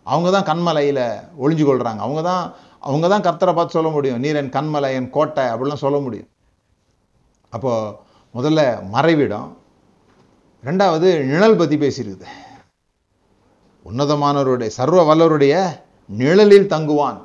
அவங்க 0.06 0.28
தான் 0.34 0.48
கண்மலையில் 0.50 1.04
ஒளிஞ்சு 1.42 1.64
கொள்கிறாங்க 1.66 2.00
அவங்க 2.06 2.22
தான் 2.30 2.44
அவங்க 2.88 3.06
தான் 3.12 3.24
கர்த்தரை 3.26 3.52
பார்த்து 3.56 3.76
சொல்ல 3.78 3.90
முடியும். 3.96 4.20
நீர் 4.24 4.38
என் 4.40 4.54
கண்மலை 4.56 4.88
என் 4.98 5.10
கோட்டை 5.16 5.44
அப்படிலாம் 5.52 5.84
சொல்ல 5.86 5.98
முடியும். 6.04 6.28
அப்போது 7.52 7.96
முதல்ல 8.36 8.60
மறைவிடம் 8.94 9.48
ரெண்டாவது 10.68 11.08
நிழல் 11.30 11.58
பற்றி 11.60 11.76
பேசியிருக்குது 11.82 12.28
உன்னதமானவருடைய 13.84 14.70
சர்வ 14.78 15.02
வல்லவருடைய 15.10 15.54
நிழலில் 16.20 16.70
தங்குவான். 16.72 17.20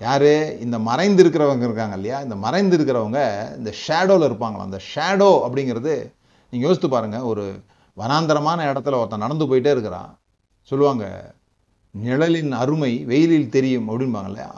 யார்? 0.00 0.30
இந்த 0.64 0.76
மறைந்து 0.88 1.20
இருக்கிறவங்க 1.24 1.64
இருக்காங்க 1.68 1.96
இல்லையா? 1.98 2.18
இந்த 2.26 2.36
மறைந்து 2.44 2.74
இருக்கிறவங்க 2.78 3.20
இந்த 3.58 3.70
ஷேடோவில் 3.84 4.28
இருப்பாங்களாம். 4.28 4.68
அந்த 4.70 4.80
ஷேடோ 4.92 5.30
அப்படிங்கிறது 5.46 5.94
நீங்கள் 6.52 6.68
யோசித்து 6.68 6.88
பாருங்கள் 6.94 7.28
ஒரு 7.30 7.44
வனாந்தரமான 7.96 8.58
இடத்துல 8.70 8.98
ஒருத்தன் 9.00 9.24
நடந்து 9.24 9.44
போயிட்டே 9.46 9.70
இருக்கிறான். 9.74 10.10
சொல்லுவாங்க 10.70 11.34
நிழலின் 11.90 12.52
அருமை 12.52 12.92
வெயிலில் 13.10 13.52
தெரியும் 13.56 13.86
அப்படின்பாங்க 13.88 14.30
இல்லையா? 14.32 14.52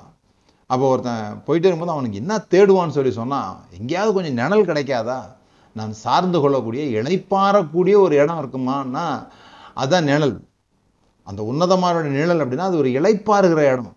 அப்போ 0.67 0.85
ஒருத்தன் 0.93 1.43
போயிட்டே 1.47 1.69
இருக்கும்போது 1.69 1.97
அவனுக்கு 1.97 2.21
என்ன 2.23 2.37
தேடுவான்னு 2.55 2.97
சொல்லி 2.97 3.13
சொன்னால் 3.19 3.53
எங்கேயாவது 3.79 4.15
கொஞ்சம் 4.17 4.39
நிழல் 4.41 4.69
கிடைக்காதா? 4.71 5.21
நான் 5.77 5.93
சார்ந்து 6.05 6.39
கொள்ளக்கூடிய 6.41 6.83
இணைப்பாறக்கூடிய 7.01 7.95
ஒரு 8.05 8.15
இடம் 8.23 8.41
இருக்குமான்னா 8.43 9.07
அதுதான் 9.75 10.05
நிழல். 10.05 10.37
அந்த 11.23 11.41
உன்னதமான 11.43 12.03
நிழல் 12.19 12.43
அப்படின்னா 12.45 12.67
அது 12.71 12.77
ஒரு 12.77 12.91
இழைப்பாருகிற 12.99 13.63
இடம். 13.73 13.95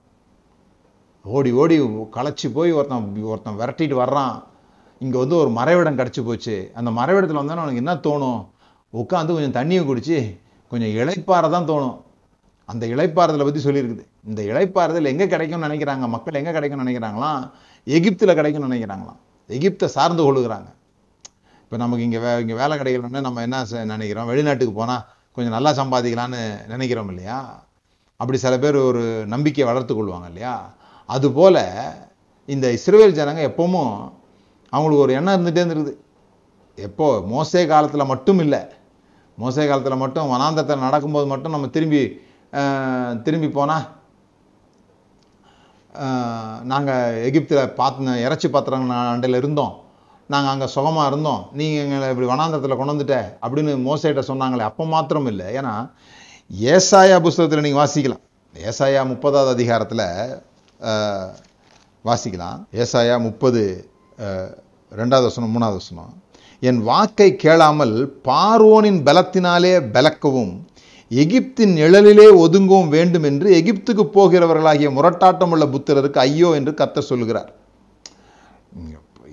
ஓடி 1.26 1.52
ஓடி 1.62 1.76
களைச்சி 2.18 2.48
போய் 2.54 2.72
ஒருத்தன் 2.72 3.24
ஒருத்தன் 3.32 3.60
விரட்டிட்டு 3.60 3.98
வர்றான். 4.04 4.38
இங்கே 5.00 5.18
வந்து 5.18 5.36
ஒரு 5.36 5.50
மறைவிடம் 5.50 6.00
கிடச்சி 6.00 6.22
போச்சு. 6.26 6.72
அந்த 6.74 6.90
மறைவிடத்தில் 6.92 7.42
வந்தோன்னா 7.42 7.64
அவனுக்கு 7.64 7.84
என்ன 7.84 7.96
தோணும்? 8.08 8.42
உட்காந்து 8.94 9.36
கொஞ்சம் 9.36 9.58
தண்ணியை 9.60 9.84
குடித்து 9.90 10.18
கொஞ்சம் 10.72 10.94
இழைப்பார 11.00 11.44
தான் 11.56 11.70
தோணும். 11.72 11.98
அந்த 12.70 12.84
இழைப்பாறுதலை 12.94 13.46
பற்றி 13.48 13.62
சொல்லியிருக்குது. 13.68 14.04
இந்த 14.30 14.42
இழைப்பாறுதல் 14.52 15.10
எங்கே 15.12 15.26
கிடைக்கும்னு 15.34 15.68
நினைக்கிறாங்க? 15.68 16.06
மக்கள் 16.16 16.40
எங்கே 16.42 16.54
கிடைக்கும்னு 16.58 16.86
நினைக்கிறாங்களாம் 16.86 17.42
எகிப்தில் 17.96 18.38
கிடைக்கும்னு 18.40 18.70
நினைக்கிறாங்களாம் 18.70 19.20
எகிப்தை 19.50 19.88
சார்ந்து 19.96 20.24
கொள்ளுகிறாங்க. 20.26 20.70
இப்போ 21.64 21.78
நமக்கு 21.84 22.06
இங்கே 22.08 22.20
வே 22.24 22.32
இங்கே 22.44 22.56
வேலை 22.62 22.76
கிடைக்கலன்னு 22.82 23.26
நம்ம 23.28 23.42
என்ன 23.48 23.58
நினைக்கிறோம்? 23.94 24.30
வெளிநாட்டுக்கு 24.32 24.74
போனால் 24.80 25.04
கொஞ்சம் 25.36 25.56
நல்லா 25.56 25.72
சம்பாதிக்கலான்னு 25.80 26.42
நினைக்கிறோம் 26.72 27.12
இல்லையா? 27.14 27.40
அப்படி 28.20 28.38
சில 28.46 28.56
பேர் 28.64 28.78
ஒரு 28.90 29.04
நம்பிக்கையை 29.34 29.68
வளர்த்து 29.70 29.94
கொள்வாங்க 29.96 30.28
இல்லையா? 30.32 30.56
அதுபோல் 31.10 31.62
இந்த 32.54 32.68
இஸ்ரேல் 32.78 33.18
ஜனங்க 33.20 33.42
எப்பவும் 33.52 33.94
அவங்களுக்கு 34.74 35.06
ஒரு 35.06 35.14
எண்ணம் 35.20 35.36
இருந்துகிட்டே 35.36 35.64
இருந்துருக்குது. 35.64 35.96
எப்போ? 36.78 37.08
மோசே 37.32 37.62
காலத்தில் 37.72 38.12
மட்டும் 38.12 38.40
இல்லை. 38.46 38.62
மோசை 39.42 39.66
காலத்தில் 39.70 40.02
மட்டும் 40.04 40.32
வனாந்தத்தில் 40.34 40.86
நடக்கும்போது 40.88 41.28
மட்டும் 41.34 41.56
நம்ம 41.56 41.70
திரும்பி 41.76 42.02
திரும்பி 43.26 43.50
போனால் 43.58 43.86
நாங்கள் 46.72 47.20
எகிப்தில் 47.28 47.76
பார்த்து 47.80 48.14
இறைச்சி 48.26 48.48
பாத்திரங்க 48.56 48.98
அண்டையில் 49.14 49.40
இருந்தோம். 49.42 49.74
நாங்கள் 50.34 50.52
அங்கே 50.54 50.68
சுகமாக 50.74 51.10
இருந்தோம். 51.12 51.42
நீங்கள் 51.60 51.84
எங்களை 51.86 52.10
இப்படி 52.14 52.28
வனாந்தரத்தில் 52.32 52.78
கொண்டு 52.80 52.94
வந்துட்ட 52.94 53.18
அப்படின்னு 53.44 53.72
மோசைகிட்ட 53.88 54.24
சொன்னாங்களே 54.32 54.64
அப்போ 54.70 54.84
மாத்திரம் 54.94 55.30
இல்லை. 55.32 55.48
ஏன்னா 55.60 55.74
ஏசாயா 56.74 57.18
புஸ்தகத்தில் 57.26 57.66
நீங்கள் 57.66 57.82
வாசிக்கலாம். 57.84 58.24
ஏசாயா 58.68 59.02
முப்பதாவது 59.12 59.52
அதிகாரத்தில் 59.56 60.06
வாசிக்கலாம். 62.10 62.60
ஏசாயா 62.84 63.18
முப்பது 63.28 63.64
ரெண்டாவது 65.02 65.28
வசனம் 65.30 65.54
மூணாவது 65.56 65.80
வசனம். 65.82 66.14
என் 66.62 66.82
வாக்கை 66.82 67.36
கேளாமல் 67.36 68.14
பார்வோனின் 68.28 69.04
பலத்தினாலே 69.04 69.92
பலக்கவும் 69.92 70.52
எகிப்தின் 71.12 71.74
நிழலிலே 71.74 72.28
ஒதுங்கவும் 72.36 72.88
வேண்டும் 72.88 73.24
என்று 73.24 73.50
எகிப்துக்கு 73.60 74.04
போகிறவர்களாகிய 74.14 74.90
முரட்டாட்டம் 74.90 75.50
உள்ள 75.50 75.66
புத்திரருக்கு 75.66 76.20
ஐயோ 76.20 76.56
என்று 76.56 76.74
கத்த 76.74 77.00
சொல்லுகிறார் 77.00 77.50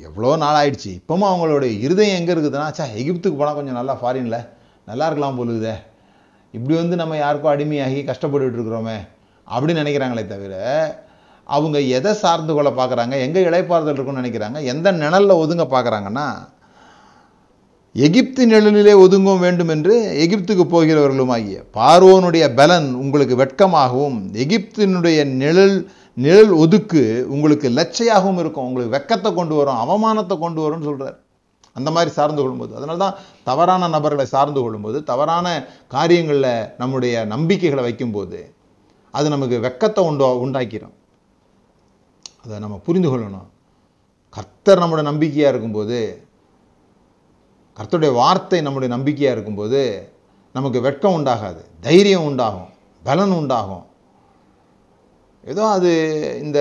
எவ்வளோ 0.03 0.37
நாள் 0.37 0.55
ஆயிடுச்சு. 0.55 1.01
இப்பவும் 1.01 1.29
அவங்களுடைய 1.29 1.79
இருதயம் 1.79 2.16
எங்கே 2.16 2.33
இருக்குதுன்னா 2.35 2.70
சா 2.70 2.85
எகிப்துக்கு 2.85 3.37
போனால் 3.37 3.55
கொஞ்சம் 3.55 3.74
நல்லா 3.74 3.99
ஃபாரினில் 4.03 4.41
நல்லா 4.85 5.07
இருக்கலாம் 5.07 5.39
போலுதே 5.39 5.74
இப்படி 6.53 6.74
வந்து 6.79 6.97
நம்ம 6.97 7.16
யாருக்கும் 7.16 7.53
அடிமையாகி 7.53 8.05
கஷ்டப்பட்டுட்டு 8.05 8.59
இருக்கிறோமே 8.59 8.99
அப்படின்னு 9.47 9.83
நினைக்கிறாங்களே 9.83 10.26
தவிர 10.26 10.55
அவங்க 11.47 11.79
எதை 11.81 12.14
சார்ந்து 12.14 12.55
கொள்ள 12.55 12.70
பார்க்குறாங்க 12.70 13.20
எங்கே 13.20 13.45
இழைப்பாறுதல் 13.45 13.95
இருக்குன்னு 13.95 14.22
நினைக்கிறாங்க 14.22 14.62
எந்த 14.64 14.93
நிழலில் 14.93 15.41
ஒதுங்க 15.47 15.64
பார்க்குறாங்கன்னா 15.64 16.26
எகிப்து 18.05 18.42
நிழலிலே 18.51 18.94
ஒதுங்கவும் 19.05 19.44
வேண்டும் 19.44 19.70
என்று 19.74 19.94
எகிப்துக்கு 20.24 20.64
போகிறவர்களுமாகிய 20.72 21.59
பார்வோனுடைய 21.76 22.44
பலன் 22.59 22.88
உங்களுக்கு 23.03 23.34
வெட்கமாகவும் 23.42 24.18
எகிப்தினுடைய 24.44 25.18
நிழல் 25.42 25.76
நிழல் 26.24 26.53
ஒதுக்கு 26.62 27.03
உங்களுக்கு 27.34 27.68
லட்சையாகவும் 27.78 28.40
இருக்கும். 28.42 28.66
உங்களுக்கு 28.68 28.94
வெக்கத்தை 28.96 29.30
கொண்டு 29.38 29.55
வரும் 29.59 29.80
அவமானத்தை 29.84 30.36
கொண்டு 30.44 30.61
வரும்னு 30.64 30.88
சொல்கிறார் 30.90 31.16
அந்த 31.76 31.88
மாதிரி 31.94 32.11
சார்ந்து 32.18 32.40
கொள்ளும்போது 32.42 32.72
அதனால 32.78 32.99
தான் 33.03 33.18
தவறான 33.49 33.88
நபர்களை 33.96 34.26
சார்ந்து 34.34 34.61
கொள்ளும்போது 34.62 35.01
தவறான 35.11 35.46
காரியங்களில் 35.94 36.53
நம்முடைய 36.80 37.24
நம்பிக்கைகளை 37.34 37.82
வைக்கும்போது 37.88 38.40
அது 39.14 39.26
நமக்கு 39.34 39.57
வெக்கத்தை 39.66 40.01
உண்டோ 40.09 40.28
உண்டாக்கிடும். 40.44 40.96
அதை 42.44 42.57
நம்ம 42.64 42.76
புரிந்து 42.86 43.09
கொள்ளணும். 43.11 43.49
கர்த்தர் 44.36 44.82
நம்மளோட 44.82 45.05
நம்பிக்கையாக 45.11 45.53
இருக்கும்போது 45.53 45.99
கர்த்தருடைய 47.79 48.12
வார்த்தை 48.12 48.61
நம்முடைய 48.61 48.95
நம்பிக்கையாக 48.95 49.35
இருக்கும்போது 49.37 50.12
நமக்கு 50.53 50.81
வெட்கம் 50.81 51.16
உண்டாகாது 51.18 51.61
தைரியம் 51.81 52.24
உண்டாகும் 52.24 52.70
பலன் 53.03 53.31
உண்டாகும். 53.31 53.85
ஏதோ 55.45 55.66
அது 55.66 55.91
இந்த 56.43 56.59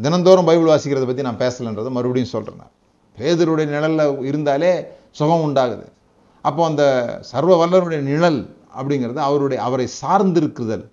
தினந்தோறும் 0.00 0.44
பைபிள் 0.44 0.70
வாசிக்கிறத 0.72 1.06
பற்றி 1.06 1.22
நான் 1.22 1.40
பேசலைன்றதை 1.42 1.90
மறுபடியும் 1.90 2.32
சொல்கிறேன் 2.34 2.60
நான். 2.60 2.72
பேதருடைய 3.18 3.66
நிழலில் 3.66 4.22
இருந்தாலே 4.22 4.86
சுகம் 5.10 5.44
உண்டாகுது. 5.46 5.86
அப்போ 6.42 6.64
அந்த 6.64 6.84
சர்வ 7.20 7.66
வல்லருடைய 7.66 8.00
நிழல் 8.00 8.40
அப்படிங்கிறது 8.78 9.20
அவருடைய 9.28 9.62
அவரை 9.62 9.88
சார்ந்திருக்குதல் 10.02 10.86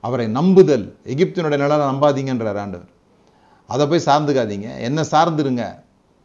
அவரை 0.00 0.26
நம்புதல். 0.28 0.86
எகிப்தினுடைய 1.04 1.58
நிழலை 1.64 1.86
நம்பாதீங்கன்றார் 1.92 2.62
ஆண்டவர். 2.64 2.90
அதை 3.66 3.86
போய் 3.86 4.06
சார்ந்துக்காதீங்க. 4.06 4.68
என்ன 4.78 5.00
சார்ந்துருங்க. 5.10 5.64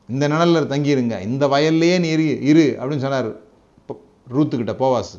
இந்த 0.10 0.28
நிழலில் 0.28 0.72
தங்கியிருங்க 0.74 1.22
இந்த 1.22 1.48
வயல்லையே 1.48 2.00
நீ 2.00 2.10
இரு 2.10 2.42
இரு 2.42 2.78
அப்படின்னு 2.80 2.98
சொன்னார். 2.98 3.30
ரூத்துக்கிட்ட 4.36 4.74
போவாஸ் 4.80 5.14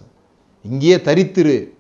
இங்கேயே 0.63 0.97
தரித்திரு. 0.97 1.73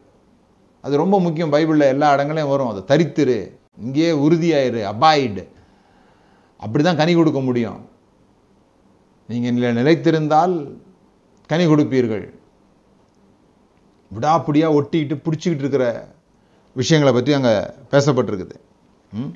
அது 0.80 0.96
ரொம்ப 0.96 1.20
முக்கியம் 1.20 1.52
பைபிளில் 1.52 1.92
எல்லா 1.94 2.12
இடங்களையும் 2.12 2.50
வரும். 2.50 2.68
அது 2.68 2.84
தரித்திரு. 2.84 3.58
இங்கேயே 3.80 4.10
உறுதியாயிரு 4.10 4.80
அபாயிடு. 4.92 5.48
அப்படி 6.56 6.84
தான் 6.84 6.96
கனி 6.96 7.14
கொடுக்க 7.14 7.40
முடியும். 7.40 7.88
நீங்கள் 9.26 9.74
நிலைத்திருந்தால் 9.74 10.78
கனி 11.46 11.66
கொடுப்பீர்கள். 11.66 12.34
விடாப்பிடியாக 14.10 14.76
ஒட்டிக்கிட்டு 14.78 15.16
பிடிச்சிக்கிட்டு 15.24 15.64
இருக்கிற 15.64 16.08
விஷயங்களை 16.72 17.14
பற்றி 17.14 17.32
அங்கே 17.32 17.54
பேசப்பட்டிருக்குது. 17.90 18.56
ம்? 19.12 19.32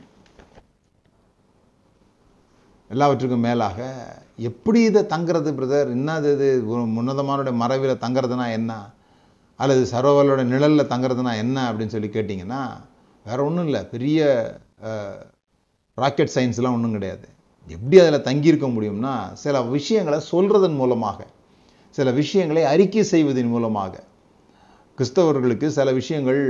எல்லாவற்றுக்கும் 2.92 3.44
மேலாக 3.46 3.78
எப்படி 4.48 4.80
இதை 4.88 5.00
தங்குறது 5.14 5.50
பிரதர் 5.58 5.90
என்னது 5.96 6.28
இது? 6.36 6.48
ஒரு 6.72 6.82
மறைவில் 7.62 8.02
தங்குறதுனா 8.04 8.46
என்ன? 8.58 8.72
அல்லது 9.60 9.82
சரோவரோட 9.92 10.42
நிழலில் 10.52 10.90
தங்குறதுனா 10.92 11.32
என்ன 11.42 11.56
அப்படின்னு 11.70 11.94
சொல்லி 11.94 12.10
கேட்டிங்கன்னா 12.14 12.60
வேறு 13.26 13.44
ஒன்றும் 13.48 13.68
இல்லை. 13.68 13.82
பெரிய 13.94 14.20
ராக்கெட் 16.02 16.34
சயின்ஸ்லாம் 16.36 16.76
ஒன்றும் 16.78 16.96
கிடையாது. 16.96 17.26
எப்படி 17.68 17.96
அதில் 18.02 18.26
தங்கியிருக்க 18.28 18.66
முடியும்னா 18.74 19.14
சில 19.44 19.62
விஷயங்களை 19.76 20.18
சொல்கிறதன் 20.32 20.78
மூலமாக 20.80 21.26
சில 21.96 22.10
விஷயங்களை 22.20 22.62
அறிக்கை 22.72 23.02
செய்வதன் 23.12 23.52
மூலமாக. 23.54 23.94
கிறிஸ்தவர்களுக்கு 24.98 25.66
சில 25.78 25.88
விஷயங்கள் 26.00 26.42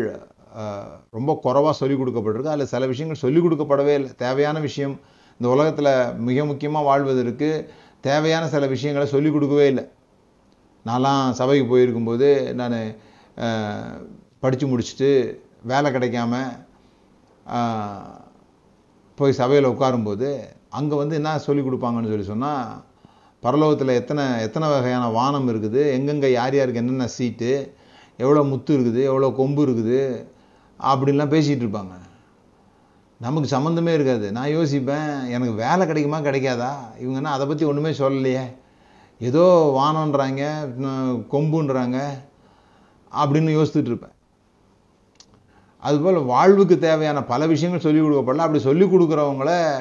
ரொம்ப 1.16 1.30
குறைவாக 1.44 1.74
சொல்லிக் 1.80 2.00
கொடுக்கப்பட்டிருக்கு. 2.00 2.54
அதில் 2.54 2.72
சில 2.74 2.86
விஷயங்கள் 2.92 3.22
சொல்லிக் 3.24 3.44
கொடுக்கப்படவே 3.44 3.94
இல்லை. 4.00 4.10
தேவையான 4.24 4.58
விஷயம் 4.68 4.96
இந்த 5.38 5.48
உலகத்தில் 5.54 5.92
மிக 6.28 6.44
முக்கியமாக 6.50 6.88
வாழ்வதற்கு 6.88 7.48
தேவையான 8.06 8.44
சில 8.54 8.66
விஷயங்களை 8.72 9.06
சொல்லிக் 9.12 9.34
கொடுக்கவே 9.34 9.66
இல்லை. 9.72 9.84
நான்லாம் 10.86 11.36
சபைக்கு 11.40 11.66
போயிருக்கும்போது 11.72 12.28
நான் 12.60 12.76
படித்து 14.42 14.66
முடிச்சுட்டு 14.70 15.10
வேலை 15.70 15.88
கிடைக்காம 15.96 16.32
போய் 19.18 19.38
சபையில் 19.40 19.72
உட்காரும்போது 19.72 20.28
அங்கே 20.78 20.94
வந்து 21.00 21.14
என்ன 21.20 21.38
சொல்லிக் 21.46 21.66
கொடுப்பாங்கன்னு 21.66 22.12
சொல்லி 22.12 22.28
சொன்னால் 22.32 22.66
பரலோகத்தில் 23.42 23.98
எத்தனை 24.00 24.24
எத்தனை 24.46 24.66
வகையான 24.72 25.04
வானம் 25.18 25.48
இருக்குது 25.52 25.82
எங்கெங்கே 25.96 26.30
யார் 26.38 26.56
யாருக்கு 26.58 26.82
என்னென்ன 26.82 27.08
சீட்டு 27.16 27.52
எவ்வளோ 28.24 28.42
முத்து 28.52 28.72
இருக்குது 28.76 29.02
எவ்வளோ 29.10 29.30
கொம்பு 29.40 29.62
இருக்குது 29.66 30.00
அப்படின்லாம் 30.80 31.34
பேசிகிட்டு 31.34 31.64
இருப்பாங்க. 31.64 31.94
நமக்கு 33.20 33.56
சம்மந்தமே 33.56 33.94
இருக்காது. 33.94 34.32
நான் 34.32 34.48
யோசிப்பேன் 34.48 35.28
எனக்கு 35.28 35.52
வேலை 35.52 35.86
கிடைக்குமா 35.86 36.18
கிடைக்காதா? 36.18 36.72
இவங்கன்னா 37.00 37.32
அதை 37.34 37.46
பற்றி 37.46 37.64
ஒன்றுமே 37.64 37.90
சொல்லலையே. 37.90 38.44
ஏதோ 39.18 39.72
வானன்றாங்க 39.78 40.42
கொம்புன்றாங்க 41.32 41.98
அப்படின்னு 43.22 43.52
யோசித்துட்டு 43.58 43.90
இருப்பேன். 43.90 44.12
அதுபோல் 45.78 46.14
வாழ்வுக்கு 46.14 46.78
தேவையான 46.78 47.24
பல 47.24 47.46
விஷயங்கள் 47.46 47.82
சொல்லிக் 47.82 48.02
கொடுக்கப்படல. 48.02 48.36
அப்படி 48.36 48.58
சொல்லிக் 48.58 48.94
கொடுக்குறவங்கள 48.94 49.80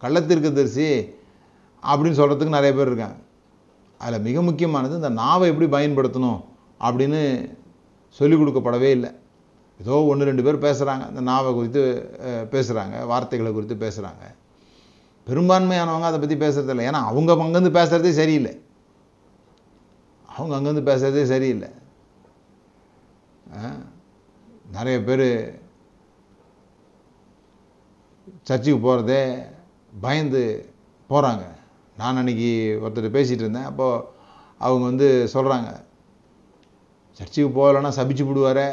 கள்ளத்திற்கு 0.00 0.52
தரிசி 0.52 0.98
அப்படின்னு 1.86 2.18
சொல்கிறதுக்கு 2.18 2.56
நிறைய 2.56 2.72
பேர் 2.72 2.86
இருக்காங்க. 2.86 3.16
அதில் 3.98 4.20
மிக 4.20 4.42
முக்கியமானது 4.42 4.94
இந்த 4.94 5.08
நாவை 5.08 5.50
எப்படி 5.50 5.68
பயன்படுத்தணும் 5.70 6.44
அப்படின்னு 6.80 7.50
சொல்லிக் 8.08 8.38
கொடுக்கப்படவே 8.38 8.90
இல்லை. 8.90 9.10
ஏதோ 9.82 9.96
ஒன்று 10.10 10.28
ரெண்டு 10.30 10.44
பேர் 10.46 10.64
பேசுகிறாங்க 10.66 11.04
இந்த 11.12 11.22
நாவை 11.28 11.50
குறித்து 11.58 11.82
பேசுகிறாங்க 12.54 12.96
வார்த்தைகளை 13.12 13.52
குறித்து 13.52 13.76
பேசுகிறாங்க 13.84 14.24
பெரும்பான்மையானவங்க 15.26 16.08
அதை 16.10 16.18
பற்றி 16.20 16.36
பேசுகிறதில்ல 16.44 16.86
ஏன்னா 16.90 17.00
அவங்க 17.08 17.32
அங்கேருந்து 17.44 17.78
பேசுகிறதே 17.78 18.12
சரியில்லை. 18.20 18.52
அவங்க 20.28 20.52
அங்கேருந்து 20.56 20.88
பேசுகிறதே 20.90 21.24
சரியில்லை. 21.32 21.70
நிறைய 24.76 24.98
பேர் 25.08 25.28
சர்ச்சுக்கு 28.48 28.78
போகிறதே 28.86 29.22
பயந்து 30.04 30.42
போகிறாங்க 31.10 31.44
நான் 32.00 32.18
அன்னைக்கு 32.20 32.50
ஒருத்தர் 32.84 33.16
பேசிகிட்டு 33.18 33.44
இருந்தேன். 33.44 33.68
அப்போது 33.70 34.04
அவங்க 34.64 34.84
வந்து 34.90 35.08
சொல்கிறாங்க 35.34 35.70
சர்ச்சுக்கு 37.18 37.50
போகலைன்னா 37.58 37.90
சபிச்சு 37.98 38.24
விடுவாரே 38.28 38.68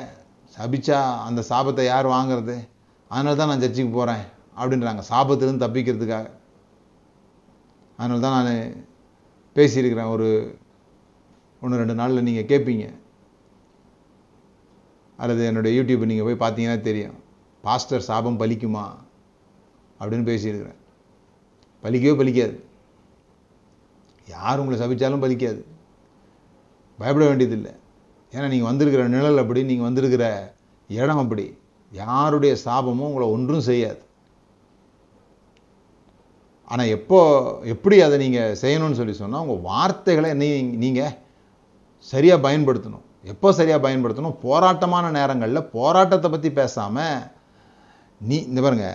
சபிச்சா 0.60 1.18
அந்த 1.18 1.44
சாபத்தை 1.50 1.86
யார் 1.86 2.06
வாங்குறது? 2.06 2.68
அதனால 3.08 3.36
தான் 3.36 3.48
நான் 3.48 3.60
சர்ச்சுக்கு 3.60 3.92
போகிறேன் 3.92 4.24
அப்படின்றாங்க. 4.58 5.04
சாபத்திலேருந்து 5.10 5.66
தப்பிக்கிறதுக்காக. 5.66 6.30
அதனால 7.98 8.20
தான் 8.20 8.44
நான் 8.44 8.86
பேசியிருக்கிறேன். 9.56 10.10
ஒரு 10.10 10.58
ஒன்று 11.62 11.78
ரெண்டு 11.78 11.94
நாளில் 11.94 12.24
நீங்கள் 12.24 12.46
கேட்பீங்க 12.46 12.94
அல்லது 15.18 15.46
என்னுடைய 15.46 15.82
யூடியூப் 15.82 16.06
நீங்கள் 16.06 16.36
போய் 16.36 16.52
பார்த்தீங்கன்னா 16.52 16.82
தெரியும். 16.82 17.24
பாஸ்டர் 17.62 18.02
சாபம் 18.02 18.40
பலிக்குமா? 18.40 18.86
அப்படின்னு 20.00 20.30
பேசியிருக்கிறேன். 20.32 20.78
பலிக்கவே 21.84 22.14
பலிக்காது. 22.22 22.64
யார் 24.28 24.60
உங்களை 24.60 24.88
சபிச்சாலும் 24.88 25.18
பலிக்காது. 25.18 25.64
பயப்பட 26.98 27.28
வேண்டியதில்லை. 27.28 27.72
ஏன்னா 28.34 28.48
நீங்கள் 28.54 28.70
வந்திருக்கிற 28.72 29.04
நிழல் 29.16 29.42
அப்படி 29.44 29.62
நீங்கள் 29.72 29.88
வந்திருக்கிற 29.90 30.26
இடம் 30.90 31.22
அப்படி. 31.24 31.46
யாருடைய 31.92 32.54
சாபமும் 32.66 33.10
உங்களை 33.10 33.28
ஒன்றும் 33.36 33.68
செய்யாது. 33.70 34.02
ஆனால் 36.72 36.92
எப்போ 36.96 37.20
எப்படி 37.74 37.98
அதை 38.08 38.16
நீங்கள் 38.24 38.58
செய்யணும்னு 38.62 39.00
சொல்லி 39.00 39.16
சொன்னால் 39.20 39.44
உங்கள் 39.46 39.66
வார்த்தைகளை 39.70 40.32
நீ 40.42 40.50
நீங்கள் 40.84 41.16
சரியாக 42.12 42.44
பயன்படுத்தணும். 42.46 43.06
எப்போ 43.32 43.48
சரியாக 43.60 43.80
பயன்படுத்தணும்? 43.86 44.36
போராட்டமான 44.46 45.06
நேரங்களில் 45.18 45.70
போராட்டத்தை 45.78 46.30
பற்றி 46.34 46.50
பேசாமல் 46.60 47.24
நீ 48.22 48.38
இந்த 48.50 48.60
பாருங்க 48.66 48.90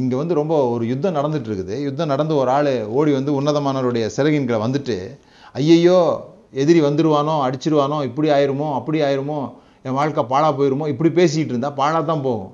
இங்கே 0.00 0.16
வந்து 0.20 0.34
ரொம்ப 0.40 0.54
ஒரு 0.74 0.84
யுத்தம் 0.90 1.16
நடந்துட்டு 1.18 1.48
இருக்குது. 1.50 1.74
யுத்தம் 1.86 2.12
நடந்து 2.12 2.34
ஒரு 2.42 2.50
ஆள் 2.56 2.70
ஓடி 2.98 3.10
வந்து 3.18 3.32
உன்னதமானவருடைய 3.38 4.04
சிறகின் 4.16 4.46
கீழே 4.48 4.60
வந்துட்டு 4.66 4.96
ஐயையோ 5.60 5.98
எதிரி 6.54 6.80
வந்துடுவானோ 6.80 7.36
அடிச்சிருவானோ 7.46 8.02
இப்படி 8.02 8.28
ஆயிருமோ 8.28 8.74
அப்படி 8.74 9.00
ஆயிருமோ 9.00 9.52
என் 9.82 9.92
வாழ்க்கை 9.92 10.24
பாழா 10.24 10.54
போயிருமோ 10.54 10.88
இப்படி 10.88 11.10
பேசிக்கிட்டு 11.10 11.48
இருந்தால் 11.48 11.72
பாழாக 11.72 12.04
தான் 12.04 12.22
போகும். 12.22 12.52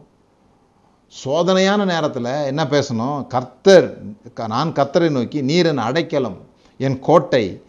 சோதனையான 1.24 1.84
நேரத்தில் 1.84 2.24
என்ன 2.24 2.64
பேசணும்? 2.64 3.26
கர்த்தர் 3.26 3.98
க- 4.34 4.46
நான் 4.46 4.72
கர்த்தரை 4.72 5.10
நோக்கி 5.10 5.42
நீர் 5.42 5.66
என் 5.66 5.78
அடைக்கலம் 5.78 6.36
என் 6.78 6.98
கோட்டை 6.98 7.62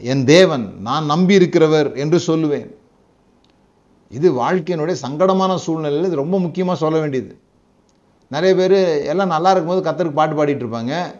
என் 0.00 0.24
தேவன் 0.24 0.74
நான் 0.80 1.04
நம்பி 1.04 1.38
இருக்கிறவர் 1.38 1.96
என்று 1.96 2.22
சொல்லுவேன். 2.26 2.74
இது 4.08 4.32
வாழ்க்கையினுடைய 4.32 4.96
சங்கடமான 5.02 5.56
சூழ்நிலையில் 5.56 6.06
இது 6.06 6.16
ரொம்ப 6.16 6.40
முக்கியமாக 6.40 6.78
சொல்ல 6.78 6.98
வேண்டியது. 6.98 7.38
நிறைய 8.28 8.54
பேர் 8.54 9.04
எல்லாம் 9.04 9.28
நல்லா 9.28 9.50
இருக்கும்போது 9.50 9.90
கத்தருக்கு 9.90 10.12
பாட்டு 10.12 10.44
பாடிட்டு 10.44 10.66
இருப்பாங்க. 10.66 11.14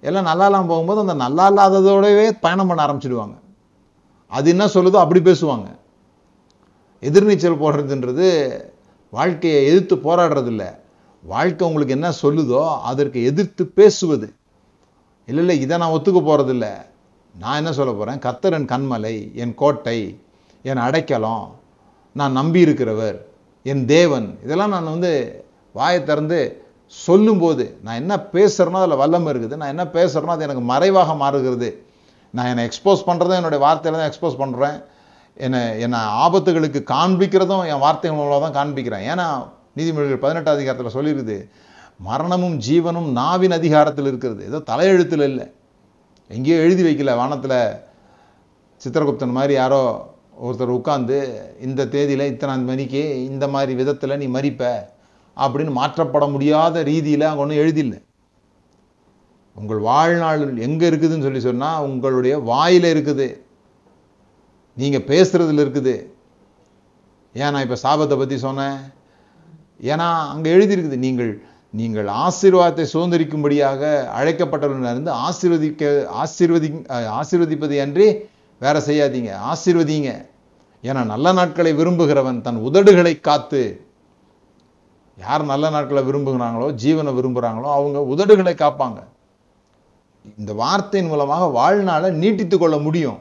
எல்லாம் 0.00 0.22
நல்லா 0.22 0.44
இல்லாமல் 0.44 0.68
போகும்போது 0.68 1.00
அந்த 1.00 1.14
நல்லா 1.14 1.50
இல்லாததோடவே 1.50 2.30
பயணம் 2.40 2.66
பண்ண 2.66 2.86
ஆரம்பிச்சிடுவாங்க. 2.86 3.34
அது 4.30 4.46
என்ன 4.54 4.64
சொல்லுதோ 4.74 4.98
அப்படி 5.02 5.20
பேசுவாங்க. 5.30 5.68
எதிர்நீச்சல் 7.02 7.62
போடுறதுன்றது 7.62 8.26
வாழ்க்கையை 9.12 9.58
எதிர்த்து 9.70 9.96
போராடுறதில்ல. 10.06 10.64
வாழ்க்கை 11.22 11.62
உங்களுக்கு 11.68 11.96
என்ன 11.98 12.08
சொல்லுதோ 12.22 12.62
அதற்கு 12.90 13.18
எதிர்த்து 13.30 13.62
பேசுவது. 13.78 14.28
இல்லை 15.28 15.42
இல்லை 15.44 15.56
இதை 15.64 15.74
நான் 15.82 15.94
ஒத்துக்க 15.96 16.20
போகிறதில்ல 16.28 16.66
நான் 17.34 17.58
என்ன 17.60 17.70
சொல்ல 17.78 17.92
போகிறேன் 17.92 18.20
கத்தரன் 18.26 18.68
கண்மலை 18.72 19.16
என் 19.42 19.54
கோட்டை 19.62 19.98
என் 20.64 20.82
அடைக்கலம் 20.84 21.46
நான் 22.16 22.36
நம்பி 22.40 22.60
இருக்கிறவர் 22.66 23.16
என் 23.62 23.82
தேவன். 23.86 24.28
இதெல்லாம் 24.44 24.74
நான் 24.74 24.92
வந்து 24.94 25.12
வாயை 25.74 25.98
திறந்து 26.02 26.38
சொல்லும்போது 26.92 27.64
நான் 27.84 28.00
என்ன 28.02 28.14
பேசுகிறேனோ 28.34 28.80
அதில் 28.82 29.00
வல்லமை 29.02 29.28
இருக்குது. 29.32 29.56
நான் 29.60 29.72
என்ன 29.74 29.84
பேசுகிறேனோ 29.96 30.34
அது 30.34 30.46
எனக்கு 30.48 30.64
மறைவாக 30.72 31.14
மாறுகிறது. 31.22 31.70
நான் 32.34 32.50
என்னை 32.52 32.64
எக்ஸ்போஸ் 32.68 33.06
பண்ணுறதும் 33.08 33.38
என்னுடைய 33.40 33.60
வார்த்தையில 33.66 33.98
தான் 34.00 34.10
எக்ஸ்போஸ் 34.10 34.40
பண்ணுறேன் 34.42 34.76
என்னை 35.36 35.60
என்னை 35.84 35.98
ஆபத்துகளுக்கு 36.24 36.80
காண்பிக்கிறதும் 36.94 37.64
என் 37.72 37.84
வார்த்தைகள் 37.84 38.18
மூலமாக 38.18 38.40
தான் 38.44 38.58
காண்பிக்கிறேன். 38.58 39.04
ஏன்னா 39.12 39.26
நீதிமொழிகள் 39.78 40.24
பதினெட்டாம் 40.24 40.56
அதிகாரத்தில் 40.56 40.96
சொல்லியிருக்குது 40.96 41.38
மரணமும் 42.08 42.56
ஜீவனும் 42.66 43.08
நாவின் 43.18 43.56
அதிகாரத்தில் 43.58 44.08
இருக்கிறது. 44.10 44.42
ஏதோ 44.50 44.58
தலையெழுத்தில் 44.70 45.24
இல்லை. 45.30 45.46
எங்கேயோ 46.30 46.58
எழுதி 46.66 46.82
வைக்கல 46.88 47.14
வானத்தில் 47.22 47.58
சித்திரகுப்தன் 48.84 49.36
மாதிரி 49.38 49.54
யாரோ 49.62 49.82
ஒருத்தர் 50.46 50.76
உட்காந்து 50.78 51.18
இந்த 51.66 51.86
தேதியில் 51.94 52.30
இத்தனாம் 52.32 52.66
மணிக்கு 52.70 53.02
இந்த 53.30 53.44
மாதிரி 53.54 53.74
விதத்தில் 53.74 54.20
நீ 54.22 54.26
மறிப்ப. 54.38 54.62
அப்படின்னு 55.36 55.72
மாற்றப்பட 55.78 56.24
முடியாத 56.34 56.82
ரீதியில் 56.90 57.28
அங்கே 57.28 57.42
ஒன்றும் 57.44 57.62
எழுதில்லை. 57.62 57.98
உங்கள் 59.60 59.80
வாழ்நாள் 59.88 60.42
எங்கே 60.66 60.86
இருக்குதுன்னு 60.90 61.26
சொல்லி 61.26 61.42
சொன்னால் 61.48 61.84
உங்களுடைய 61.88 62.34
வாயில் 62.50 62.88
இருக்குது. 62.92 63.28
நீங்கள் 64.76 65.06
பேசுகிறதுல 65.10 65.64
இருக்குது. 65.64 65.94
ஏன் 67.40 67.52
நான் 67.54 67.64
இப்போ 67.66 67.78
சாபத்தை 67.84 68.16
பற்றி 68.20 68.36
சொன்னேன்? 68.46 68.78
ஏன்னா 69.92 70.08
அங்கே 70.32 70.52
எழுதியிருக்குது 70.56 70.98
நீங்கள் 71.06 71.32
நீங்கள் 71.80 72.08
ஆசீர்வாதத்தை 72.26 72.84
சுதந்திரிக்கும்படியாக 72.92 73.82
அழைக்கப்பட்டவர்களிருந்து 74.18 75.12
ஆசீர்வதிக்க 75.28 75.90
ஆசீர்வதி 76.22 76.68
ஆசீர்வதிப்பது 77.20 77.80
அன்றி 77.84 78.06
வேற 78.64 78.76
செய்யாதீங்க 78.88 79.32
ஆசீர்வதிங்க. 79.52 80.12
ஏன்னா 80.88 81.00
நல்ல 81.14 81.26
நாட்களை 81.38 81.72
விரும்புகிறவன் 81.80 82.38
தன் 82.46 82.62
உதடுகளை 82.68 83.14
காத்து 83.28 83.64
யார் 85.24 85.50
நல்ல 85.50 85.66
நாட்களை 85.74 86.02
விரும்புகிறாங்களோ 86.08 86.70
ஜீவனை 86.82 87.12
விரும்புகிறாங்களோ 87.18 87.68
அவங்க 87.76 87.98
உதடுகளை 88.14 88.54
காப்பாங்க. 88.64 88.98
இந்த 90.38 90.52
வார்த்தையின் 90.52 91.10
மூலமாக 91.10 91.44
வாழ்நாளை 91.44 92.10
நீட்டித்து 92.10 92.58
கொள்ள 92.58 92.78
முடியும். 92.78 93.18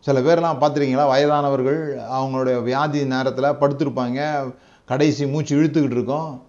சில 0.00 0.20
பேர்லாம் 0.20 0.60
பார்த்துருக்கீங்களா? 0.62 1.06
வயதானவர்கள் 1.06 1.80
அவங்களுடைய 1.98 2.62
வியாதி 2.62 3.04
நேரத்தில் 3.04 3.58
படுத்திருப்பாங்க. 3.60 4.20
கடைசி 4.86 5.26
மூச்சு 5.26 5.56
இழுத்துக்கிட்டு 5.60 5.96
இருக்கோம். 5.98 6.42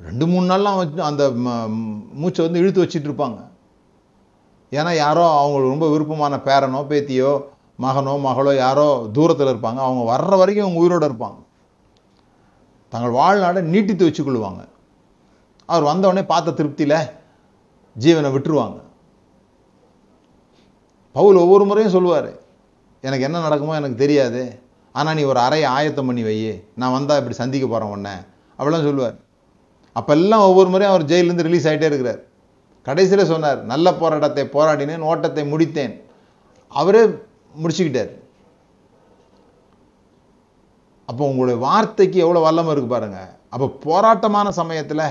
ரெண்டு 0.00 0.26
மூணு 0.26 0.54
நாள்லாம் 0.54 0.76
வச்சு 0.76 1.02
அந்த 1.02 1.30
மூச்சை 2.12 2.44
வந்து 2.44 2.60
இழுத்து 2.60 2.84
வச்சிட்டு 2.84 3.10
இருப்பாங்க. 3.10 3.38
ஏன்னா 4.70 4.96
யாரோ 4.96 5.24
அவங்களுக்கு 5.38 5.72
ரொம்ப 5.72 5.88
விருப்பமான 5.90 6.36
பேரனோ 6.36 6.80
பேத்தியோ 6.92 7.32
மகனோ 7.82 8.12
மகளோ 8.26 8.56
யாரோ 8.56 9.08
தூரத்தில் 9.12 9.46
இருப்பாங்க. 9.46 9.80
அவங்க 9.88 10.02
வர்ற 10.12 10.38
வரைக்கும் 10.38 10.66
அவங்க 10.66 10.82
உயிரோடு 10.82 11.08
இருப்பாங்க. 11.08 11.38
தங்கள் 12.88 13.10
வாழ்நாளை 13.10 13.62
நீட்டித்து 13.62 14.08
வச்சுக்கொள்வாங்க. 14.08 14.62
அவர் 15.66 15.96
வந்தவொடனே 15.96 16.24
பார்த்த 16.26 16.50
திருப்தியில் 16.50 16.98
ஜீவனை 18.04 18.30
விட்டுருவாங்க. 18.34 18.78
பவுல் 21.16 21.42
ஒவ்வொரு 21.42 21.64
முறையும் 21.68 21.94
சொல்லுவார் 21.96 22.30
எனக்கு 23.06 23.26
என்ன 23.28 23.42
நடக்குமோ 23.46 23.76
எனக்கு 23.80 24.02
தெரியாது. 24.04 24.42
ஆனால் 24.94 25.16
நீ 25.18 25.22
ஒரு 25.32 25.40
அறையை 25.46 25.66
ஆயத்தம் 25.76 26.08
பண்ணி 26.08 26.22
வை 26.26 26.36
நான் 26.80 26.94
வந்தால் 26.96 27.18
இப்படி 27.20 27.36
சந்திக்க 27.42 27.66
போகிறேன் 27.68 27.92
உன்னை. 27.94 28.14
அப்படிலாம் 28.58 28.88
சொல்லுவார். 28.88 29.16
அப்போல்லாம் 29.96 30.46
ஒவ்வொரு 30.48 30.68
முறையும் 30.72 30.94
அவர் 30.94 31.10
ஜெயிலேருந்து 31.10 31.46
ரிலீஸ் 31.48 31.68
ஆகிட்டே 31.70 31.88
இருக்கிறார். 31.90 32.20
கடைசியில் 32.86 33.30
சொன்னார் 33.32 33.60
நல்ல 33.72 33.86
போராட்டத்தை 34.00 34.42
போராடினேன் 34.56 35.06
ஓட்டத்தை 35.10 35.44
முடித்தேன். 35.52 35.94
அவரே 36.80 37.02
முடிச்சுக்கிட்டார். 37.62 38.12
அப்போ 41.08 41.22
உங்களுடைய 41.30 41.58
வார்த்தைக்கு 41.66 42.18
எவ்வளோ 42.24 42.40
வல்லமை 42.44 42.72
இருக்கு 42.74 42.90
பாருங்கள் 42.92 43.30
அப்போ 43.54 43.66
போராட்டமான 43.86 44.48
சமயத்தில் 44.60 45.04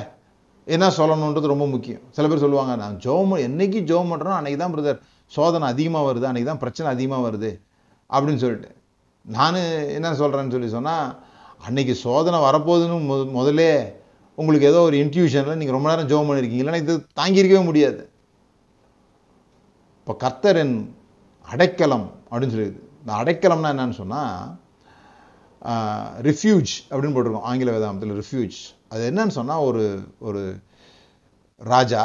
என்ன 0.73 0.85
சொல்லணுன்றது 0.97 1.51
ரொம்ப 1.53 1.65
முக்கியம். 1.73 2.03
சில 2.15 2.25
பேர் 2.29 2.43
சொல்லுவாங்க 2.43 2.73
நான் 2.83 2.95
ஜோம் 3.05 3.33
என்றைக்கு 3.47 3.79
ஜோம் 3.91 4.11
பண்ணுறோம் 4.11 4.37
அன்றைக்கி 4.37 4.59
தான் 4.61 4.73
பிரதர் 4.75 4.99
சோதனை 5.31 5.65
அதிகமாக 5.73 6.07
வருது 6.07 6.25
அன்றைக்கி 6.29 6.49
தான் 6.51 6.61
பிரச்சனை 6.63 6.87
அதிகமாக 6.95 7.25
வருது 7.27 7.51
அப்படின்னு 8.09 8.41
சொல்லிட்டு. 8.43 8.71
நான் 9.25 9.59
என்ன 9.97 10.13
சொல்கிறேன்னு 10.21 10.55
சொல்லி 10.55 10.69
சொன்னால் 10.77 11.05
அன்னைக்கு 11.67 11.93
சோதனை 12.05 12.39
வரப்போகுதுன்னு 12.47 12.97
மு 13.09 13.15
முதலே 13.37 13.71
உங்களுக்கு 14.37 14.69
ஏதோ 14.71 14.79
ஒரு 14.87 14.95
இன்ட்யூஷனில் 15.03 15.59
நீங்கள் 15.59 15.77
ரொம்ப 15.77 15.89
நேரம் 15.91 16.09
ஜோம் 16.11 16.27
பண்ணியிருக்கீங்க 16.29 16.63
இல்லைன்னா 16.63 16.83
இது 16.83 16.93
தாங்கியிருக்கவே 17.19 17.63
முடியாது. 17.69 18.01
இப்போ 20.01 20.13
கர்த்தரின் 20.23 20.75
அடைக்கலம் 21.45 22.07
அப்படின்னு 22.29 22.55
சொல்லியிருக்கு 22.55 22.83
இந்த 23.01 23.13
அடைக்கலம்னா 23.21 23.71
என்னன்னு 23.73 23.97
சொன்னால் 24.01 24.33
ரிஃப்யூஜ் 26.29 26.73
அப்படின்னு 26.89 27.15
போட்டிருக்கோம் 27.15 27.47
ஆங்கில 27.51 27.71
வேதாந்தத்தில் 27.75 28.19
ரிஃப்யூஜ் 28.21 28.57
அது 28.95 29.03
என்னன்னு 29.11 29.35
சொன்னால் 29.37 29.65
ஒரு 29.69 29.83
ஒரு 30.27 30.41
ராஜா 31.61 32.03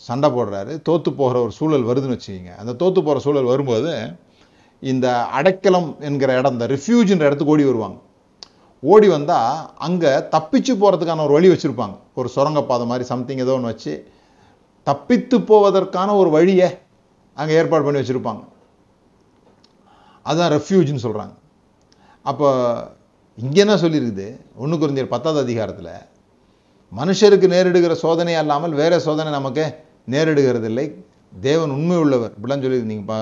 சண்டை 0.00 0.28
போடுறாரு 0.34 0.72
தோற்று 0.88 1.10
போகிற 1.20 1.36
ஒரு 1.44 1.52
சூழல் 1.58 1.86
வருதுன்னு 1.88 2.16
வச்சுக்கிங்க. 2.16 2.52
அந்த 2.62 2.72
தோற்று 2.82 3.00
போகிற 3.06 3.20
சூழல் 3.24 3.50
வரும்போது 3.52 3.92
இந்த 4.82 5.06
அடைக்கலம் 5.38 5.88
என்கிற 6.08 6.30
இடம் 6.40 6.54
இந்த 6.56 6.66
ரிஃப்யூஜ்ன்ற 6.74 7.28
இடத்துக்கு 7.28 7.54
ஓடி 7.54 7.64
வருவாங்க. 7.68 7.98
ஓடி 8.82 9.08
வந்தால் 9.14 9.54
அங்கே 9.86 10.10
தப்பிச்சு 10.34 10.72
போகிறதுக்கான 10.82 11.24
ஒரு 11.26 11.34
வழி 11.36 11.48
வச்சுருப்பாங்க. 11.52 11.96
ஒரு 12.18 12.28
சுரங்கப்பாதை 12.34 12.84
மாதிரி 12.90 13.06
சம்திங் 13.12 13.42
ஏதோ 13.44 13.54
ஒன்று 13.58 13.72
வச்சு 13.72 13.94
தப்பித்து 14.86 15.36
போவதற்கான 15.50 16.14
ஒரு 16.20 16.30
வழியை 16.36 16.68
அங்கே 17.36 17.56
ஏற்பாடு 17.60 17.86
பண்ணி 17.86 18.00
வச்சுருப்பாங்க. 18.02 18.42
அதுதான் 20.26 20.52
ரெஃப்யூஜ்னு 20.56 21.04
சொல்கிறாங்க 21.06 21.34
அப்போ 22.30 22.48
இங்கே 23.38 23.60
என்ன 23.64 23.74
சொல்லியிருக்குது 23.82 24.28
ஒன்று 24.62 24.78
குறைஞ்சர் 24.80 25.12
பத்தாவது 25.12 25.44
அதிகாரத்தில் 25.46 25.92
மனுஷருக்கு 26.92 27.46
நேரிடுகிற 27.54 27.94
சோதனை 28.04 28.34
அல்லாமல் 28.42 28.74
வேறு 28.80 28.98
சோதனை 29.06 29.30
நமக்கு 29.38 29.64
நேரிடுகிறதில்லை. 30.12 30.86
தேவன் 31.46 31.72
உண்மை 31.78 31.96
உள்ளவர் 32.04 32.32
இப்படிலாம் 32.36 32.62
சொல்லி 32.64 32.78
நீங்கள் 32.90 33.08
பா 33.10 33.16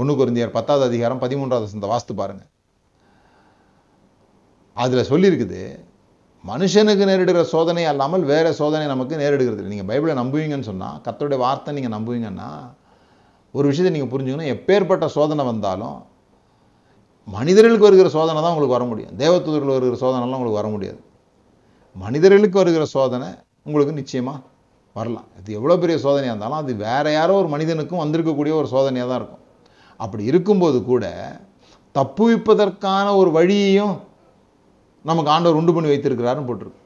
ஒன்று 0.00 0.14
குருந்தியார் 0.20 0.56
பத்தாவது 0.56 0.84
அதிகாரம் 0.90 1.20
பதிமூன்றாவது 1.24 1.72
சந்த 1.74 1.86
வாஸ்து 1.92 2.14
பாருங்கள் 2.20 2.50
அதில் 4.76 5.08
சொல்லியிருக்குது 5.12 5.62
மனுஷனுக்கு 6.44 7.04
நேரிடுகிற 7.10 7.40
சோதனை 7.54 7.84
அல்லாமல் 7.92 8.24
வேறு 8.32 8.50
சோதனை 8.60 8.84
நமக்கு 8.92 9.14
நேரிடுகிறது 9.22 9.60
இல்லை 9.60 9.72
நீங்கள் 9.74 9.90
பைபிளை 9.90 10.14
நம்புவீங்கன்னு 10.20 10.68
சொன்னால் 10.70 11.00
கத்தோடைய 11.06 11.38
வார்த்தை 11.44 11.72
நீங்கள் 11.78 11.94
நம்புவீங்கன்னா 11.96 12.50
ஒரு 13.54 13.66
விஷயத்தை 13.70 13.92
நீங்கள் 13.94 14.12
புரிஞ்சுக்கணும். 14.12 14.52
எப்பேற்பட்ட 14.54 15.06
சோதனை 15.16 15.44
வந்தாலும் 15.52 15.98
மனிதர்களுக்கு 17.28 17.86
வருகிற 17.88 18.08
சோதனை 18.16 18.38
தான் 18.42 18.52
உங்களுக்கு 18.54 18.76
வர 18.78 18.84
முடியும். 18.90 19.14
தேவத்துவர்கள் 19.22 19.76
வருகிற 19.76 19.96
சோதனைலாம் 20.04 20.38
உங்களுக்கு 20.38 20.60
வர 20.62 20.68
முடியாது. 20.74 21.00
மனிதர்களுக்கு 21.96 22.56
வருகிற 22.60 22.84
சோதனை 22.96 23.28
உங்களுக்கு 23.66 23.94
நிச்சயமாக 24.00 24.38
வரலாம். 24.96 25.28
அது 25.38 25.48
எவ்வளோ 25.58 25.76
பெரிய 25.82 25.96
சோதனையாக 26.04 26.32
இருந்தாலும் 26.34 26.60
அது 26.62 26.72
வேறு 26.86 27.10
யாரோ 27.18 27.34
ஒரு 27.42 27.48
மனிதனுக்கும் 27.54 28.02
வந்திருக்கக்கூடிய 28.02 28.52
ஒரு 28.60 28.68
சோதனையாக 28.74 29.08
தான் 29.10 29.20
இருக்கும். 29.20 29.44
அப்படி 30.04 30.22
இருக்கும்போது 30.30 30.78
கூட 30.90 31.04
தப்புவிப்பதற்கான 31.98 33.06
ஒரு 33.20 33.30
வழியையும் 33.38 33.94
நமக்கு 35.08 35.32
ஆண்டவர் 35.34 35.58
உண்டு 35.60 35.72
பண்ணி 35.76 35.90
வைத்திருக்கிறாருன்னு 35.92 36.48
போட்டிருக்கு. 36.48 36.82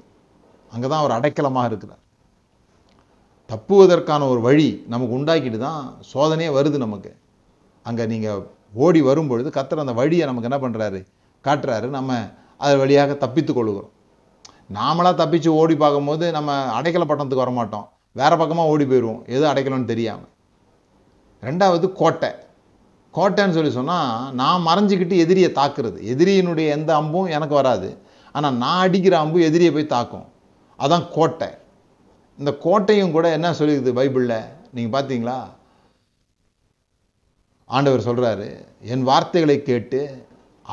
அங்கே 0.72 0.86
தான் 0.92 1.02
அவர் 1.02 1.16
அடைக்கலமாக 1.16 1.70
இருக்கிறார். 1.70 2.02
தப்புவதற்கான 3.50 4.26
ஒரு 4.32 4.40
வழி 4.48 4.68
நமக்கு 4.92 5.16
உண்டாக்கிட்டு 5.18 5.58
தான் 5.68 5.80
சோதனையே 6.12 6.50
வருது 6.58 6.78
நமக்கு. 6.84 7.10
அங்கே 7.86 8.04
நீங்கள் 8.12 8.42
ஓடி 8.84 9.00
வரும்பொழுது 9.08 9.48
கத்தர் 9.56 9.84
அந்த 9.84 9.94
வழியை 10.00 10.26
நமக்கு 10.30 10.48
என்ன 10.50 10.58
பண்ணுறாரு 10.64 11.00
காட்டுறாரு. 11.44 11.86
நம்ம 11.98 12.12
அது 12.64 12.74
வழியாக 12.82 13.14
தப்பித்து 13.24 13.52
கொள்கிறோம். 13.52 13.92
நாமளாக 14.70 15.14
தப்பிச்சு 15.20 15.50
ஓடி 15.60 15.74
பார்க்கும்போது 15.76 16.24
நம்ம 16.36 16.50
அடைக்கல 16.78 17.06
பட்டணத்துக்கு 17.08 17.44
வரமாட்டோம். 17.46 17.86
வேறு 18.20 18.36
பக்கமாக 18.36 18.72
ஓடி 18.72 18.84
போயிடுவோம் 18.84 19.22
எது 19.34 19.44
அடைக்கலன்னு 19.52 19.90
தெரியாமல் 19.92 20.30
ரெண்டாவது 21.42 21.86
கோட்டை. 22.00 22.30
கோட்டைன்னு 23.14 23.56
சொல்லி 23.56 23.72
சொன்னால் 23.78 24.34
நான் 24.40 24.66
மறைஞ்சிக்கிட்டு 24.66 25.16
எதிரியை 25.24 25.50
தாக்குறது. 25.52 25.98
எதிரியினுடைய 26.12 26.66
எந்த 26.76 26.90
அம்பும் 27.00 27.32
எனக்கு 27.36 27.54
வராது. 27.54 27.88
ஆனால் 28.34 28.58
நான் 28.62 28.82
அடிக்கிற 28.84 29.14
அம்பு 29.18 29.38
எதிரியை 29.48 29.72
போய் 29.72 29.92
தாக்கும். 29.96 30.26
அதான் 30.78 31.06
கோட்டை. 31.16 31.48
இந்த 32.38 32.50
கோட்டையும் 32.66 33.14
கூட 33.16 33.26
என்ன 33.38 33.48
சொல்லியிருக்குது 33.58 33.98
பைபிளில்? 33.98 34.38
நீங்கள் 34.74 34.94
பார்த்தீங்களா 34.94 35.38
ஆண்டவர் 37.70 38.06
சொல்கிறாரு 38.08 38.46
என் 38.92 39.02
வார்த்தைகளை 39.02 39.56
கேட்டு 39.62 40.00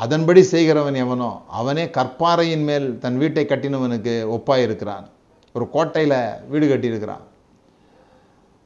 அதன்படி 0.02 0.42
செய்கிறவன் 0.52 0.98
எவனோ 1.04 1.30
அவனே 1.60 1.84
கற்பாறையின் 1.96 2.64
மேல் 2.68 2.86
தன் 3.04 3.18
வீட்டை 3.22 3.44
கட்டினவனுக்கு 3.50 4.14
ஒப்பாயிருக்கிறான். 4.36 5.06
ஒரு 5.54 5.64
கோட்டையில் 5.74 6.18
வீடு 6.52 6.66
கட்டியிருக்கிறான். 6.72 7.24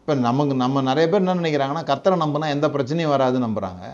இப்போ 0.00 0.14
நமக்கு 0.28 0.54
நம்ம 0.62 0.82
நிறைய 0.88 1.06
பேர் 1.10 1.22
என்ன 1.22 1.36
நினைக்கிறாங்கன்னா 1.40 1.82
கர்த்தரை 1.90 2.16
நம்பினா 2.22 2.48
எந்த 2.56 2.66
பிரச்சனையும் 2.74 3.12
வராதுன்னு 3.14 3.46
நம்புகிறாங்க 3.46 3.84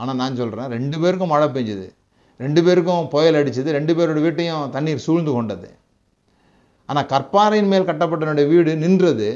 ஆனால் 0.00 0.18
நான் 0.20 0.38
சொல்கிறேன் 0.40 0.72
ரெண்டு 0.76 0.96
பேருக்கும் 1.02 1.32
மழை 1.34 1.46
பெஞ்சுது. 1.56 1.86
ரெண்டு 2.44 2.60
பேருக்கும் 2.66 3.08
புயல் 3.14 3.38
அடிச்சது. 3.40 3.68
ரெண்டு 3.78 3.92
பேரோட 3.98 4.20
வீட்டையும் 4.26 4.64
தண்ணீர் 4.76 5.04
சூழ்ந்து 5.06 5.32
கொண்டது. 5.36 5.68
ஆனால் 6.88 7.08
கற்பாறையின் 7.12 7.70
மேல் 7.72 7.88
கட்டப்பட்டனுடைய 7.90 8.46
வீடு 8.52 8.72
நின்றது 8.84 9.28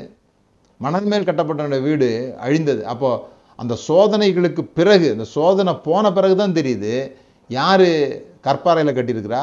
மணல் 0.84 1.08
மேல் 1.12 1.28
கட்டப்பட்டனுடைய 1.28 1.82
வீடு 1.88 2.08
அழிந்தது. 2.46 2.82
அப்போது 2.92 3.22
அந்த 3.62 3.74
சோதனைகளுக்கு 3.88 4.62
பிறகு 4.78 5.06
இந்த 5.14 5.26
சோதனை 5.36 5.72
போன 5.86 6.12
பிறகு 6.18 6.34
தான் 6.42 6.56
தெரியுது 6.58 6.92
யார் 7.48 7.88
கற்பாறையில் 8.46 8.96
கட்டியிருக்கிறா? 8.96 9.42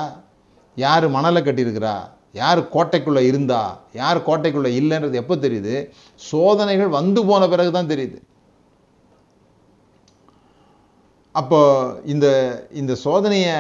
யார் 0.76 1.06
மணலை 1.16 1.42
கட்டியிருக்கிறா? 1.44 1.96
யார் 2.42 2.60
கோட்டைக்குள்ளே 2.76 3.22
இருந்தா? 3.32 3.62
யார் 4.02 4.18
கோட்டைக்குள்ளே 4.28 4.72
இல்லைன்றது 4.80 5.20
எப்போ 5.22 5.36
தெரியுது? 5.36 5.76
சோதனைகள் 6.30 6.96
வந்து 7.00 7.20
போன 7.26 7.48
பிறகு 7.54 7.72
தான் 7.72 7.92
தெரியுது. 7.94 8.18
அப்போ 11.32 11.60
இந்த 12.14 12.28
இந்த 12.82 12.94
சோதனையை 13.06 13.56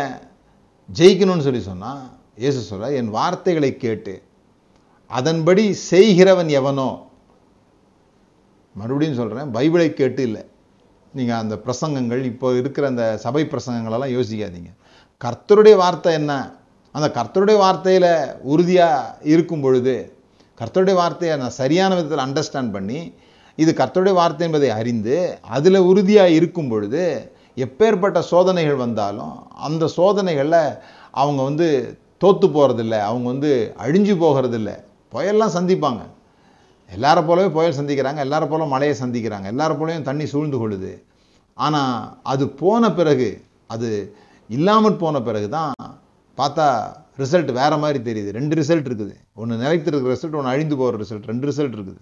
ஜெயிக்கணும்னு 0.89 1.47
சொல்லி 1.47 1.61
சொன்னால் 1.71 2.03
இயேசு 2.43 2.59
சொல்ல 2.69 2.91
என் 2.99 3.15
வார்த்தைகளை 3.17 3.71
கேட்டு 3.77 4.13
அதன்படி 5.17 5.63
செய்கிறவன் 5.91 6.49
எவனோ? 6.59 6.89
மறுபடியும் 8.75 9.19
சொல்கிறேன் 9.19 9.51
பைபிளை 9.55 9.89
கேட்டு 9.99 10.21
இல்லை. 10.23 10.43
நீங்கள் 11.17 11.41
அந்த 11.43 11.55
பிரசங்கங்கள் 11.65 12.23
இப்போ 12.23 12.47
இருக்கிற 12.53 12.87
அந்த 12.87 13.17
சபை 13.17 13.43
பிரசங்கங்களெல்லாம் 13.43 14.15
யோசிக்காதீங்க. 14.17 14.71
கர்த்தருடைய 15.21 15.75
வார்த்தை 15.75 16.13
என்ன? 16.13 16.33
அந்த 16.91 17.07
கர்த்தருடைய 17.17 17.57
வார்த்தையில் 17.57 18.11
உறுதியாக 18.41 19.15
இருக்கும் 19.33 19.61
பொழுது 19.61 19.95
கர்த்தருடைய 20.59 20.93
வார்த்தையை 20.93 21.37
நான் 21.37 21.59
சரியான 21.61 21.95
விதத்தில் 21.95 22.25
அண்டர்ஸ்டாண்ட் 22.25 22.71
பண்ணி 22.71 22.99
இது 23.55 23.71
கர்த்தருடைய 23.71 24.13
வார்த்தை 24.13 24.47
என்பதை 24.47 24.69
அறிந்து 24.69 25.15
அதில் 25.41 25.87
உறுதியாக 25.91 26.29
இருக்கும் 26.29 26.69
பொழுது 26.69 27.03
எப்பேற்பட்ட 27.65 28.19
சோதனைகள் 28.19 28.75
வந்தாலும் 28.75 29.35
அந்த 29.67 29.87
சோதனைகளில் 29.97 30.61
அவங்க 31.11 31.41
வந்து 31.43 31.67
தோற்று 32.17 32.47
போகிறதில்ல 32.47 32.95
அவங்க 33.09 33.27
வந்து 33.33 33.51
அழிஞ்சு 33.85 34.13
போகிறதில்ல. 34.23 34.71
புயல்லாம் 35.13 35.55
சந்திப்பாங்க. 35.57 36.01
எல்லாரை 36.95 37.21
போலவே 37.27 37.49
புயல் 37.55 37.77
சந்திக்கிறாங்க 37.79 38.19
எல்லாரை 38.25 38.47
போல 38.51 38.65
மழையை 38.73 38.95
சந்திக்கிறாங்க 39.03 39.47
எல்லாரை 39.53 39.75
போலவும் 39.79 40.07
தண்ணி 40.09 40.25
சூழ்ந்து 40.33 40.57
கொள்ளுது. 40.61 40.91
ஆனால் 41.65 41.95
அது 42.31 42.45
போன 42.61 42.91
பிறகு 42.99 43.29
அது 43.73 43.89
இல்லாமல் 44.49 45.01
போன 45.03 45.21
பிறகு 45.27 45.47
தான் 45.57 45.73
பார்த்தா 46.37 46.67
ரிசல்ட் 47.21 47.51
வேறு 47.59 47.75
மாதிரி 47.83 47.99
தெரியுது. 48.07 48.29
ரெண்டு 48.37 48.53
ரிசல்ட் 48.59 48.87
இருக்குது. 48.89 49.13
ஒன்று 49.41 49.61
நிலைத்திருக்கிற 49.63 50.11
ரிசல்ட் 50.15 50.37
ஒன்று 50.39 50.53
அழிந்து 50.53 50.75
போகிற 50.81 50.97
ரிசல்ட் 51.03 51.29
ரெண்டு 51.31 51.47
ரிசல்ட் 51.49 51.75
இருக்குது. 51.77 52.01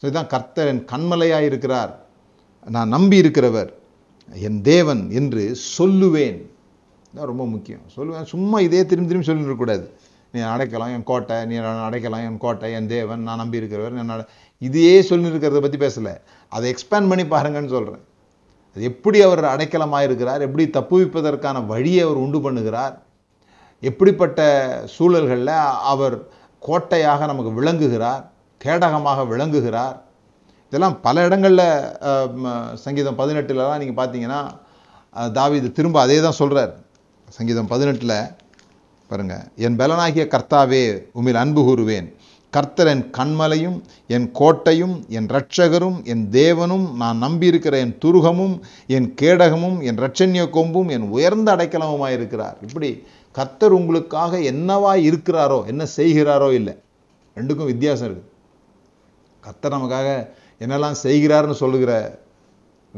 ஸோ 0.00 0.04
இதுதான் 0.08 0.30
கர்த்தர் 0.34 0.70
என் 0.72 0.84
கண்மலையாக 0.92 1.48
இருக்கிறார். 1.50 1.92
நான் 2.74 2.92
நம்பி 2.96 3.16
இருக்கிறவர். 3.22 3.70
என் 4.46 4.60
தேவன் 4.70 5.02
என்று 5.18 5.42
சொல்லுவேன். 5.76 6.40
தான் 7.16 7.28
ரொம்ப 7.30 7.44
முக்கியம். 7.54 7.84
சொல்லுவேன். 7.96 8.26
சும்மா 8.32 8.56
இதே 8.66 8.82
திரும்பி 8.90 9.10
திரும்பி 9.10 9.28
சொல்லிட்டு 9.28 9.50
இருக்கக்கூடாது 9.50 9.84
நீ 10.34 10.40
அடைக்கலாம் 10.52 10.92
என் 10.96 11.06
கோட்டை 11.10 11.36
நீ 11.50 11.56
அடைக்கலாம் 11.86 12.24
என் 12.28 12.40
கோட்டை 12.44 12.68
என் 12.78 12.90
தேவன் 12.94 13.22
நான் 13.28 13.40
நம்பி 13.42 13.60
இருக்கிறவர் 13.60 13.96
நான் 14.00 14.24
இதையே 14.68 14.96
சொல்லியிருக்கிறத 15.10 15.60
பற்றி 15.64 15.78
பேசலை. 15.84 16.14
அதை 16.52 16.64
எக்ஸ்பேண்ட் 16.72 17.10
பண்ணி 17.10 17.24
பாருங்கன்னு 17.34 17.74
சொல்கிறேன் 17.76 18.04
அது 18.74 18.82
எப்படி 18.90 19.18
அவர் 19.26 19.42
அடைக்கலமாக 19.52 20.06
இருக்கிறார் 20.08 20.44
எப்படி 20.46 20.64
தப்புவிப்பதற்கான 20.76 21.62
வழியை 21.72 22.02
அவர் 22.06 22.22
உண்டு 22.24 22.40
பண்ணுகிறார் 22.44 22.94
எப்படிப்பட்ட 23.82 24.40
சூழல்களில் 24.94 25.56
அவர் 25.92 26.16
கோட்டையாக 26.66 27.26
நமக்கு 27.30 27.52
விளங்குகிறார் 27.58 28.22
கேடகமாக 28.60 29.20
விளங்குகிறார். 29.32 29.96
இதெல்லாம் 30.72 30.96
பல 31.04 31.22
இடங்களில் 31.26 31.66
சங்கீதம் 32.82 33.18
பதினெட்டுலலாம் 33.20 33.80
நீங்கள் 33.82 34.00
பார்த்தீங்கன்னா 34.00 34.40
தாவி 35.38 35.56
இது 35.60 35.68
திரும்ப 35.78 35.98
அதே 36.00 36.18
தான் 36.26 36.36
சொல்கிறார் 36.40 36.72
சங்கீதம் 37.36 37.70
பதினெட்டில் 37.72 38.14
பாருங்க 39.10 39.36
என் 39.66 39.76
பலனாகிய 39.80 40.24
கர்த்தாவே 40.34 40.82
உமில் 41.18 41.40
அன்பு 41.42 41.62
கூறுவேன். 41.68 42.08
கர்த்தர் 42.52 42.90
என் 42.92 43.02
கண்மலையும் 43.18 43.76
என் 44.14 44.26
கோட்டையும் 44.38 44.94
என் 45.16 45.28
இரட்சகரும் 45.32 45.98
என் 46.12 46.24
தேவனும் 46.38 46.86
நான் 47.02 47.18
நம்பியிருக்கிற 47.22 47.74
என் 47.84 47.94
துருகமும் 48.04 48.54
என் 48.96 49.08
கேடகமும் 49.20 49.78
என் 49.88 49.98
இரட்சண்ய 50.00 50.44
கொம்பும் 50.56 50.90
என் 50.96 51.06
உயர்ந்த 51.16 51.48
அடைக்கலமுமாக 51.56 52.16
இருக்கிறார். 52.18 52.56
இப்படி 52.66 52.90
கர்த்தர் 53.38 53.76
உங்களுக்காக 53.78 54.38
என்னவா 54.52 54.92
இருக்கிறாரோ 55.08 55.58
என்ன 55.72 55.82
செய்கிறாரோ 55.96 56.48
இல்லை 56.58 56.74
ரெண்டுக்கும் 57.36 57.70
வித்தியாசம் 57.72 58.08
இருக்குது 58.08 58.28
கர்த்தர் 59.46 59.76
நமக்காக 59.76 60.08
என்னெல்லாம் 60.64 60.96
செய்கிறார்னு 61.02 61.56
சொல்லுகிற 61.62 61.92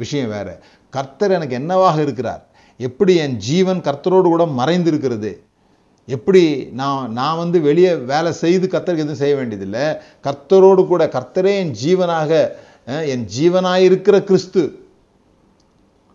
விஷயம் 0.02 0.32
வேறு. 0.36 0.54
கர்த்தர் 0.96 1.36
எனக்கு 1.36 1.54
என்னவாக 1.60 1.96
இருக்கிறார்? 2.06 2.42
எப்படி 2.80 3.12
என் 3.24 3.36
ஜீவன் 3.48 3.80
கர்த்தரோடு 3.88 4.28
கூட 4.34 4.44
மறைந்திருக்கிறது? 4.60 5.30
எப்படி 6.06 6.64
நான் 6.64 7.12
நான் 7.12 7.36
வந்து 7.36 7.60
வெளியே 7.60 7.94
வேலை 7.94 8.32
செய்து 8.32 8.66
கர்த்தருக்கு 8.66 9.04
எதுவும் 9.06 9.14
செய்ய 9.14 9.34
வேண்டியதில்லை. 9.36 9.96
கர்த்தரோடு 10.22 10.86
கூட 10.86 11.06
கர்த்தரே 11.06 11.52
என் 11.58 11.74
ஜீவனாக 11.84 12.60
என் 12.86 13.06
என் 13.06 13.26
ஜீவனாயிருக்கிற 13.38 14.24
கிறிஸ்து. 14.24 14.90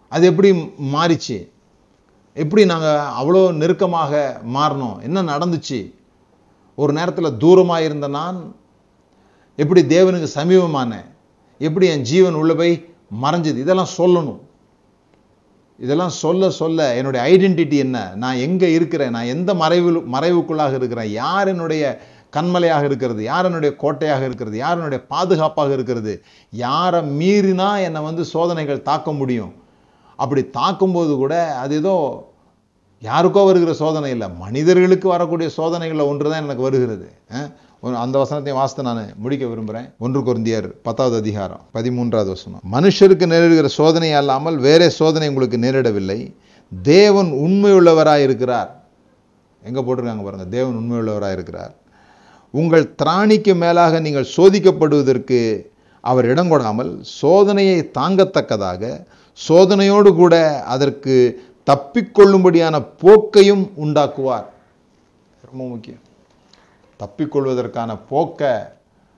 அது 0.10 0.26
எப்படி 0.26 0.50
மாறிச்சு? 0.94 1.50
எப்படி 2.34 2.66
நாங்கள் 2.66 3.04
அவ்வளோ 3.20 3.52
நெருக்கமாக 3.54 4.42
மாறினோம்? 4.54 5.02
என்ன 5.02 5.24
நடந்துச்சு? 5.24 5.94
ஒரு 6.76 6.94
நேரத்தில் 6.94 7.38
தூரமாக 7.38 7.84
இருந்த 7.84 8.08
நான் 8.08 8.56
எப்படி 9.56 9.82
தேவனுக்கு 9.82 10.28
சமீபமானேன்? 10.36 11.08
எப்படி 11.58 11.88
என் 11.88 12.02
ஜீவன் 12.02 12.34
உள்ள 12.34 12.54
போய் 12.54 12.94
மறைஞ்சது? 13.22 13.58
இதெல்லாம் 13.58 13.96
சொல்லணும். 13.98 14.40
இதெல்லாம் 15.80 16.10
சொல்ல 16.10 16.50
சொல்ல 16.50 16.96
என்னுடைய 16.96 17.38
ஐடென்டிட்டி 17.38 17.78
என்ன? 17.78 18.12
நான் 18.16 18.36
எங்கே 18.36 18.72
இருக்கிறேன்? 18.72 19.10
நான் 19.10 19.24
எந்த 19.24 19.54
மறைவு 19.54 19.92
மறைவுக்குள்ளாக 19.92 20.76
இருக்கிறேன்? 20.76 21.10
யார் 21.10 21.48
என்னுடைய 21.48 22.02
கண்மலையாக 22.36 22.84
இருக்கிறது? 22.84 23.24
யார் 23.24 23.46
என்னுடைய 23.46 23.76
கோட்டையாக 23.76 24.26
இருக்கிறது? 24.26 24.58
யார் 24.58 24.76
என்னுடைய 24.76 25.06
பாதுகாப்பாக 25.08 25.74
இருக்கிறது? 25.74 26.24
யாரை 26.52 27.02
மீறினா 27.02 27.84
என்னை 27.84 28.02
வந்து 28.02 28.26
சோதனைகள் 28.26 28.82
தாக்க 28.82 29.14
முடியும்? 29.14 29.54
அப்படி 30.16 30.50
தாக்கும்போது 30.50 31.16
கூட 31.16 31.56
அது 31.56 31.76
ஏதோ 31.76 32.26
யாருக்கோ 33.04 33.46
வருகிற 33.46 33.74
சோதனை 33.74 34.12
இல்லை. 34.12 34.28
மனிதர்களுக்கு 34.30 35.08
வரக்கூடிய 35.08 35.50
சோதனைகளில் 35.50 36.08
ஒன்று 36.08 36.30
தான் 36.30 36.44
எனக்கு 36.44 36.62
வருகிறது. 36.62 37.12
ஆ? 37.36 37.38
அந்த 38.04 38.16
வசனத்தையும் 38.22 38.60
வாசித்து 38.60 38.84
நான் 38.88 39.02
முடிக்க 39.24 39.44
விரும்புகிறேன் 39.50 39.88
ஒன்று 40.06 40.20
குருந்தியர் 40.28 40.68
பத்தாவது 40.88 41.16
அதிகாரம் 41.24 41.64
பதிமூன்றாவது 41.76 42.30
வசனம். 42.36 42.62
மனுஷருக்கு 42.76 43.26
நேரிடுகிற 43.34 43.70
சோதனை 43.80 44.10
அல்லாமல் 44.20 44.58
வேறே 44.66 44.88
சோதனை 45.00 45.28
உங்களுக்கு 45.32 45.58
நேரிடவில்லை. 45.66 46.20
தேவன் 46.72 47.30
உண்மையுள்ளவராக 47.46 48.24
இருக்கிறார். 48.28 48.70
எங்கே 49.62 49.82
போட்டிருக்காங்க 49.84 50.24
பாருங்கள் 50.28 50.54
தேவன் 50.56 50.80
உண்மையுள்ளவராக 50.82 51.38
இருக்கிறார். 51.38 51.74
உங்கள் 52.54 52.86
திராணிக்கு 53.02 53.54
மேலாக 53.64 54.00
நீங்கள் 54.08 54.32
சோதிக்கப்படுவதற்கு 54.38 55.40
அவர் 56.04 56.30
இடம் 56.32 56.52
கொடாமல் 56.52 56.92
சோதனையை 57.22 57.78
தாங்கத்தக்கதாக 58.00 58.92
சோதனையோடு 59.48 60.12
கூட 60.22 60.36
அதற்கு 60.76 61.16
தப்பிக்கொள்ளும்படியான 61.70 62.76
போக்கையும் 63.04 63.66
உண்டாக்குவார். 63.86 64.48
ரொம்ப 65.50 65.64
முக்கியம். 65.74 66.04
தப்பிக்கொள்வதற்கான 67.02 67.92
போக்கை 68.12 68.54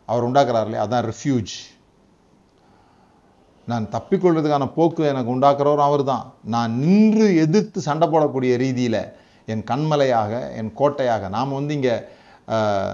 அவர் 0.09 0.27
உண்டாக்குறார் 0.27 0.67
இல்லையா 0.67 0.86
அதான் 0.86 1.07
ரிஃப்யூஜ் 1.11 1.55
நான் 3.71 3.86
தப்பிக்கொள்வதற்கான 3.95 4.65
போக்கு 4.77 5.01
எனக்கு 5.11 5.34
உண்டாக்குறவரும் 5.34 5.88
அவர் 5.88 6.03
தான் 6.11 6.25
நான் 6.53 6.71
நின்று 6.84 7.27
எதிர்த்து 7.43 7.80
சண்டை 7.88 8.07
போடக்கூடிய 8.13 8.53
ரீதியில் 8.63 9.01
என் 9.53 9.63
கண்மலையாக 9.71 10.32
என் 10.59 10.71
கோட்டையாக 10.80 11.30
நாம் 11.36 11.57
வந்து 11.57 11.75
இங்கே 11.77 11.95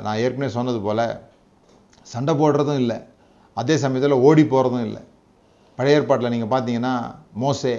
நான் 0.05 0.21
ஏற்கனவே 0.23 0.49
சொன்னது 0.57 0.79
போல் 0.86 1.05
சண்டை 2.13 2.33
போடுறதும் 2.41 2.81
இல்லை. 2.83 2.97
அதே 3.59 3.75
சமயத்தில் 3.83 4.23
ஓடி 4.27 4.43
போகிறதும் 4.53 4.86
இல்லை. 4.88 5.01
பழைய 5.77 5.97
ஏற்பாட்டில் 5.99 6.33
நீங்கள் 6.33 6.51
பார்த்தீங்கன்னா 6.53 6.93
மோசே 7.43 7.73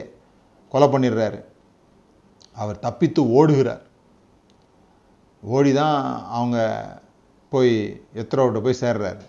கொலை 0.72 0.86
பண்ணிடுறாரு. 0.94 1.38
அவர் 2.56 2.84
தப்பித்து 2.86 3.22
ஓடுகிறார். 3.38 3.82
ஓடி 5.42 5.72
தான் 5.72 6.24
அவங்க 6.24 6.84
போய் 7.50 8.00
எத்ரோவிட்ட 8.14 8.62
போய் 8.62 8.76
சேர்றாரு. 8.80 9.20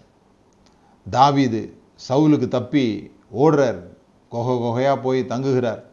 தாவிது 1.11 1.73
சவுலுக்கு 2.09 2.47
தப்பி 2.47 3.11
ஓடுறார். 3.37 3.83
கொகை 4.31 4.59
கொகையாக 4.59 5.01
போய் 5.01 5.25
தங்குகிறார். 5.25 5.83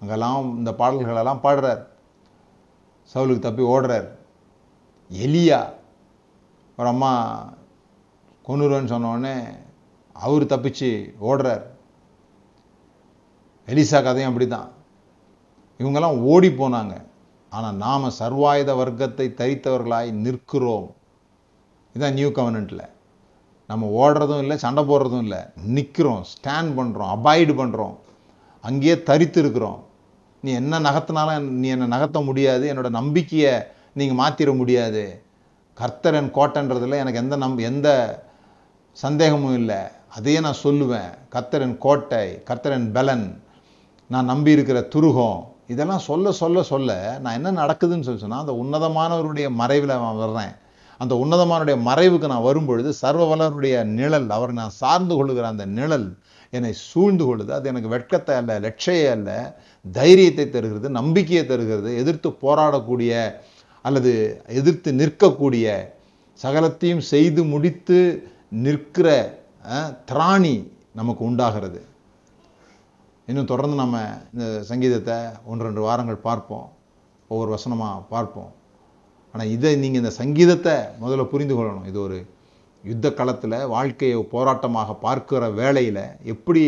அங்கெல்லாம் 0.00 0.56
இந்த 0.56 0.70
பாடல்களெல்லாம் 0.70 1.38
பாடுறார். 1.42 1.86
சவுலுக்கு 3.14 3.38
தப்பி 3.38 3.62
ஓடுறார். 3.62 4.08
எலியா 5.10 5.72
ஒரு 6.76 6.88
அம்மா 6.88 7.44
கொன்னுருவேன்னு 8.48 8.92
சொன்னோடனே 8.92 9.48
அவர் 10.12 10.44
தப்பிச்சு 10.44 11.14
ஓடுறார். 11.20 11.62
எலிசா 13.66 14.02
கதையும் 14.02 14.40
அப்படிதான். 14.40 14.68
இவங்கெல்லாம் 15.78 16.20
ஓடி 16.20 16.48
போனாங்க. 16.48 17.10
ஆனால் 17.52 17.74
நாம் 17.74 18.14
சர்வாயுத 18.18 18.76
வர்க்கத்தை 18.76 19.34
தரித்தவர்களாய் 19.36 20.10
நிற்கிறோம். 20.10 20.94
இதுதான் 21.88 22.12
நியூ 22.12 22.28
கவர்னண்ட்டில் 22.28 22.90
நம்ம 23.66 23.86
ஓடுறதும் 23.86 24.38
இல்லை 24.38 24.58
சண்டை 24.58 24.84
போடுறதும் 24.84 25.22
இல்லை. 25.22 25.38
நிற்கிறோம் 25.64 26.24
ஸ்டாண்ட் 26.32 26.72
பண்ணுறோம் 26.78 27.12
அபாய்டு 27.16 27.54
பண்ணுறோம் 27.60 27.94
அங்கேயே 28.60 29.02
தரித்து 29.02 29.40
இருக்கிறோம். 29.40 29.84
நீ 30.40 30.52
என்ன 30.52 30.80
நகர்த்தினாலும் 30.80 31.40
நீ 31.40 31.68
என்னை 31.68 31.86
நகர்த்த 31.86 32.24
முடியாது. 32.24 32.74
என்னோட 32.74 32.90
நம்பிக்கையை 32.90 33.54
நீங்கள் 33.92 34.20
மாற்றிட 34.22 34.56
முடியாது. 34.56 35.22
கர்த்தர் 35.74 36.14
என் 36.14 36.32
எனக்கு 36.32 37.18
எந்த 37.18 37.36
நம் 37.36 37.58
எந்த 37.58 37.88
சந்தேகமும் 38.92 39.54
இல்லை. 39.54 39.80
அதையே 40.08 40.40
நான் 40.40 40.62
சொல்லுவேன். 40.62 41.10
கர்த்தர் 41.28 41.60
என் 41.60 41.78
கோட்டை 41.78 42.42
கர்த்தர் 42.42 42.72
என் 42.72 42.92
பலன். 42.92 43.42
நான் 44.06 44.24
நம்பி 44.24 44.50
இருக்கிற 44.50 44.80
துருகம். 44.80 45.50
இதெல்லாம் 45.68 45.98
சொல்ல 45.98 46.32
சொல்ல 46.32 46.62
சொல்ல 46.62 47.18
நான் 47.22 47.44
என்ன 47.44 47.50
நடக்குதுன்னு 47.62 48.06
சொல்லி 48.06 48.22
சொன்னால் 48.24 48.44
அந்த 48.44 48.54
உன்னதமானவருடைய 48.62 49.48
மறைவில் 49.50 49.94
நான் 49.94 50.16
வர்றேன். 50.16 50.54
அந்த 50.98 51.14
உன்னதமானுடைய 51.22 51.76
மறைவுக்கு 51.88 52.26
நான் 52.26 52.48
வரும்பொழுது 52.48 52.92
சர்வ 52.92 53.82
நிழல் 53.84 54.28
அவரை 54.30 54.54
நான் 54.54 54.78
சார்ந்து 54.82 55.14
கொள்ளுகிற 55.14 55.46
அந்த 55.46 55.66
நிழல் 55.66 56.08
என்னை 56.50 56.72
சூழ்ந்து 56.72 57.24
கொள்ளுது. 57.24 57.48
அது 57.48 57.68
எனக்கு 57.68 57.88
வெட்கத்தை 57.88 58.34
அல்ல 58.36 58.58
லட்சையை 58.60 59.06
அல்ல 59.10 59.30
தைரியத்தை 59.84 60.50
தருகிறது 60.50 60.90
நம்பிக்கையை 60.90 61.46
தருகிறது 61.46 61.90
எதிர்த்து 61.96 62.28
போராடக்கூடிய 62.44 63.12
அல்லது 63.82 64.42
எதிர்த்து 64.48 64.92
நிற்கக்கூடிய 64.92 65.66
சகலத்தையும் 66.42 67.04
செய்து 67.12 67.44
முடித்து 67.44 67.98
நிற்கிற 68.48 69.08
திராணி 70.10 70.56
நமக்கு 70.94 71.24
உண்டாகிறது. 71.24 71.80
இன்னும் 73.30 73.50
தொடர்ந்து 73.50 73.76
நம்ம 73.82 73.96
இந்த 74.34 74.46
சங்கீதத்தை 74.70 75.16
ஒன்று 75.50 75.66
ரெண்டு 75.66 75.82
வாரங்கள் 75.86 76.24
பார்ப்போம். 76.28 76.66
ஒவ்வொரு 77.30 77.50
வசனமாக 77.56 78.00
பார்ப்போம். 78.14 78.50
ஆனால் 79.34 79.50
இதை 79.56 79.72
நீங்கள் 79.82 80.02
இந்த 80.02 80.12
சங்கீதத்தை 80.20 80.74
முதல்ல 81.02 81.24
புரிந்து 81.32 81.54
கொள்ளணும். 81.56 81.86
இது 81.90 81.98
ஒரு 82.06 82.18
யுத்த 82.84 83.06
களத்தில் 83.18 83.56
வாழ்க்கையை 83.74 84.16
போராட்டமாக 84.34 84.96
பார்க்கிற 85.04 85.48
வேளையில் 85.60 86.04
எப்படி 86.32 86.64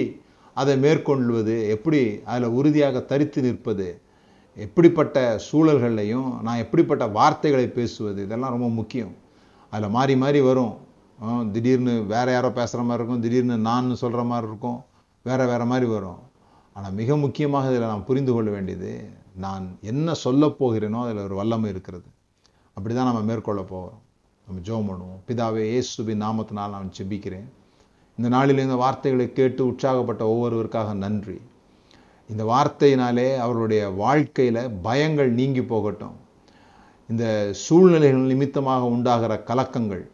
அதை 0.57 0.75
மேற்கொள்வது 0.85 1.55
எப்படி 1.75 2.01
அதில் 2.33 2.55
உறுதியாக 2.59 3.01
தரித்து 3.13 3.41
நிற்பது 3.47 3.87
எப்படிப்பட்ட 4.57 5.19
சூழல்கள்லையும் 5.47 6.29
நான் 6.47 6.63
எப்படிப்பட்ட 6.65 7.05
வார்த்தைகளை 7.19 7.67
பேசுவது 7.79 8.21
இதெல்லாம் 8.27 8.55
ரொம்ப 8.57 8.69
முக்கியம். 8.81 9.15
அதில் 9.73 9.95
மாறி 9.97 10.15
மாறி 10.23 10.41
வரும். 10.51 10.75
திடீர்னு 11.55 11.95
வேறு 12.13 12.31
யாரோ 12.37 12.51
பேசுகிற 12.61 12.85
மாதிரி 12.87 13.01
இருக்கும் 13.01 13.25
திடீர்னு 13.25 13.57
நான் 13.71 13.99
சொல்கிற 14.03 14.23
மாதிரி 14.31 14.49
இருக்கும் 14.51 14.79
வேறு 15.29 15.45
வேறு 15.51 15.67
மாதிரி 15.73 15.89
வரும். 15.97 16.21
ஆனால் 16.77 16.97
மிக 17.01 17.17
முக்கியமாக 17.25 17.71
இதில் 17.73 17.91
நான் 17.93 18.09
புரிந்து 18.09 18.33
கொள்ள 18.35 18.49
வேண்டியது 18.55 18.93
நான் 19.45 19.65
என்ன 19.91 20.15
சொல்ல 20.25 20.47
போகிறேனோ 20.61 20.99
அதில் 21.05 21.25
ஒரு 21.27 21.37
வல்லமை 21.41 21.69
இருக்கிறது. 21.75 22.09
அப்படி 22.77 22.93
தான் 22.95 23.09
நம்ம 23.11 23.23
மேற்கொள்ள 23.31 23.63
போகிறோம் 23.73 24.01
நம்ம 24.47 24.63
ஜோம் 24.69 24.89
பண்ணுவோம். 24.91 25.21
பிதாவே 25.29 25.63
ஏசுபி 25.77 26.15
நாமத்தினால் 26.25 26.75
நான் 26.77 26.95
ஜெபிக்கிறேன். 26.97 27.47
இந்த 28.19 28.29
நாளில் 28.35 28.65
இந்த 28.65 28.77
வார்த்தைகளை 28.83 29.27
கேட்டு 29.39 29.63
உற்சாகப்பட்ட 29.71 30.23
ஒவ்வொருவருக்காக 30.33 30.91
நன்றி. 31.05 31.39
இந்த 32.31 32.43
வார்த்தையினாலே 32.51 33.29
அவர்களுடைய 33.45 33.83
வாழ்க்கையில் 34.03 34.61
பயங்கள் 34.87 35.31
நீங்கி 35.41 35.63
போகட்டும். 35.73 36.17
இந்த 37.11 37.25
சூழ்நிலைகள் 37.63 38.31
நிமித்தமாக 38.33 38.85
உண்டாகிற 38.97 39.33
கலக்கங்கள் 39.51 40.05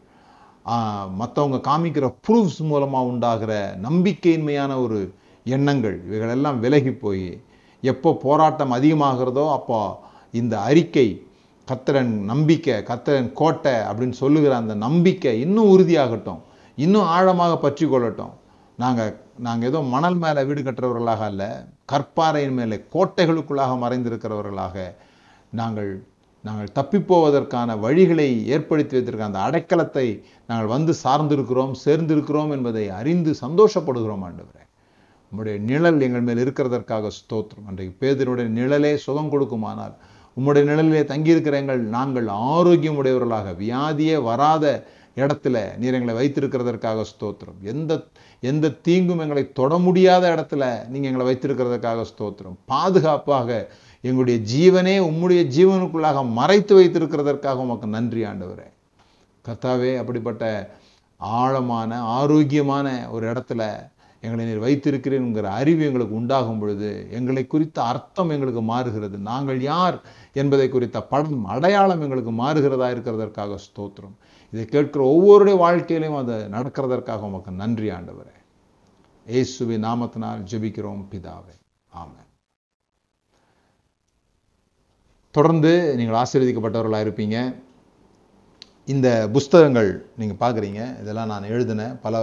மற்றவங்க 1.21 1.59
காமிக்கிற 1.69 2.07
ப்ரூஃப்ஸ் 2.27 2.61
மூலமாக 2.71 3.11
உண்டாகிற 3.13 3.53
நம்பிக்கையின்மையான 3.87 4.73
ஒரு 4.85 4.99
எண்ணங்கள் 5.45 6.03
இவைகளெல்லாம் 6.07 6.61
விலகி 6.61 6.93
போய் 6.93 7.41
எப்போ 7.81 8.15
போராட்டம் 8.23 8.73
அதிகமாகிறதோ 8.73 9.51
அப்போ 9.51 10.01
இந்த 10.33 10.61
அறிக்கை 10.61 11.27
கத்திரன் 11.69 12.13
நம்பிக்கை 12.25 12.75
கத்திரன் 12.75 13.33
கோட்டை 13.33 13.73
அப்படின்னு 13.73 14.11
சொல்லுகிற 14.11 14.57
அந்த 14.57 14.75
நம்பிக்கை 14.75 15.41
இன்னும் 15.41 15.79
உறுதியாகட்டும் 15.79 16.41
இன்னும் 16.77 17.03
ஆழமாக 17.03 17.59
பற்றி 17.59 17.87
கொள்ளட்டும். 17.87 18.31
நாங்கள் 18.77 19.17
நாங்கள் 19.39 19.69
ஏதோ 19.69 19.81
மணல் 19.81 20.17
மேலே 20.17 20.43
வீடு 20.43 20.63
கட்டுறவர்களாக 20.63 21.19
அல்ல 21.19 21.67
கற்பாறையின் 21.93 22.53
மேலே 22.53 22.85
கோட்டைகளுக்குள்ளாக 22.93 23.79
மறைந்திருக்கிறவர்களாக 23.85 24.95
நாங்கள் 25.51 26.05
நாங்கள் 26.43 26.69
தப்பிப்போவதற்கான 26.75 27.77
வழிகளை 27.81 28.45
ஏற்படுத்தி 28.45 29.01
வைத்திருக்க 29.01 29.25
அந்த 29.25 29.39
அடைக்கலத்தை 29.39 30.23
நாங்கள் 30.47 30.67
வந்து 30.67 30.95
சார்ந்திருக்கிறோம் 31.05 31.73
சேர்ந்திருக்கிறோம் 31.85 32.51
என்பதை 32.51 32.89
அறிந்து 32.89 33.35
சந்தோஷப்படுகிறோம் 33.41 34.25
ஆண்டவரே. 34.29 34.65
உம்முடைய 35.33 35.57
நிழல் 35.59 36.01
எங்கள் 36.01 36.25
மேல் 36.29 36.41
இருக்கிறதற்காக 36.45 37.11
ஸ்தோத்திரம். 37.19 37.67
அன்றைக்கு 37.69 37.93
பேதனுடைய 38.01 38.47
நிழலே 38.59 38.95
சுகம் 38.95 39.33
கொடுக்குமானால் 39.33 39.95
உம்முடைய 40.37 40.65
நிழலிலே 40.71 41.03
தங்கியிருக்கிற 41.13 41.55
எங்கள் 41.63 41.83
நாங்கள் 41.97 42.29
ஆரோக்கியம் 42.29 42.97
உடையவர்களாக 42.97 43.53
வியாதியே 43.63 44.17
வராத 44.23 44.65
இடத்துல 45.17 45.77
நீர் 45.79 45.97
எங்களை 45.99 46.15
வைத்திருக்கிறதற்காக 46.19 47.05
ஸ்தோத்திரம். 47.13 47.59
எந்த 47.73 47.93
எந்த 48.51 48.67
தீங்கும் 48.87 49.19
எங்களை 49.19 49.53
தொட 49.53 49.79
முடியாத 49.79 50.25
இடத்துல 50.35 50.65
நீங்கள் 50.89 51.11
எங்களை 51.11 51.27
வைத்திருக்கிறதுக்காக 51.31 52.05
ஸ்தோத்திரம். 52.13 52.57
பாதுகாப்பாக 52.65 53.71
எங்களுடைய 54.01 54.39
ஜீவனே 54.53 54.97
உம்முடைய 55.09 55.41
ஜீவனுக்குள்ளாக 55.57 56.21
மறைத்து 56.39 56.75
வைத்திருக்கிறதற்காக 56.81 57.65
உமக்கு 57.67 57.89
நன்றி 57.97 58.23
ஆண்டவரே. 58.25 58.69
கத்தாவே 59.45 59.93
அப்படிப்பட்ட 60.03 60.45
ஆழமான 61.17 62.01
ஆரோக்கியமான 62.19 62.87
ஒரு 63.11 63.25
இடத்துல 63.33 63.63
எங்களை 64.23 64.45
நீர் 64.45 64.65
வைத்திருக்கிறேன்ங்கிற 64.65 65.43
அறிவு 65.43 65.83
எங்களுக்கு 65.85 66.15
உண்டாகும் 66.15 66.59
பொழுது 66.59 67.07
எங்களை 67.11 67.47
குறித்த 67.47 67.83
அர்த்தம் 67.83 68.31
எங்களுக்கு 68.31 68.63
மாறுகிறது. 68.63 69.19
நாங்கள் 69.19 69.61
யார் 69.61 69.97
என்பதை 70.33 70.69
குறித்த 70.69 71.03
படம் 71.03 71.45
அடையாளம் 71.45 72.01
எங்களுக்கு 72.01 72.33
மாறுகிறதா 72.43 72.89
இருக்கிறதற்காக 72.97 73.59
ஸ்தோத்திரம். 73.67 74.17
இதை 74.53 74.65
கேட்கிற 74.65 75.05
ஒவ்வொருடைய 75.15 75.57
வாழ்க்கையிலையும் 75.67 76.21
அது 76.23 76.37
நடக்கிறதற்காக 76.57 77.29
உமக்கு 77.31 77.51
நன்றி 77.63 77.91
ஆண்டவரே. 77.91 78.37
ஏசுவி 79.27 79.79
நாமத்தினால் 79.87 80.47
ஜெபிக்கிறோம் 80.53 81.05
பிதாவே. 81.13 81.57
ஆமாம் 81.91 82.29
தொடர்ந்து 85.31 85.97
நீங்கள் 85.97 86.21
ஆசீர்வதிக்கப்பட்டவர்களாக 86.23 87.07
இருப்பீங்க. 87.07 87.39
இந்த 88.87 89.09
புஸ்தகங்கள் 89.33 89.91
நீங்கள் 90.17 90.41
பார்க்குறீங்க. 90.41 91.01
இதெல்லாம் 91.01 91.31
நான் 91.33 91.53
எழுதின. 91.55 91.83
பல 92.07 92.15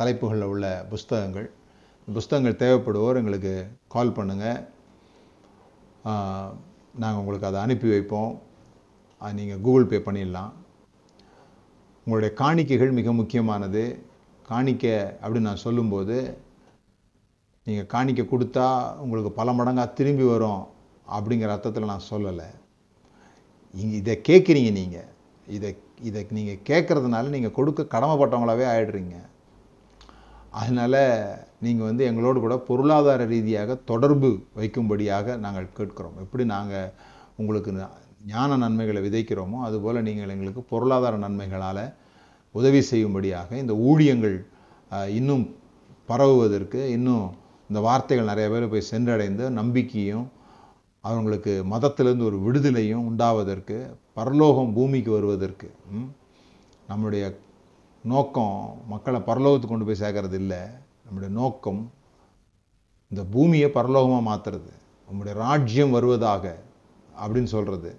தலைப்புகளில் 0.00 0.50
உள்ள 0.52 0.66
புஸ்தகங்கள். 0.92 1.48
புஸ்தகங்கள் 2.16 2.60
தேவைப்படுவோர் 2.62 3.20
எங்களுக்கு 3.20 3.54
கால் 3.94 4.16
பண்ணுங்கள் 4.18 4.58
நாங்கள் 7.02 7.20
உங்களுக்கு 7.22 7.48
அதை 7.48 7.60
அனுப்பி 7.66 7.88
வைப்போம். 7.92 8.32
நீங்கள் 9.38 9.62
கூகுள் 9.66 9.88
பே 9.92 9.98
பண்ணிடலாம். 10.08 10.52
உங்களுடைய 12.06 12.30
காணிக்கைகள் 12.42 12.98
மிக 12.98 13.12
முக்கியமானது. 13.20 13.84
காணிக்கை 14.50 14.92
அப்படின்னு 15.22 15.48
நான் 15.50 15.64
சொல்லும்போது 15.66 16.16
நீங்கள் 17.68 17.90
காணிக்கை 17.94 18.24
கொடுத்தா 18.32 18.66
உங்களுக்கு 19.04 19.30
பல 19.38 19.52
மடங்காக 19.58 19.96
திரும்பி 20.00 20.26
வரும் 20.32 20.62
அப்படிங்கிற 21.16 21.54
அர்த்தத்தில் 21.54 21.90
நான் 21.92 22.08
சொல்லலை. 22.12 22.48
இதை 24.00 24.14
கேட்குறீங்க 24.28 24.70
நீங்கள் 24.80 25.08
இதை 25.56 25.70
இதை 26.08 26.20
நீங்கள் 26.38 26.62
கேட்குறதுனால 26.70 27.32
நீங்கள் 27.34 27.56
கொடுக்க 27.58 27.90
கடமைப்பட்டவங்களாவே 27.94 28.66
ஆயிடுறீங்க. 28.74 29.16
அதனால் 30.60 31.00
நீங்கள் 31.64 31.88
வந்து 31.88 32.02
எங்களோடு 32.08 32.38
கூட 32.44 32.54
பொருளாதார 32.68 33.24
ரீதியாக 33.32 33.76
தொடர்பு 33.90 34.30
வைக்கும்படியாக 34.58 35.36
நாங்கள் 35.44 35.68
கேட்கிறோம். 35.78 36.16
எப்படி 36.24 36.44
நாங்கள் 36.54 36.92
உங்களுக்கு 37.40 37.70
ஞான 38.32 38.56
நன்மைகளை 38.62 39.00
விதைக்கிறோமோ 39.06 39.58
அதுபோல் 39.66 40.06
நீங்கள் 40.08 40.32
எங்களுக்கு 40.34 40.62
பொருளாதார 40.72 41.16
நன்மைகளால் 41.24 41.84
உதவி 42.54 42.80
செய்யும்படியாக 42.90 43.50
இந்த 43.62 43.74
ஊழியங்கள் 43.88 44.36
இன்னும் 45.18 45.44
பரவுவதற்கு 46.08 46.80
இன்னும் 46.96 47.26
இந்த 47.70 47.80
வார்த்தைகள் 47.86 48.30
நிறைய 48.30 48.48
பேர் 48.50 48.72
போய் 48.72 48.90
சென்றடைந்து 48.90 49.44
நம்பிக்கையும் 49.60 50.26
அவங்களுக்கு 51.04 51.52
மதத்திலேருந்து 51.72 52.28
ஒரு 52.30 52.38
விடுதலையும் 52.46 53.06
உண்டாவதற்கு 53.10 53.76
பரலோகம் 54.18 54.72
பூமிக்கு 54.76 55.10
வருவதற்கு 55.16 55.68
நம்முடைய 56.90 57.24
நோக்கம் 58.14 58.56
மக்களை 58.92 59.20
பரலோகத்துக்கு 59.28 59.74
கொண்டு 59.74 59.88
போய் 59.88 60.02
சேர்க்கறது 60.02 60.36
இல்லை. 60.42 60.62
நம்முடைய 61.04 61.30
நோக்கம் 61.40 61.82
இந்த 63.12 63.22
பூமியை 63.34 63.68
பரலோகமாக 63.78 64.24
மாற்றுறது 64.30 64.72
நம்முடைய 65.08 65.34
ராஜ்யம் 65.44 65.94
வருவதாக 65.96 66.44
அப்படின்னு 67.22 67.50
சொல்கிறது 67.56 67.90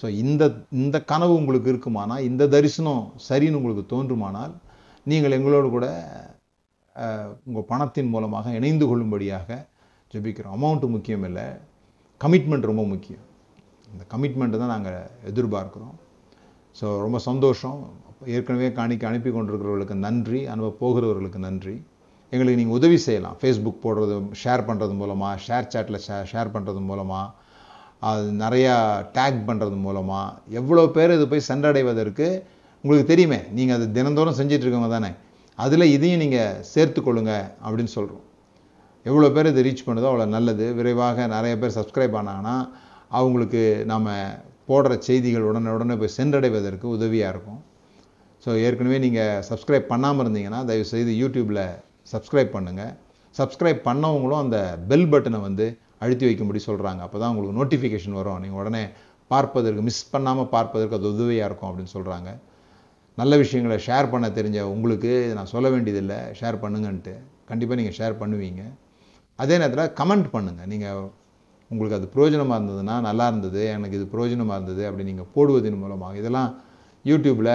ஸோ 0.00 0.06
இந்த 0.22 0.42
இந்த 0.80 0.96
கனவு 1.10 1.32
உங்களுக்கு 1.40 1.68
இருக்குமானால் 1.72 2.24
இந்த 2.30 2.42
தரிசனம் 2.54 3.04
சரின்னு 3.28 3.58
உங்களுக்கு 3.60 3.84
தோன்றுமானால் 3.92 4.52
நீங்கள் 5.10 5.36
எங்களோடு 5.38 5.68
கூட 5.76 5.86
உங்கள் 7.48 7.68
பணத்தின் 7.70 8.12
மூலமாக 8.14 8.52
இணைந்து 8.58 8.84
கொள்ளும்படியாக 8.90 9.48
ஜெபிக்கிறோம். 10.12 10.54
அமௌண்ட்டு 10.56 10.88
முக்கியம் 10.94 11.24
இல்லை. 11.28 11.46
கமிட்மெண்ட் 12.20 12.70
ரொம்ப 12.70 12.84
முக்கியம். 12.92 13.24
இந்த 13.92 14.02
கமிட்மெண்ட்டு 14.12 14.60
தான் 14.62 14.74
நாங்கள் 14.74 15.10
எதிர்பார்க்குறோம். 15.30 15.96
ஸோ 16.78 16.86
ரொம்ப 17.04 17.18
சந்தோஷம். 17.28 17.80
ஏற்கனவே 18.36 18.68
காணிக்க 18.78 19.04
அனுப்பி 19.10 19.30
கொண்டிருக்கிறவர்களுக்கு 19.30 19.96
நன்றி 20.06 20.40
அனுப்ப 20.52 20.76
போகிறவர்களுக்கு 20.82 21.40
நன்றி. 21.48 21.74
எங்களுக்கு 22.32 22.60
நீங்கள் 22.60 22.78
உதவி 22.78 22.98
செய்யலாம். 23.04 23.36
ஃபேஸ்புக் 23.40 23.82
போடுறது 23.84 24.14
ஷேர் 24.40 24.62
பண்ணுறது 24.68 24.94
மூலமாக 25.00 25.34
ஷேர் 25.46 25.68
சேட்டில் 25.74 25.98
ஷே 26.06 26.16
ஷேர் 26.32 26.50
பண்ணுறது 26.54 26.80
மூலமாக 26.88 27.46
அது 28.08 28.24
நிறையா 28.42 28.74
டேக் 29.16 29.38
பண்ணுறது 29.48 29.76
மூலமாக 29.84 30.56
எவ்வளோ 30.60 30.82
பேர் 30.96 31.14
இது 31.16 31.24
போய் 31.30 31.48
சென்றடைவதற்கு 31.50 32.26
உங்களுக்கு 32.84 33.06
தெரியுமே. 33.12 33.40
நீங்கள் 33.58 33.76
அது 33.78 33.86
தினந்தோறும் 33.96 34.36
செஞ்சிட்ருக்கவங்க 34.40 34.90
தானே. 34.96 35.10
அதில் 35.58 35.92
இதையும் 35.94 36.22
நீங்கள் 36.24 36.58
சேர்த்துக்கொள்ளுங்க 36.72 37.32
அப்படின்னு 37.64 37.92
சொல்கிறோம் 37.96 38.24
எவ்வளோ 39.06 39.28
பேர் 39.36 39.50
இது 39.52 39.64
ரீச் 39.68 39.86
பண்ணுதோ 39.86 40.08
அவ்வளோ 40.10 40.26
நல்லது. 40.36 40.66
விரைவாக 40.78 41.26
நிறைய 41.36 41.54
பேர் 41.62 41.76
சப்ஸ்கிரைப் 41.78 42.18
ஆனாங்கன்னா 42.20 42.56
அவங்களுக்கு 43.18 43.62
நம்ம 43.92 44.16
போடுற 44.70 44.94
செய்திகள் 45.08 45.48
உடனே 45.50 45.70
உடனே 45.76 45.94
போய் 46.00 46.16
சென்றடைவதற்கு 46.18 46.86
உதவியாக 46.96 47.32
இருக்கும். 47.34 47.60
ஸோ 48.48 48.52
ஏற்கனவே 48.66 48.98
நீங்கள் 49.04 49.40
சப்ஸ்கிரைப் 49.48 49.86
பண்ணாமல் 49.92 50.24
இருந்தீங்கன்னா 50.24 50.58
தயவுசெய்து 50.68 51.14
யூடியூப்பில் 51.22 51.64
சப்ஸ்கிரைப் 52.12 52.50
பண்ணுங்கள் 52.54 52.92
சப்ஸ்கிரைப் 53.38 53.80
பண்ணவங்களும் 53.88 54.42
அந்த 54.44 54.58
பெல் 54.90 55.08
பட்டனை 55.12 55.38
வந்து 55.46 55.66
அழுத்தி 56.04 56.24
வைக்கும்படி 56.28 56.60
சொல்கிறாங்க 56.66 57.00
அப்போ 57.06 57.18
தான் 57.22 57.30
உங்களுக்கு 57.32 57.56
நோட்டிஃபிகேஷன் 57.58 58.16
வரும். 58.18 58.38
நீங்கள் 58.44 58.60
உடனே 58.62 58.82
பார்ப்பதற்கு 59.32 59.82
மிஸ் 59.88 60.00
பண்ணாமல் 60.14 60.48
பார்ப்பதற்கு 60.54 60.96
அது 60.98 61.06
உதவியாக 61.14 61.48
இருக்கும் 61.50 61.68
அப்படின்னு 61.70 61.92
சொல்கிறாங்க 61.96 62.30
நல்ல 63.20 63.36
விஷயங்களை 63.42 63.76
ஷேர் 63.88 64.08
பண்ண 64.14 64.30
தெரிஞ்ச 64.38 64.58
உங்களுக்கு 64.76 65.12
நான் 65.38 65.50
சொல்ல 65.54 65.66
வேண்டியதில்லை. 65.74 66.18
ஷேர் 66.40 66.58
பண்ணுங்கன்ட்டு. 66.64 67.14
கண்டிப்பாக 67.50 67.78
நீங்கள் 67.80 67.96
ஷேர் 68.00 68.16
பண்ணுவீங்க. 68.22 68.62
அதே 69.38 69.58
நேரத்தில் 69.62 69.92
கமெண்ட் 70.00 70.30
பண்ணுங்கள் 70.36 70.70
நீங்கள் 70.72 71.02
உங்களுக்கு 71.70 71.98
அது 72.00 72.08
பிரயோஜனமாக 72.16 72.58
இருந்ததுன்னா 72.60 72.96
நல்லா 73.08 73.26
இருந்தது. 73.32 73.62
எனக்கு 73.76 73.96
இது 74.00 74.08
பிரயோஜனமாக 74.14 74.58
இருந்தது 74.60 74.84
அப்படி 74.90 75.06
நீங்கள் 75.10 75.30
போடுவதன் 75.36 75.80
மூலமாக. 75.84 76.14
இதெல்லாம் 76.22 76.50
யூடியூப்பில் 77.04 77.54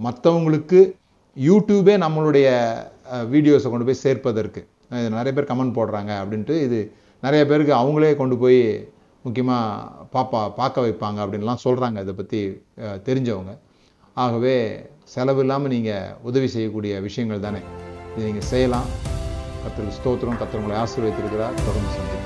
மற்றவங்களுக்கு 0.00 0.80
யூடியூபே 1.36 1.94
நம்மளுடைய 2.04 2.48
வீடியோஸை 3.34 3.68
கொண்டு 3.72 3.86
போய் 3.88 4.02
சேர்ப்பதற்கு. 4.04 4.60
நிறைய 5.16 5.32
பேர் 5.36 5.50
கமெண்ட் 5.50 5.76
போடுறாங்க 5.78 6.12
அப்படின்ட்டு 6.22 6.56
இது 6.66 6.78
நிறைய 7.26 7.42
பேருக்கு 7.50 7.72
அவங்களே 7.80 8.12
கொண்டு 8.20 8.36
போய் 8.42 8.60
முக்கியமாக 9.26 9.94
பாப்பா 10.14 10.40
பார்க்க 10.58 10.84
வைப்பாங்க 10.86 11.18
அப்படின்லாம் 11.24 11.62
சொல்கிறாங்க 11.64 12.04
இதை 12.04 12.14
பற்றி 12.20 12.40
தெரிஞ்சவங்க. 13.08 13.54
ஆகவே 14.24 14.54
செலவு 15.14 15.42
இல்லாமல் 15.44 15.74
நீங்கள் 15.74 16.14
உதவி 16.28 16.48
செய்யக்கூடிய 16.54 17.00
விஷயங்கள் 17.08 17.44
தானே. 17.46 17.62
இது 18.14 18.28
நீங்கள் 18.28 18.48
செய்யலாம். 18.52 18.88
கத்திர 19.64 19.92
ஸ்தோத்திரம். 19.98 20.40
கத்திரங்களை 20.42 20.76
ஆசீர்வதித்திருக்கிறார். 20.84 21.58
தொடர்ந்து 21.66 21.92
சந்திக்கும் 21.98 22.25